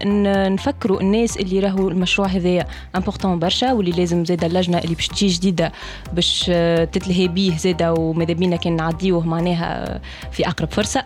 نفكروا 0.49 1.01
الناس 1.01 1.37
اللي 1.37 1.61
راهو 1.61 1.89
المشروع 1.89 2.29
هذايا 2.29 2.67
امبورطون 2.97 3.39
برشا 3.39 3.73
واللي 3.73 3.91
لازم 3.91 4.25
زاده 4.25 4.47
اللجنة 4.47 4.79
اللي 4.79 4.95
باش 4.95 5.09
تجي 5.09 5.29
جديدة 5.29 5.73
باش 6.13 6.45
تتلهي 6.93 7.29
بيه 7.29 7.57
زاده 7.57 7.93
وماذا 7.93 8.33
بينا 8.33 8.57
كان 8.57 8.77
نعديوه 8.77 9.27
معناها 9.27 10.01
في 10.33 10.49
أقرب 10.49 10.71
فرصة. 10.71 11.05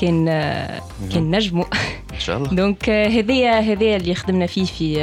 كان 0.00 0.26
كان 1.12 1.36
نجموا 1.36 1.64
إن 2.14 2.20
شاء 2.20 2.36
الله. 2.36 2.50
دونك 2.60 2.90
هذايا 2.90 3.60
هذايا 3.60 3.96
اللي 3.96 4.14
خدمنا 4.14 4.46
فيه 4.46 4.64
في 4.64 5.00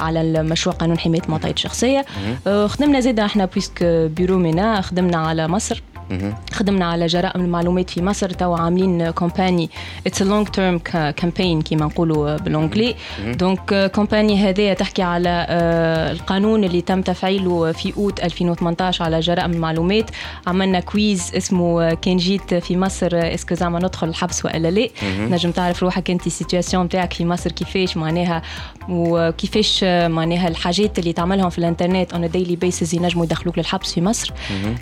على 0.00 0.20
المشروع 0.20 0.76
قانون 0.76 0.98
حماية 0.98 1.22
المعطيات 1.22 1.56
الشخصيه 1.56 2.04
خدمنا 2.66 3.00
زاده 3.00 3.24
إحنا 3.24 3.44
بويسك 3.44 3.84
بيرو 4.16 4.38
مينا 4.38 4.80
خدمنا 4.80 5.16
على 5.16 5.48
مصر. 5.48 5.82
خدمنا 6.52 6.84
على 6.84 7.06
جرائم 7.06 7.40
المعلومات 7.40 7.90
في 7.90 8.02
مصر 8.02 8.30
توا 8.30 8.58
عاملين 8.58 9.10
كومباني 9.10 9.70
اتس 10.06 10.22
لونج 10.22 10.48
تيرم 10.48 10.78
كامبين 11.16 11.62
كيما 11.62 11.86
نقولوا 11.86 12.36
بالانجلي. 12.36 12.94
دونك 13.24 13.90
كومباني 13.94 14.48
هذه 14.48 14.72
تحكي 14.72 15.02
على 15.02 15.46
آه، 15.48 16.12
القانون 16.12 16.64
اللي 16.64 16.80
تم 16.80 17.02
تفعيله 17.02 17.72
في 17.72 17.92
أوت 17.96 18.20
2018 18.20 19.04
على 19.04 19.20
جرائم 19.20 19.50
المعلومات 19.52 20.10
عملنا 20.46 20.80
كويز 20.80 21.32
اسمه 21.36 21.94
كان 21.94 22.16
جيت 22.16 22.54
في 22.54 22.76
مصر 22.76 23.08
اسكو 23.12 23.54
زعما 23.54 23.78
ندخل 23.78 24.08
الحبس 24.08 24.44
والا 24.44 24.68
لا؟ 24.68 24.88
نجم 25.18 25.50
تعرف 25.50 25.82
روحك 25.82 26.10
أنت 26.10 26.26
السيتواسيون 26.26 26.84
نتاعك 26.84 27.12
في 27.12 27.24
مصر 27.24 27.52
كيفاش؟ 27.52 27.96
معناها 27.96 28.42
وكيفاش 28.88 29.84
معناها 29.84 30.48
الحاجات 30.48 30.98
اللي 30.98 31.12
تعملهم 31.12 31.50
في 31.50 31.58
الإنترنت 31.58 32.12
اون 32.12 32.30
ديلي 32.30 32.56
بيسز 32.56 32.94
ينجموا 32.94 33.24
يدخلوك 33.24 33.58
للحبس 33.58 33.92
في 33.92 34.00
مصر. 34.00 34.32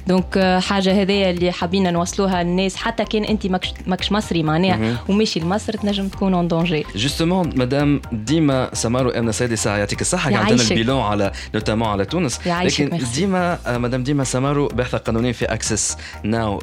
دونك 0.07 0.59
حاجة 0.62 1.02
هذه 1.02 1.30
اللي 1.30 1.52
حابين 1.52 1.92
نوصلوها 1.92 2.42
للناس 2.42 2.76
حتى 2.76 3.05
كان 3.05 3.24
أنت 3.24 3.46
ماكش 3.86 4.12
مصري 4.12 4.42
معناها 4.42 4.98
وماشي 5.09 5.40
لمصر 5.40 5.72
تنجم 5.72 6.09
تكون 6.09 6.34
اون 6.34 6.48
دونجي 6.48 6.84
جوستومون 6.96 7.48
مدام 7.59 8.02
ديما 8.12 8.70
سمارو 8.72 9.11
امنا 9.11 9.32
سيدي 9.32 9.57
ساعه 9.57 9.76
يعطيك 9.76 10.00
الصحة 10.00 10.36
عندنا 10.36 10.62
البيلون 10.62 11.00
على 11.00 11.32
نوتامون 11.55 11.88
على 11.88 12.05
تونس. 12.05 12.46
لكن 12.46 12.98
ديما 13.14 13.59
مدام 13.66 14.02
ديما 14.02 14.24
سمارو 14.24 14.68
باحثة 14.68 14.98
قانونية 14.98 15.32
في 15.32 15.44
اكسس 15.44 15.96
ناو 16.22 16.59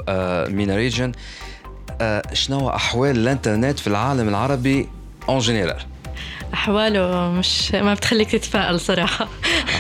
مينا 0.50 0.76
ريجن 0.76 1.12
شنو 2.34 2.70
أحوال 2.70 3.18
الإنترنت 3.18 3.80
في 3.80 3.88
العالم 3.88 4.30
العربي 4.30 4.88
اون 5.30 5.40
جينيرال 5.40 5.80
أحواله 6.54 7.32
مش 7.32 7.72
ما 7.72 7.94
بتخليك 7.94 8.32
تتفائل 8.32 8.80
صراحة. 8.80 9.28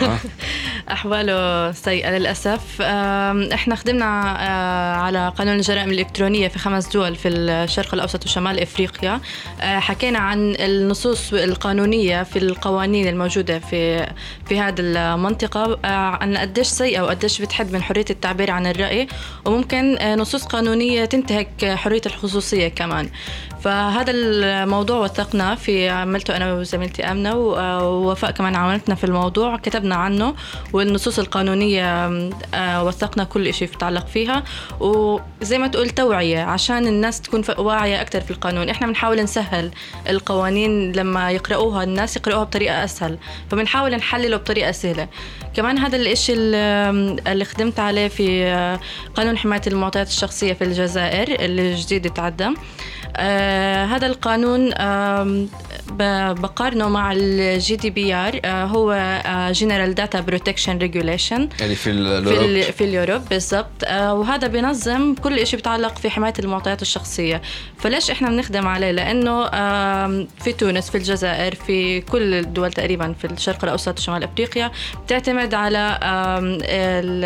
أحواله 0.91 1.72
سيئة 1.72 2.17
للأسف. 2.17 2.82
إحنا 2.82 3.76
خدمنا 3.76 4.05
آه، 4.39 4.95
على 4.95 5.34
قانون 5.38 5.55
الجرائم 5.55 5.89
الإلكترونية 5.89 6.47
في 6.47 6.59
خمس 6.59 6.88
دول 6.88 7.15
في 7.15 7.28
الشرق 7.28 7.93
الأوسط 7.93 8.26
وشمال 8.26 8.59
إفريقيا. 8.59 9.19
آه، 9.61 9.80
حكينا 9.80 10.19
عن 10.19 10.55
النصوص 10.59 11.34
القانونية 11.34 12.24
في 12.24 12.39
القوانين 12.39 13.07
الموجودة 13.07 13.59
في 13.59 14.07
في 14.45 14.59
هذه 14.59 14.76
المنطقة 14.80 15.80
آه، 15.86 15.88
عن 15.88 16.38
قديش 16.38 16.67
سيئة 16.67 17.01
وقديش 17.01 17.41
بتحد 17.41 17.74
من 17.74 17.84
حرية 17.84 18.05
التعبير 18.09 18.51
عن 18.51 18.67
الرأي. 18.67 19.07
وممكن 19.45 19.97
نصوص 20.17 20.43
قانونية 20.43 21.05
تنتهك 21.05 21.65
حرية 21.65 22.01
الخصوصية 22.05 22.67
كمان. 22.67 23.09
فهذا 23.63 24.11
الموضوع 24.11 24.97
وثقنا 24.97 25.55
في 25.55 25.89
عملته 25.89 26.36
أنا 26.36 26.61
وزميلتي 26.62 27.03
آمنة 27.03 27.36
ووفاء 27.36 28.32
كمان 28.32 28.55
عملتنا 28.55 28.95
في 28.95 29.03
الموضوع. 29.03 29.57
كتبنا 29.57 29.95
عنه 29.95 30.36
والنصوص 30.74 31.20
القانونية 31.20 31.86
آه، 32.53 32.84
وثقنا 32.84 33.24
كل 33.24 33.53
شيء 33.53 33.70
يتعلق 33.74 34.07
فيها. 34.07 34.43
وزي 34.80 35.57
ما 35.57 35.68
تقول 35.68 35.89
توعية 35.89 36.43
عشان 36.43 36.88
الناس 36.88 37.22
تكون 37.22 37.43
واعية 37.57 38.01
أكثر 38.01 38.22
في 38.22 38.32
القانون. 38.32 38.70
إحنا 38.70 38.88
بنحاول 38.88 39.22
نسهل 39.22 39.72
القوانين 40.09 40.91
لما 40.91 41.32
يقراوها 41.32 41.84
الناس 41.84 42.18
يقراوها 42.18 42.43
بطريقة 42.43 42.84
أسهل. 42.84 43.18
فبنحاول 43.51 43.95
نحلله 43.95 44.38
بطريقة 44.38 44.72
سهلة. 44.72 45.07
كمان 45.53 45.78
هذا 45.78 45.97
الشيء 45.97 46.36
اللي 46.38 47.45
خدمت 47.45 47.80
عليه 47.80 48.07
في 48.07 48.43
آه، 48.45 48.80
قانون 49.16 49.38
حماية 49.38 49.62
المعطيات 49.68 50.07
الشخصية 50.07 50.53
في 50.53 50.64
الجزائر 50.64 51.45
اللي 51.45 51.76
جديد 51.76 52.14
تعدى 52.14 52.49
آه 53.18 53.86
هذا 53.86 54.07
القانون 54.07 54.74
آه 54.78 55.45
بقارنه 56.42 56.89
مع 56.89 57.14
الجي 57.16 57.76
دي 57.76 57.89
بي 57.89 58.14
آر 58.14 58.39
هو 58.46 59.22
جنرال 59.52 59.96
داتا 59.96 60.20
بروتكشن 60.20 60.78
ريجوليشن 60.78 61.50
يعني 61.60 61.76
في 61.76 61.89
اليوروب 61.89 62.34
في, 62.34 62.72
في 62.72 62.84
اليوروب 62.84 63.22
بالضبط. 63.30 63.68
آه 63.84 64.14
وهذا 64.14 64.48
بينظم 64.48 65.16
كل 65.16 65.48
شيء 65.48 65.56
بيتعلق 65.60 65.98
في 65.98 66.10
حماية 66.10 66.34
المعطيات 66.39 66.82
الشخصية. 66.82 67.42
فليش 67.78 68.12
إحنا 68.12 68.30
بنخدم 68.30 68.68
عليه؟ 68.68 68.92
لأنه 68.92 69.46
آه 69.46 70.26
في 70.44 70.54
تونس 70.54 70.89
في 70.89 70.98
الجزائر 70.98 71.56
في 71.56 72.02
كل 72.02 72.34
الدول 72.34 72.72
تقريبا 72.74 73.14
في 73.14 73.26
الشرق 73.28 73.64
الأوسط 73.64 74.00
وشمال 74.00 74.24
أفريقيا 74.24 74.72
بتعتمد 75.06 75.54
على 75.54 76.00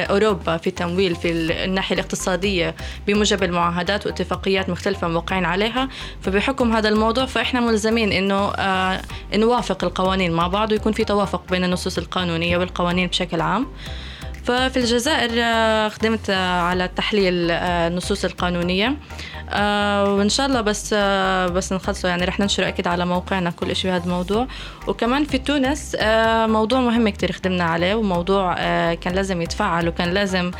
أوروبا 0.09 0.57
في 0.57 0.67
التمويل 0.67 1.15
في 1.15 1.31
الناحية 1.65 1.95
الاقتصادية 1.95 2.75
بموجب 3.07 3.43
المعاهدات 3.43 4.05
واتفاقيات 4.05 4.69
مختلفة 4.69 5.07
موقعين 5.07 5.45
عليها. 5.45 5.89
فبحكم 6.21 6.73
هذا 6.73 6.89
الموضوع 6.89 7.25
فإحنا 7.25 7.59
ملزمين 7.59 8.11
إنه 8.11 8.54
آه، 8.55 9.01
نوافق 9.33 9.83
القوانين 9.83 10.31
مع 10.31 10.47
بعض 10.47 10.71
ويكون 10.71 10.91
في 10.91 11.03
توافق 11.03 11.43
بين 11.51 11.63
النصوص 11.63 11.97
القانونية 11.97 12.57
والقوانين 12.57 13.07
بشكل 13.07 13.41
عام. 13.41 13.67
ففي 14.43 14.77
الجزائر 14.77 15.31
آه، 15.33 15.89
خدمت 15.89 16.29
آه، 16.29 16.61
على 16.61 16.87
تحليل 16.87 17.51
النصوص 17.51 18.25
القانونية. 18.25 18.97
وإن 20.05 20.29
شاء 20.29 20.45
الله 20.45 20.61
بس 20.61 20.93
بس 21.53 21.73
نخلصه 21.73 22.09
يعني 22.09 22.25
رح 22.25 22.39
ننشر 22.39 22.67
أكيد 22.67 22.87
على 22.87 23.05
موقعنا 23.05 23.49
كل 23.49 23.75
شيء 23.75 23.91
بهذا 23.91 24.03
الموضوع. 24.03 24.47
وكمان 24.87 25.25
في 25.25 25.37
تونس 25.37 25.95
موضوع 26.51 26.79
مهم 26.79 27.09
كتير 27.09 27.31
خدمنا 27.31 27.63
عليه 27.63 27.95
وموضوع 27.95 28.53
كان 28.93 29.15
لازم 29.15 29.41
يتفعل 29.41 29.87
وكان 29.87 30.09
لازم 30.13 30.51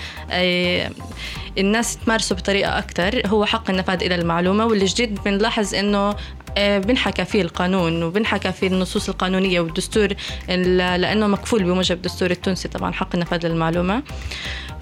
الناس 1.58 1.98
تمارسه 1.98 2.36
بطريقة 2.36 2.78
أكثر 2.78 3.22
هو 3.28 3.46
حق 3.46 3.70
النفاذ 3.70 4.04
إلى 4.04 4.16
المعلومة. 4.16 4.66
واللي 4.66 4.86
جديد 4.86 5.24
بنلاحظ 5.24 5.76
إنه 5.76 5.98
آه، 5.98 6.16
بنحكى 6.58 7.26
فيه 7.26 7.42
القانون 7.42 8.04
وبنحكى 8.04 8.52
فيه 8.52 8.68
النصوص 8.68 9.10
القانونية 9.10 9.60
والدستور 9.60 10.08
لأنه 10.48 11.28
مكفول 11.28 11.64
بموجب 11.64 11.96
الدستور 11.96 12.32
التونسي 12.32 12.68
طبعا 12.68 12.94
حق 12.94 13.10
النفاذ 13.16 13.48
للمعلومة 13.48 14.04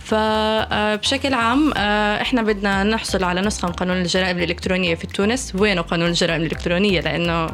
فبشكل 0.04 1.34
عام 1.34 1.74
آه، 1.78 2.22
إحنا 2.22 2.42
بدنا 2.42 2.84
نحصل 2.84 3.24
على 3.24 3.42
نسخة 3.42 3.68
من 3.68 3.74
قانون 3.74 3.98
الجرائم 3.98 4.38
الإلكترونية 4.38 4.96
في 4.96 5.08
تونس. 5.08 5.54
وينه 5.56 5.82
قانون 5.82 6.08
الجرائم 6.08 6.42
الإلكترونية؟ 6.42 7.02
لأنه 7.02 7.50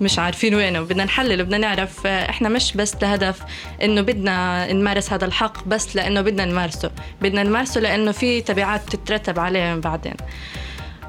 مش 0.00 0.18
عارفين 0.18 0.54
وينه. 0.54 0.80
بدنا 0.80 1.04
نحلل 1.04 1.40
وبدنا 1.42 1.58
نعرف 1.58 2.06
آه، 2.06 2.30
إحنا 2.30 2.48
مش 2.48 2.72
بس 2.72 2.96
لهدف 3.02 3.40
إنه 3.82 4.00
بدنا 4.00 4.72
نمارس 4.72 5.12
هذا 5.12 5.24
الحق 5.24 5.64
بس 5.68 5.96
لأنه 5.96 6.20
بدنا 6.20 6.44
نمارسه. 6.44 6.90
بدنا 7.22 7.42
نمارسه 7.42 7.80
لأنه 7.80 8.12
في 8.12 8.40
تبعات 8.40 8.96
تترتب 8.96 9.38
عليه 9.38 9.74
بعدين. 9.74 10.14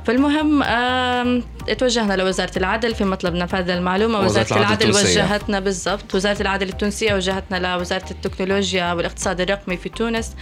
فالمهم 0.06 0.64
توجهنا 1.78 2.14
لوزارة 2.14 2.58
العدل 2.58 2.96
في 2.96 3.06
مطلب 3.06 3.34
نفاذ 3.34 3.70
المعلومة. 3.70 4.20
وزارة, 4.20 4.46
وزارة 4.46 4.60
العدل, 4.60 4.90
العدل 4.90 5.10
وجهتنا 5.10 5.60
بالضبط. 5.60 6.16
وزارة 6.16 6.42
العدل 6.42 6.70
التونسية 6.70 7.14
وجهتنا 7.14 7.76
لوزارة 7.76 8.12
التكنولوجيا 8.12 8.94
والاقتصاد 8.94 9.42
الرقمي 9.42 9.78
في 9.78 9.90
تونس. 9.90 10.36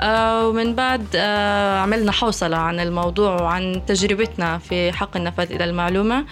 آه، 0.00 0.48
ومن 0.48 0.74
بعد 0.74 1.06
آه، 1.14 1.78
عملنا 1.78 2.12
حوصلة 2.12 2.56
عن 2.56 2.80
الموضوع 2.80 3.42
وعن 3.42 3.82
تجربتنا 3.86 4.58
في 4.58 4.92
حق 4.92 5.16
النفاذ 5.16 5.52
إلى 5.52 5.64
المعلومة. 5.64 6.24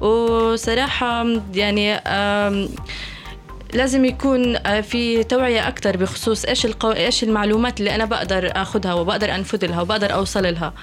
وصراحة 0.00 1.26
يعني 1.54 2.00
لازم 3.74 4.04
يكون 4.04 4.56
آه، 4.56 4.80
في 4.80 5.24
توعية 5.24 5.68
أكثر 5.68 5.96
بخصوص 5.96 6.44
إيش 6.44 6.66
القو... 6.66 6.92
إيش 6.92 7.24
المعلومات 7.24 7.80
اللي 7.80 7.94
أنا 7.94 8.04
بقدر 8.04 8.52
أخذها 8.56 8.94
وبقدر 8.94 9.34
أنفذ 9.34 9.66
لها 9.66 9.82
وبقدر 9.82 10.14
أوصل 10.14 10.54
لها. 10.54 10.74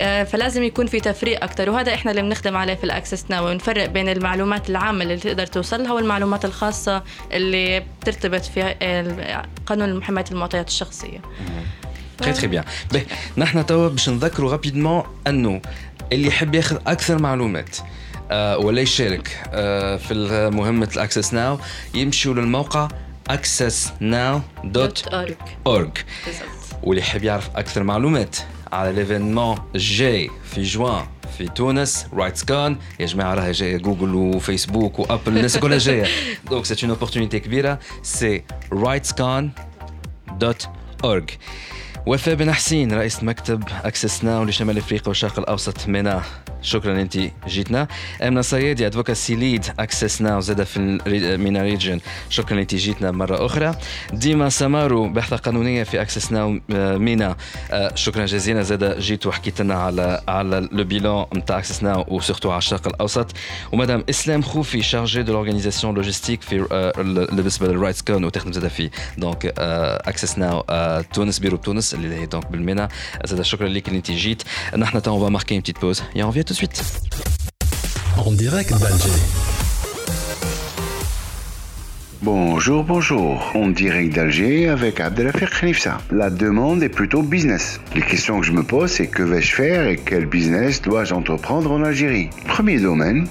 آه، 0.00 0.24
فلازم 0.24 0.62
يكون 0.62 0.86
في 0.86 1.00
تفريق 1.00 1.44
أكثر 1.44 1.70
وهذا 1.70 1.94
إحنا 1.94 2.10
اللي 2.10 2.22
بنخدم 2.22 2.56
عليه 2.56 2.74
في 2.74 2.84
الأكسس 2.84 3.24
ناو 3.30 3.48
ونفرق 3.48 3.86
بين 3.86 4.08
المعلومات 4.08 4.70
العامة 4.70 5.02
اللي 5.02 5.16
تقدر 5.16 5.46
توصل 5.46 5.82
لها 5.82 5.92
والمعلومات 5.92 6.44
الخاصة 6.44 7.02
اللي 7.32 7.84
بترتبط 8.00 8.40
في 8.40 8.74
قانون 9.66 10.02
حماية 10.02 10.24
المعطيات 10.30 10.68
الشخصية. 10.68 11.20
تري 12.18 12.32
تري 12.32 12.46
بيان 12.46 12.64
نحن 13.36 13.66
توا 13.66 13.88
باش 13.88 14.08
نذكروا 14.08 14.52
رابيدمون 14.52 15.02
أنه 15.26 15.60
اللي 16.12 16.28
يحب 16.28 16.54
ياخذ 16.54 16.76
أكثر 16.86 17.22
معلومات 17.22 17.76
ولا 18.60 18.80
يشارك. 18.80 19.42
آه، 19.52 19.96
في 19.96 20.14
مهمة 20.52 20.88
الأكسس 20.94 21.34
ناو 21.34 21.58
يمشوا 21.94 22.34
للموقع 22.34 22.88
accessnow.org 23.30 25.98
واللي 26.82 27.02
يحب 27.02 27.24
يعرف 27.24 27.50
أكثر 27.56 27.82
معلومات 27.82 28.36
على 28.72 28.92
ليفينمون 28.92 29.58
الجاي 29.74 30.30
في 30.54 30.62
جوان 30.62 31.06
في 31.38 31.48
تونس 31.48 32.06
رايتس 32.12 32.44
كون 32.44 32.78
يا 33.00 33.06
جماعة 33.06 33.34
راهي 33.34 33.52
جاية 33.52 33.76
جوجل 33.76 34.14
وفيسبوك 34.14 34.98
وابل 34.98 35.36
الناس 35.36 35.58
كلها 35.58 35.78
جاية. 35.78 36.06
دونك 36.50 36.64
سيت 36.64 36.80
اون 36.84 36.90
اوبورتونيتي 36.90 37.40
كبيرة. 37.40 37.78
سي 38.02 38.42
رايتسكون 38.72 39.50
دوت 40.32 40.68
اورج 41.04 41.30
وفاء 42.06 42.34
بن 42.34 42.52
حسين 42.52 42.92
رئيس 42.92 43.22
مكتب 43.22 43.62
اكسس 43.84 44.24
ناو 44.24 44.44
لشمال 44.44 44.78
إفريقيا 44.78 45.08
والشرق 45.08 45.38
الأوسط 45.38 45.88
منا 45.88 46.22
شكرا 46.64 47.00
انت 47.00 47.18
جيتنا. 47.48 47.88
امنه 48.22 48.40
صيادي 48.40 48.86
ادفوكاسي 48.86 49.34
ليد 49.34 49.64
أكسس 49.78 50.22
ناو 50.22 50.40
زاد 50.40 50.62
في 50.62 50.78
مينا 51.40 51.62
ريجن 51.62 52.00
شكرا 52.28 52.60
انت 52.60 52.74
جيتنا 52.74 53.10
مرة 53.10 53.46
أخرى. 53.46 53.74
ديما 54.12 54.48
سمارو 54.48 55.08
باحثه 55.08 55.36
قانونية 55.36 55.82
في 55.82 56.02
أكسس 56.02 56.32
ناو 56.32 56.60
مينا. 56.98 57.36
شكرا 57.94 58.26
جزيلا. 58.26 58.62
زاد 58.62 58.98
جيت 58.98 59.26
وحكيت 59.26 59.60
لنا 59.60 59.74
على 59.74 60.22
على 60.28 60.68
لو 60.72 60.84
بيلون 60.84 61.24
نتاع 61.34 61.58
أكسس 61.58 61.82
ناو 61.82 62.04
وسورتو 62.08 62.50
على 62.50 62.58
الشرق 62.58 62.88
الأوسط. 62.88 63.26
ومدام 63.72 64.04
إسلام 64.10 64.42
خوفي 64.42 64.82
شارجي 64.82 65.22
دو 65.22 65.32
لورغانيزاسيون 65.32 65.94
لوجيستيك 65.94 66.42
في 66.42 66.56
بالنسبة 67.32 67.66
للرايتس 67.68 68.02
كون 68.02 68.24
وتخدم 68.24 68.52
زاد 68.52 68.68
في 68.68 68.90
دونك 69.18 69.52
أكسس 69.56 70.38
ناو 70.38 70.64
تونس 71.12 71.38
بيرو 71.38 71.56
تونس 71.56 71.94
اللي 71.94 72.14
هي 72.14 72.26
دونك 72.26 72.46
بالمينا. 72.46 72.88
زاد 73.24 73.42
شكرا 73.42 73.68
لك 73.68 73.88
اللي 73.88 73.98
انت 73.98 74.10
جيت. 74.10 74.42
نحن 74.76 75.02
تو 75.02 75.14
on 75.14 75.22
va 75.22 75.30
marquer 75.30 75.54
une 75.54 75.62
petite 75.62 75.78
de 76.54 76.56
suite. 76.56 76.82
En 78.16 78.30
direct 78.32 78.70
d'Alger. 78.70 79.10
Bonjour, 82.22 82.84
bonjour. 82.84 83.52
En 83.54 83.68
direct 83.68 84.14
d'Alger 84.14 84.68
avec 84.68 85.00
Abdelafir 85.00 85.50
Khalifsa. 85.50 85.98
La 86.10 86.30
demande 86.30 86.82
est 86.82 86.88
plutôt 86.88 87.22
business. 87.22 87.80
Les 87.94 88.02
questions 88.02 88.40
que 88.40 88.46
je 88.46 88.52
me 88.52 88.62
pose, 88.62 88.90
c'est 88.90 89.08
que 89.08 89.22
vais-je 89.22 89.54
faire 89.54 89.88
et 89.88 89.96
quel 89.96 90.26
business 90.26 90.80
dois-je 90.80 91.12
entreprendre 91.12 91.72
en 91.72 91.82
Algérie? 91.82 92.30
Premier 92.46 92.78
domaine, 92.78 93.26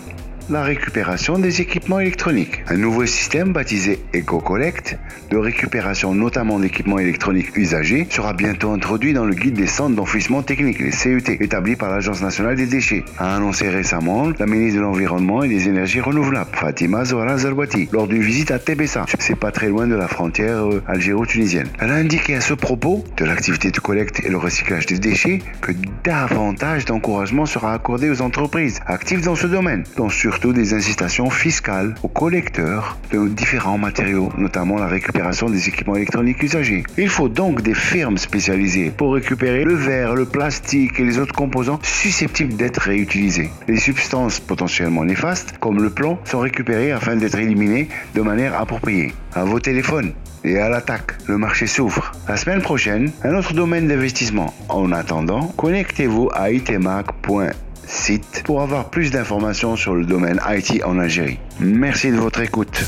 la 0.50 0.64
récupération 0.64 1.40
des 1.40 1.62
équipements 1.62 2.00
électroniques. 2.00 2.64
Un 2.68 2.78
nouveau 2.78 3.06
système 3.06 3.54
baptisé 3.54 4.00
EcoCollect 4.14 4.98
de 5.30 5.38
récupération 5.38 6.14
notamment 6.14 6.60
d'équipements 6.60 7.00
électroniques 7.00 7.56
usagés 7.56 8.08
sera 8.10 8.34
bientôt 8.34 8.72
introduit 8.72 9.14
dans 9.14 9.26
le 9.26 9.34
guide 9.34 9.56
des 9.56 9.68
centres 9.68 9.96
d'enfouissement 9.96 10.42
technique, 10.42 10.80
les 10.80 10.92
CET, 10.92 11.38
établi 11.42 11.76
par 11.76 11.90
l'Agence 11.90 12.22
nationale 12.22 12.56
des 12.56 12.66
déchets, 12.66 13.04
a 13.18 13.36
annoncé 13.36 13.70
récemment 13.70 14.32
la 14.38 14.46
ministre 14.46 14.78
de 14.78 14.84
l'Environnement 14.84 15.44
et 15.44 15.48
des 15.48 15.68
Énergies 15.68 16.02
renouvelables, 16.02 16.50
Fatima 16.54 17.06
Zohra 17.06 17.38
Zerbati, 17.38 17.90
lors 17.92 18.08
d'une 18.08 18.22
visite 18.22 18.52
à 18.52 18.60
Tébessa. 18.60 19.06
C'est 19.20 19.36
pas 19.36 19.52
très 19.52 19.70
loin 19.70 19.88
de 19.88 19.96
la 19.96 20.08
frontière 20.08 20.68
euh, 20.68 20.84
algéro-tunisienne. 20.88 21.68
Elle 21.80 21.92
a 21.92 21.96
indiqué 21.96 22.36
à 22.36 22.42
ce 22.42 22.54
propos 22.54 23.04
de 23.18 23.26
l'activité 23.26 23.72
de 23.72 23.80
collecte 23.80 24.22
et 24.26 24.30
le 24.30 24.38
recyclage 24.38 24.86
des 24.86 25.00
déchets 25.00 25.40
que 25.62 25.72
davantage 26.04 26.86
d'encouragement 26.86 27.46
sera 27.46 27.74
accordé 27.74 28.10
aux 28.10 28.22
entreprises 28.22 28.80
actives 28.86 29.24
dans 29.24 29.36
ce 29.36 29.48
domaine, 29.48 29.84
dont 29.98 30.10
sur 30.10 30.33
surtout 30.34 30.52
des 30.52 30.74
incitations 30.74 31.30
fiscales 31.30 31.94
aux 32.02 32.08
collecteurs 32.08 32.98
de 33.12 33.28
différents 33.28 33.78
matériaux, 33.78 34.32
notamment 34.36 34.80
la 34.80 34.88
récupération 34.88 35.48
des 35.48 35.70
équipements 35.70 35.96
électroniques 35.96 36.42
usagés. 36.42 36.84
Il 36.98 37.10
faut 37.10 37.30
donc 37.30 37.62
des 37.62 37.76
firmes 37.76 38.18
spécialisées 38.18 38.90
pour 38.90 39.14
récupérer 39.14 39.64
le 39.64 39.76
verre, 39.76 40.16
le 40.16 40.26
plastique 40.26 41.00
et 41.00 41.04
les 41.04 41.20
autres 41.20 41.36
composants 41.36 41.80
susceptibles 41.84 42.56
d'être 42.56 42.82
réutilisés. 42.82 43.52
Les 43.68 43.78
substances 43.78 44.40
potentiellement 44.40 45.06
néfastes, 45.06 45.60
comme 45.60 45.84
le 45.84 45.92
plomb, 45.92 46.18
sont 46.26 46.40
récupérées 46.40 46.92
afin 46.92 47.16
d'être 47.16 47.38
éliminées 47.38 47.90
de 48.16 48.22
manière 48.22 48.60
appropriée. 48.60 49.14
À 49.36 49.44
vos 49.44 49.60
téléphones 49.60 50.14
et 50.44 50.58
à 50.58 50.68
l'attaque, 50.68 51.12
le 51.28 51.38
marché 51.38 51.68
s'ouvre. 51.68 52.12
La 52.28 52.38
semaine 52.38 52.64
prochaine, 52.64 53.12
un 53.24 53.36
autre 53.36 53.54
domaine 53.54 53.88
d'investissement. 53.88 54.52
En 54.68 54.92
attendant, 54.92 55.54
connectez-vous 55.58 56.30
à 56.34 56.50
itemac.com 56.50 57.52
site 57.87 58.43
pour 58.45 58.61
avoir 58.63 58.91
plus 58.91 59.11
d'informations 59.11 59.77
sur 59.77 59.95
le 59.95 60.05
domaine 60.05 60.41
IT 60.49 60.83
en 60.85 60.99
Algérie. 60.99 61.39
Merci 61.61 62.11
de 62.11 62.17
votre 62.17 62.41
écoute. 62.41 62.85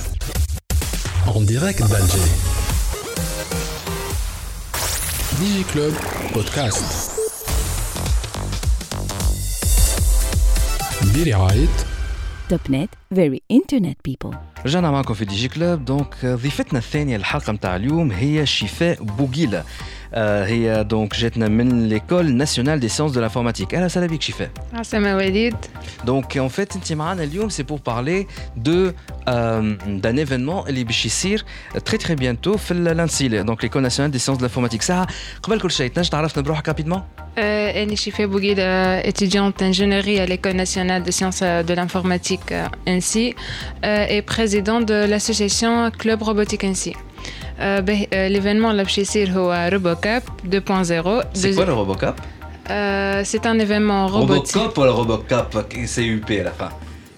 En 1.27 1.41
direct 1.41 1.81
d'Alger. 1.89 2.29
DigiClub 5.41 5.95
Podcast. 6.33 7.11
برعاية 11.15 11.67
توب 12.49 12.61
نت 12.71 12.91
فيري 13.15 13.43
انترنت 13.51 13.99
بيبل 14.05 14.37
رجعنا 14.67 14.91
معكم 14.91 15.15
في 15.15 15.25
دي 15.25 15.35
جي 15.37 15.49
كلوب 15.49 15.85
دونك 15.85 16.27
ضيفتنا 16.27 16.79
الثانيه 16.79 17.17
الحلقه 17.17 17.53
نتاع 17.53 17.77
اليوم 17.77 18.11
هي 18.13 18.47
شفاء 18.47 19.03
بوغيله 19.03 19.65
آه، 20.04 20.04
هي 20.15 20.85
دونك 20.89 21.15
جاتنا 21.17 21.49
من 21.49 21.89
ليكول 21.89 22.35
ناسيونال 22.35 22.81
دي 22.81 22.89
سيونس 22.89 23.13
دو 23.13 23.21
لانفورماتيك 23.21 23.75
اهلا 23.75 23.85
وسهلا 23.85 24.07
بك 24.07 24.23
شفاء 24.23 24.51
عسلامة 24.75 25.17
وليد 25.17 25.57
دونك 26.05 26.37
ان 26.39 26.49
فيت 26.49 26.77
انت 26.77 26.93
معنا 26.93 27.23
اليوم 27.25 27.49
سي 27.49 27.63
بور 27.63 27.79
بارلي 27.87 28.27
دو 28.57 28.93
دان 29.87 30.19
ايفينمون 30.19 30.69
اللي 30.69 30.85
باش 30.85 31.07
يصير 31.07 31.45
تري 31.85 31.99
تري 31.99 32.15
بيانتو 32.15 32.57
في 32.57 32.75
لانسيل 32.75 33.45
دونك 33.45 33.63
ليكول 33.65 33.83
ناسيونال 33.83 34.13
دي 34.13 34.19
سيونس 34.19 34.39
دو 34.39 34.45
لانفورماتيك 34.47 34.83
ساعه 34.83 35.07
قبل 35.43 35.61
كل 35.61 35.71
شيء 35.71 35.91
تنجم 35.91 36.11
تعرفنا 36.11 36.43
بروحك 36.43 36.69
رابيدمون 36.69 37.03
Euh, 37.39 37.83
Annie 37.83 37.97
Chifé 37.97 38.27
Bouguid, 38.27 38.59
euh, 38.59 39.01
étudiante 39.05 39.61
d'ingénierie 39.61 40.19
à 40.19 40.27
l'École 40.27 40.57
nationale 40.65 41.03
de 41.05 41.13
sciences 41.13 41.41
euh, 41.43 41.63
de 41.63 41.73
l'informatique 41.75 42.51
euh, 42.51 42.67
ainsi, 42.89 43.35
euh, 43.85 44.07
et 44.15 44.21
présidente 44.21 44.85
de 44.87 44.99
l'association 45.11 45.91
Club 45.93 46.23
Robotique 46.23 46.65
ainsi. 46.65 46.93
Euh, 47.60 47.82
ben, 47.82 48.06
euh, 48.14 48.28
L'événement 48.28 48.72
l'Abchissir 48.74 49.30
est 49.38 49.70
Robocop 49.70 50.24
2.0. 50.48 51.24
C'est 51.34 51.54
quoi 51.54 51.66
le 51.66 51.74
Robocop? 51.74 52.16
Euh, 52.70 53.22
C'est 53.24 53.46
un 53.46 53.58
événement 53.60 54.08
robotique. 54.08 54.56
Robocop 54.56 54.78
ou 54.78 54.84
le 54.84 54.92
Robocop? 54.92 55.58
C'est 55.86 56.06
UP 56.06 56.30
à 56.32 56.44
la 56.44 56.52
fin 56.52 56.70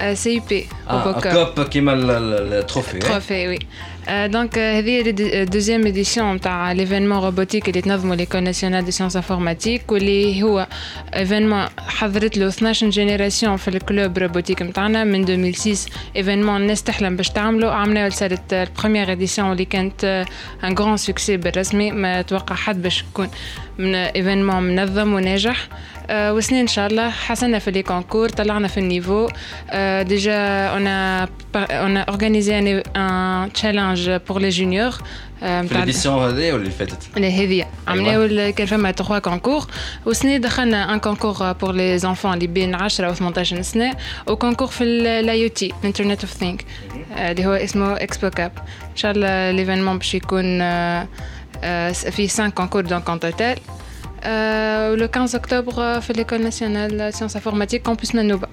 Euh, 0.02 0.14
CUP, 0.16 0.68
Ah, 0.88 1.02
Robocop. 1.02 1.26
un 1.26 1.32
cop 1.56 1.70
qui 1.70 1.82
m'a 1.82 1.96
le, 1.96 2.04
le- 2.04 2.58
le 2.58 2.64
trophée. 2.64 2.98
hein? 2.98 3.10
Trophée, 3.10 3.48
oui. 3.48 3.60
Euh, 4.09 4.29
donc, 4.29 4.57
euh, 4.57 4.59
هذه 4.59 4.91
هي 4.91 5.11
الدوزيام 5.43 5.87
اديسيون 5.87 6.41
تاع 6.41 6.73
ليفينمون 6.73 7.19
روبوتيك 7.19 7.69
اللي 7.69 7.81
تنظمه 7.81 8.15
ليكول 8.15 8.43
ناسيونال 8.43 8.85
دي 8.85 8.91
سيونس 8.91 9.17
انفورماتيك 9.17 9.93
واللي 9.93 10.43
هو 10.43 10.67
ايفينمون 11.15 11.67
حضرت 11.79 12.37
له 12.39 12.49
12 12.49 12.91
جينيراسيون 12.91 13.57
في 13.57 13.69
الكلوب 13.69 14.19
روبوتيك 14.19 14.63
نتاعنا 14.63 15.05
من 15.05 15.29
2006 15.29 15.93
ايفينمون 16.17 16.57
الناس 16.57 16.83
تحلم 16.83 17.17
باش 17.17 17.31
تعمله 17.31 17.71
عملناه 17.71 18.09
صارت 18.09 18.53
البروميير 18.53 19.13
اديسيون 19.13 19.53
اللي 19.53 19.65
كانت 19.65 20.27
ان 20.65 20.75
غران 20.75 20.97
سوكسي 20.97 21.37
بالرسمي 21.37 21.91
ما 21.91 22.23
توقع 22.23 22.55
حد 22.55 22.83
باش 22.83 23.05
يكون 23.11 23.29
من 23.79 23.95
ايفينمون 23.95 24.63
منظم 24.63 25.15
وناجح 25.15 25.69
آه، 26.11 26.35
وسنين 26.35 26.61
ان 26.61 26.67
شاء 26.67 26.87
الله 26.87 27.11
حسنا 27.11 27.59
في 27.59 27.71
لي 27.71 27.83
كونكور 27.83 28.29
طلعنا 28.29 28.69
في 28.69 28.79
النيفو 28.79 29.29
آه، 29.71 30.03
ديجا 30.03 30.69
on 30.75 30.83
a 30.83 31.29
on 31.55 31.97
a 31.97 32.13
organisé 32.13 32.53
un, 33.97 33.97
un 33.97 33.97
challenge 33.97 34.21
pour 34.29 34.39
les 34.39 34.51
juniors 34.61 35.03
آه، 35.43 35.61
في 35.61 35.67
متاع 35.67 35.77
الاديسيون 35.77 36.15
هذه 36.25 36.53
واللي 36.53 36.71
فاتت 36.71 36.99
اللي 37.17 37.33
هذه 37.33 37.67
عملناو 37.89 38.23
ال- 38.25 38.51
كان 38.51 38.67
فما 38.67 38.93
3 38.93 39.19
كونكور 39.19 39.67
وسنة 40.07 40.37
دخلنا 40.37 40.95
ان 40.95 40.99
كونكور 41.01 41.53
بور 41.53 41.73
لي 41.73 41.99
زونفون 41.99 42.35
اللي 42.35 42.47
بين 42.47 42.75
10 42.75 43.11
و 43.11 43.15
18 43.15 43.63
سنه 43.63 43.97
وكونكور 44.27 44.67
في 44.69 44.85
الاي 44.85 45.43
او 45.45 45.49
تي 45.49 45.73
انترنت 45.85 46.21
اوف 46.25 46.33
ثينك 46.33 46.65
اللي 47.17 47.47
هو 47.47 47.53
اسمه 47.53 47.93
اكسبو 47.95 48.31
كاب 48.31 48.53
ان 48.91 48.97
شاء 48.97 49.13
الله 49.13 49.51
ليفينمون 49.51 49.99
باش 49.99 50.15
يكون 50.15 50.61
آه، 50.61 51.09
آه، 51.63 51.93
فيه 51.93 52.29
5 52.29 52.49
كونكور 52.49 52.81
دونك 52.83 53.11
ان 53.11 53.21
توتال 53.21 53.57
le 54.23 55.09
15 55.15 55.39
octobre 55.39 56.01
في 56.01 56.13
l'école 56.13 56.43
nationale 56.51 57.15
sciences 57.17 57.37
informatiques 57.37 57.83
campus 57.91 58.11
Manouba. 58.15 58.49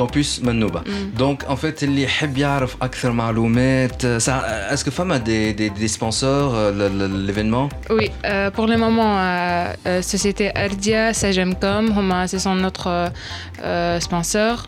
campus 0.00 0.40
Manouba. 0.42 0.80
Mm. 0.80 1.18
Donc 1.18 1.38
en 1.48 1.56
fait, 1.56 1.82
les 1.82 2.08
Hebbiarf 2.20 2.76
Akhtar 2.80 3.12
Maloumet, 3.12 3.88
euh, 4.04 4.18
euh, 4.28 4.72
est-ce 4.72 4.82
que 4.84 4.90
femme 4.90 5.10
a 5.10 5.18
des, 5.18 5.52
des, 5.52 5.88
sponsors 5.88 6.52
euh, 6.54 6.88
l'événement? 7.26 7.68
Oui, 7.90 8.10
pour 8.54 8.66
le 8.66 8.76
moment, 8.84 9.12
euh, 9.18 10.00
Société 10.02 10.44
Ardia, 10.56 11.12
Sagemcom, 11.12 11.86
ce 12.32 12.38
sont 12.38 12.54
notre 12.54 13.12
sponsors 14.00 14.60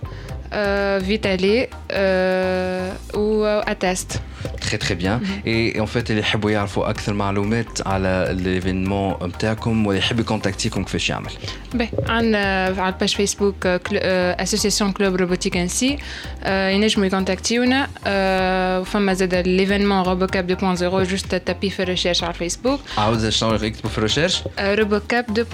Euh, 0.53 0.99
Vitali 1.01 1.68
euh, 1.91 2.91
ou 3.14 3.43
euh, 3.43 3.62
Attest. 3.74 4.20
تري 4.62 4.78
تري 4.78 4.95
بيان 4.95 5.22
اي 5.47 5.80
ان 5.80 5.86
فيت 5.86 6.10
اللي 6.10 6.22
يحبوا 6.22 6.51
يعرفوا 6.51 6.89
اكثر 6.89 7.14
معلومات 7.14 7.88
على 7.88 8.28
ليفينمون 8.32 9.16
نتاعكم 9.24 9.88
واللي 9.88 9.99
يحب 9.99 10.20
يكونتاكتيكم 10.20 10.84
كيفاش 10.84 11.10
يعمل 11.10 11.32
Ben, 11.78 12.10
عندنا 12.10 12.66
على 12.66 12.93
الباج 12.93 13.16
فيسبوك 13.16 13.66
اسوسيسيون 13.66 14.91
كلوب 14.91 15.16
روبوتيك 15.16 15.58
انسي 15.58 15.97
ينجموا 16.45 17.05
يكونتاكتيونا 17.05 17.88
آه، 18.08 18.80
وفما 18.80 19.14
زاد 19.14 19.36
ليفينمون 19.36 20.03
روبوكاب 20.03 20.58
2.0 20.60 20.84
جوست 20.84 21.36
تابي 21.36 21.70
في 21.70 21.84
الريشيرش 21.84 22.24
على 22.24 22.34
الفيسبوك 22.34 22.80
عاود 22.97 23.30
شنو 23.30 23.53
يكتبوا 23.53 23.89
في 23.89 23.97
الريشيرش 23.97 24.43
روبوكاب 24.60 25.45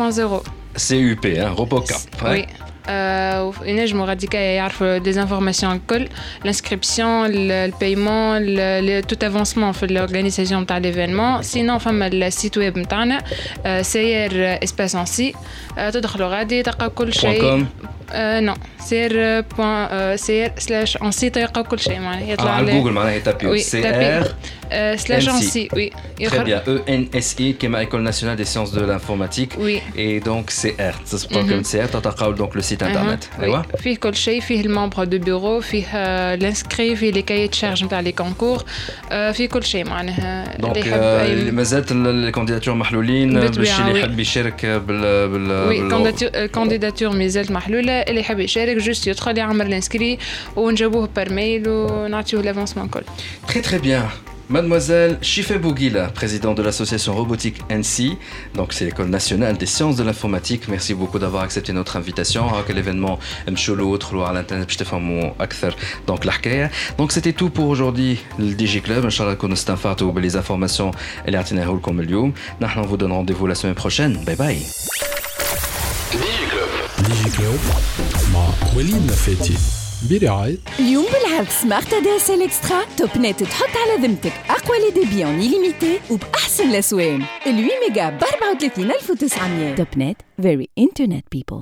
2.0 0.43 0.49
سي 0.77 0.95
يو 0.97 1.15
بي 1.15 1.41
روبوكاب 1.43 1.99
Oui. 2.21 2.66
Euh, 2.87 3.53
ينجموا 3.65 4.05
غاديكا 4.05 4.37
يعرفوا 4.37 4.97
دي 4.97 5.21
انفورماسيون 5.21 5.75
الكل 5.75 6.07
الانسكريبسيون 6.41 7.25
البايمون 7.25 8.41
توت 9.07 9.23
افونسمون 9.23 9.71
في 9.71 9.83
الاورغانيزاسيون 9.83 10.65
تاع 10.65 10.77
ليفينمون 10.77 11.41
سينون 11.41 11.77
فما 11.77 12.07
السيت 12.07 12.57
ويب 12.57 12.77
نتاعنا 12.77 13.23
سير 13.81 14.63
اسباس 14.63 14.95
ان 14.95 15.05
سي 15.05 15.33
تدخلوا 15.77 16.27
غادي 16.27 16.63
تلقى 16.63 16.89
كل 16.89 17.13
شيء 17.13 17.65
.com. 17.65 17.65
آه 18.11 18.39
نو 18.39 18.53
سير 18.79 19.41
بوان 19.41 20.17
سير 20.17 20.51
سلاش 20.57 20.97
انسي 20.97 21.29
تلقاو 21.29 21.63
كل 21.63 21.79
شيء 21.79 21.99
معناها 21.99 22.31
يطلع 22.31 22.51
على 22.51 22.71
جوجل 22.71 22.91
معناها 22.91 23.13
يتابيو 23.13 23.57
سي 23.57 23.89
ار 23.89 24.27
سلاش 24.95 25.29
انسي 25.29 25.69
وي 25.73 25.91
Très 26.33 26.43
bien, 26.43 26.61
ENSI 26.93 27.47
qui 27.59 27.65
est 27.65 27.83
École 27.85 28.03
nationale 28.11 28.37
des 28.37 28.49
sciences 28.51 28.71
de 28.71 28.81
l'informatique. 28.89 29.53
Oui. 29.65 29.81
Et 30.03 30.19
donc 30.29 30.43
CR, 30.59 30.95
ça 31.09 31.17
se 31.21 31.25
prend 31.27 31.43
comme 31.49 31.63
CR, 31.71 31.87
تلقاو 31.93 32.35
donc 32.35 32.55
le 32.55 32.61
site 32.61 32.83
internet. 32.83 33.29
ايوا 33.41 33.61
فيه 33.77 33.97
كل 33.97 34.15
شيء 34.15 34.41
فيه 34.41 34.61
الممبر 34.61 35.03
دو 35.03 35.19
بيرو 35.19 35.61
فيه 35.61 36.35
لانسكري 36.35 36.95
فيه 36.95 37.11
لي 37.11 37.21
كايي 37.21 37.49
شارج 37.51 37.83
نتاع 37.83 37.99
لي 37.99 38.11
كونكور 38.11 38.63
فيه 39.09 39.47
كل 39.47 39.63
شيء 39.63 39.85
معناها 39.85 40.57
دونك 40.57 40.87
مازالت 41.53 41.91
الكانديداتور 41.91 42.75
محلولين 42.75 43.39
باش 43.39 43.79
اللي 43.79 43.99
يحب 43.99 44.19
يشارك 44.19 44.65
بال 44.65 45.29
بال 45.29 45.51
وي 45.51 45.89
كانديداتور 46.47 47.09
مازالت 47.09 47.51
محلوله 47.51 47.96
اللي 47.97 48.19
يحب 48.19 48.39
يشارك 48.39 48.77
جوست 48.77 49.07
يدخل 49.07 49.37
يعمل 49.37 49.67
الانسكري 49.67 50.17
ونجاوبوه 50.55 51.09
بار 51.15 51.33
ميل 51.33 51.69
ونعطيوه 51.69 52.43
لافونسمون 52.43 52.87
كل 52.87 53.01
تري 53.47 53.61
تري 53.61 53.77
بيان 53.77 54.09
Mademoiselle 54.49 55.17
Chifé 55.21 55.57
Bouguila, 55.57 56.09
présidente 56.09 56.57
de 56.57 56.61
l'association 56.61 57.15
robotique 57.15 57.61
NC, 57.71 58.17
donc 58.55 58.73
c'est 58.73 58.85
l'école 58.85 59.07
nationale 59.07 59.57
des 59.57 59.65
sciences 59.65 59.95
de 59.95 60.03
l'informatique. 60.03 60.67
Merci 60.67 60.93
beaucoup 60.93 61.17
d'avoir 61.17 61.43
accepté 61.43 61.71
notre 61.71 61.95
invitation. 61.95 62.53
à 62.53 62.71
l'événement 62.73 63.19
Mcholo, 63.49 63.97
à 64.23 64.33
l'internet, 64.33 64.69
donc 66.05 66.25
l'Arkea. 66.25 66.69
Donc 66.97 67.13
c'était 67.13 67.33
tout 67.33 67.49
pour 67.49 67.67
aujourd'hui, 67.69 68.19
le 68.37 68.51
DJ 68.51 68.81
Club. 68.81 69.05
Inch'Allah, 69.05 69.35
qu'on 69.35 69.49
ou 69.51 70.19
les 70.19 70.35
informations 70.35 70.91
et 71.25 71.31
les 71.31 71.39
comme 71.81 72.01
le 72.01 72.07
Nous 72.07 72.33
vous 72.83 72.97
donne 72.97 73.13
rendez-vous 73.13 73.47
la 73.47 73.55
semaine 73.55 73.75
prochaine. 73.75 74.19
Bye 74.25 74.35
bye. 74.35 74.61
DJ 77.08 77.26
Club. 77.36 77.60
Ma 78.32 78.44
Walid 78.76 79.02
Nafeti. 79.08 79.56
برعاية 80.10 80.56
اليوم 80.80 81.04
بالعرض 81.04 81.48
سمارت 81.48 81.92
ادي 81.94 82.16
اس 82.16 82.30
ال 82.30 82.42
اكسترا 82.42 82.84
توب 82.96 83.08
نت 83.18 83.42
تحط 83.42 83.68
على 83.76 84.06
ذمتك 84.06 84.32
أقوى 84.50 84.78
لي 84.78 84.90
ديبي 85.04 85.24
اون 85.24 85.38
ليميتي 85.40 86.00
وبأحسن 86.10 86.70
الاسوان 86.70 87.22
ال 87.22 87.52
8 87.52 87.62
ميجا 87.88 88.08
ب 88.10 88.22
34900 88.24 89.74
توب 89.74 89.86
نت 89.96 90.16
فيري 90.42 90.68
انترنت 90.78 91.24
بيبل 91.32 91.56